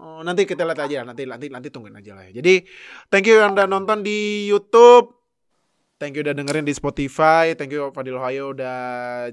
[0.00, 2.40] Oh, nanti kita lihat aja nanti nanti nanti tungguin aja lah ya.
[2.40, 2.62] Jadi
[3.10, 5.18] thank you yang udah nonton di YouTube.
[6.00, 7.52] Thank you udah dengerin di Spotify.
[7.52, 8.78] Thank you Fadil Ohio udah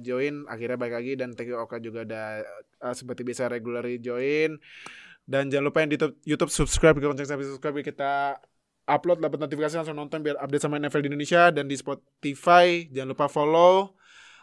[0.04, 2.44] join akhirnya baik lagi dan thank you Oka juga udah
[2.84, 4.60] uh, seperti biasa regularly join.
[5.28, 8.36] Dan jangan lupa yang di YouTube, YouTube subscribe ke lonceng sampai subscribe kita
[8.88, 13.12] upload dapat notifikasi langsung nonton biar update sama NFL di Indonesia dan di Spotify jangan
[13.12, 13.97] lupa follow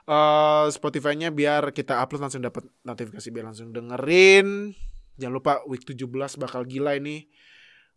[0.09, 4.73] uh, Spotify-nya biar kita upload langsung dapat notifikasi biar langsung dengerin.
[5.21, 6.11] Jangan lupa week 17
[6.41, 7.29] bakal gila ini.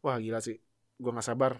[0.05, 0.57] Wah, gila sih.
[0.97, 1.57] Gua nggak sabar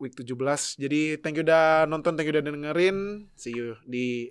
[0.00, 0.80] week 17.
[0.80, 3.28] Jadi thank you udah nonton, thank you udah dengerin.
[3.36, 4.30] See you di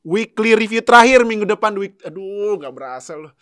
[0.00, 3.32] weekly review terakhir minggu depan week aduh nggak berasa loh.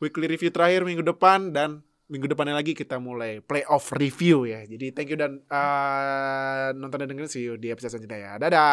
[0.00, 4.66] Weekly review terakhir minggu depan dan minggu depannya lagi kita mulai playoff review ya.
[4.66, 8.32] Jadi thank you dan uh, nonton dan dengerin see you di episode selanjutnya ya.
[8.42, 8.66] Dadah.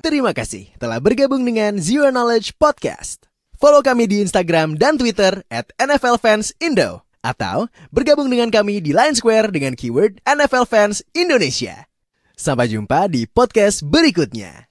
[0.00, 3.28] Terima kasih telah bergabung dengan Zero Knowledge Podcast.
[3.60, 7.04] Follow kami di Instagram dan Twitter at NFL Fans Indo.
[7.20, 11.90] Atau bergabung dengan kami di Line Square dengan keyword NFL Fans Indonesia.
[12.36, 14.68] Sampai jumpa di podcast berikutnya.